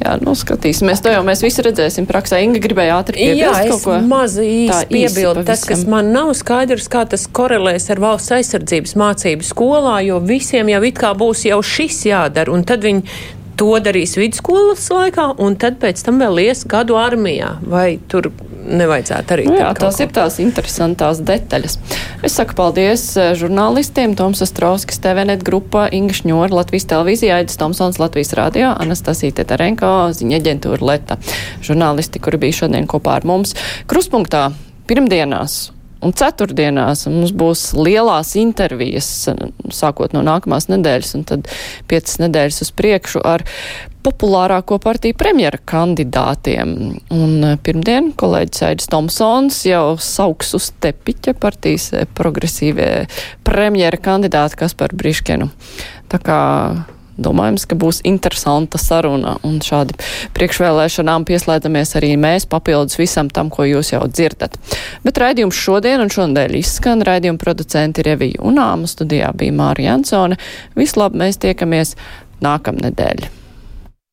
Jā, 0.00 0.16
nu 0.20 0.34
skatīsimies. 0.36 1.00
To 1.04 1.12
jau 1.12 1.22
mēs 1.26 1.42
visi 1.44 1.62
redzēsim 1.64 2.08
praksē. 2.08 2.40
Inga 2.44 2.60
gribēja 2.64 2.98
ātri 2.98 3.20
piebilst 3.20 3.60
Jā, 3.60 3.68
kaut 3.70 3.84
ko. 3.86 3.98
Mazi 4.08 4.46
īsti 4.64 4.90
piebildu. 4.90 5.44
Tas, 5.46 5.62
kas 5.68 5.84
man 5.90 6.10
nav 6.14 6.32
skaidrs, 6.36 6.90
kā 6.92 7.04
tas 7.08 7.28
korelēs 7.30 7.88
ar 7.94 8.02
valsts 8.02 8.34
aizsardzības 8.38 8.96
mācību 9.00 9.46
skolā, 9.46 10.00
jo 10.08 10.18
visiem 10.24 10.72
jau 10.72 10.82
it 10.88 10.98
kā 11.00 11.14
būs 11.18 11.46
jau 11.48 11.60
šis 11.64 12.02
jādara. 12.10 12.52
Un 12.52 12.66
tad 12.68 12.84
viņi 12.84 13.06
to 13.60 13.70
darīs 13.82 14.16
vidusskolas 14.18 14.88
laikā, 14.90 15.28
un 15.42 15.54
tad 15.60 15.78
pēc 15.82 16.02
tam 16.06 16.18
vēl 16.22 16.42
ies 16.48 16.64
gadu 16.68 16.98
armijā. 16.98 17.54
Vai 17.62 18.00
tur 18.10 18.32
nevajadzētu 18.64 19.36
arī 19.36 19.46
nu, 19.48 19.56
jā, 19.58 19.70
tās 19.78 19.98
ko. 19.98 20.06
ir 20.06 20.14
tās 20.14 20.38
interesantās 20.42 21.20
detaļas. 21.26 21.76
Es 22.26 22.38
saku 22.38 22.56
paldies 22.58 23.06
eh, 23.20 23.32
žurnālistiem 23.38 24.16
Toms 24.18 24.42
Ostrovskis, 24.44 25.00
TVNet 25.04 25.44
grupa, 25.46 25.86
Inga 25.92 26.16
Šņora, 26.16 26.52
Latvijas 26.54 26.88
televīzija, 26.92 27.42
Aidis 27.42 27.60
Tomsons, 27.60 28.00
Latvijas 28.02 28.34
radio, 28.38 28.72
Anastasija 28.80 29.36
Tetarenko, 29.40 29.92
ziņa 30.16 30.40
aģentūra 30.40 30.90
Leta. 30.94 31.20
Žurnālisti, 31.64 32.22
kuri 32.22 32.40
bija 32.46 32.64
šodien 32.64 32.88
kopā 32.90 33.18
ar 33.20 33.28
mums. 33.28 33.56
Kruspunktā 33.90 34.48
pirmdienās 34.88 35.73
Un 36.04 36.12
ceturtdienās 36.12 37.06
mums 37.08 37.32
būs 37.32 37.70
lielās 37.78 38.34
intervijas, 38.40 39.08
sākot 39.72 40.12
no 40.16 40.22
nākamās 40.26 40.68
nedēļas, 40.68 41.14
un 41.18 41.26
tad 41.30 41.50
piecas 41.90 42.20
nedēļas 42.20 42.62
uz 42.66 42.72
priekšu 42.76 43.24
ar 43.24 43.44
populārāko 44.04 44.76
partiju 44.84 45.16
premjera 45.16 45.58
kandidātiem. 45.64 46.74
Un 47.14 47.54
pirmdien 47.64 48.10
kolēģis 48.20 48.66
Aidis 48.68 48.90
Tomsons 48.92 49.62
jau 49.64 49.96
sauks 49.96 50.52
uz 50.58 50.70
tepiķa 50.84 51.36
partijas 51.40 51.88
progresīvie 52.16 52.90
premjera 53.46 54.00
kandidāti 54.04 54.60
Kaspar 54.60 54.92
Briškenu. 54.92 55.48
Tā 56.12 56.20
kā 56.20 56.40
domājams, 57.18 57.66
ka 57.68 57.78
būs 57.78 58.02
interesanta 58.08 58.80
saruna. 58.80 59.36
Un 59.46 59.60
šādi 59.64 59.96
priekšvēlēšanām 60.36 61.26
pieslēdzamies 61.28 61.94
arī 62.00 62.14
mēs 62.20 62.48
papildus 62.50 62.98
visam 63.00 63.30
tam, 63.30 63.52
ko 63.54 63.66
jūs 63.68 63.94
jau 63.94 64.02
dzirdat. 64.10 64.58
Bet 65.04 65.20
raidījums 65.22 65.58
šodien 65.58 66.02
un 66.04 66.12
šonadēļ 66.12 66.58
izskan. 66.60 67.04
Raidījuma 67.06 67.40
producenti 67.40 68.04
Revija 68.06 68.42
Unāma 68.44 68.90
studijā 68.90 69.30
bija 69.36 69.54
Mārija 69.54 69.94
Jansone. 69.94 70.40
Vislab 70.78 71.16
mēs 71.18 71.40
tiekamies 71.42 71.96
nākamnedēļ. 72.44 73.43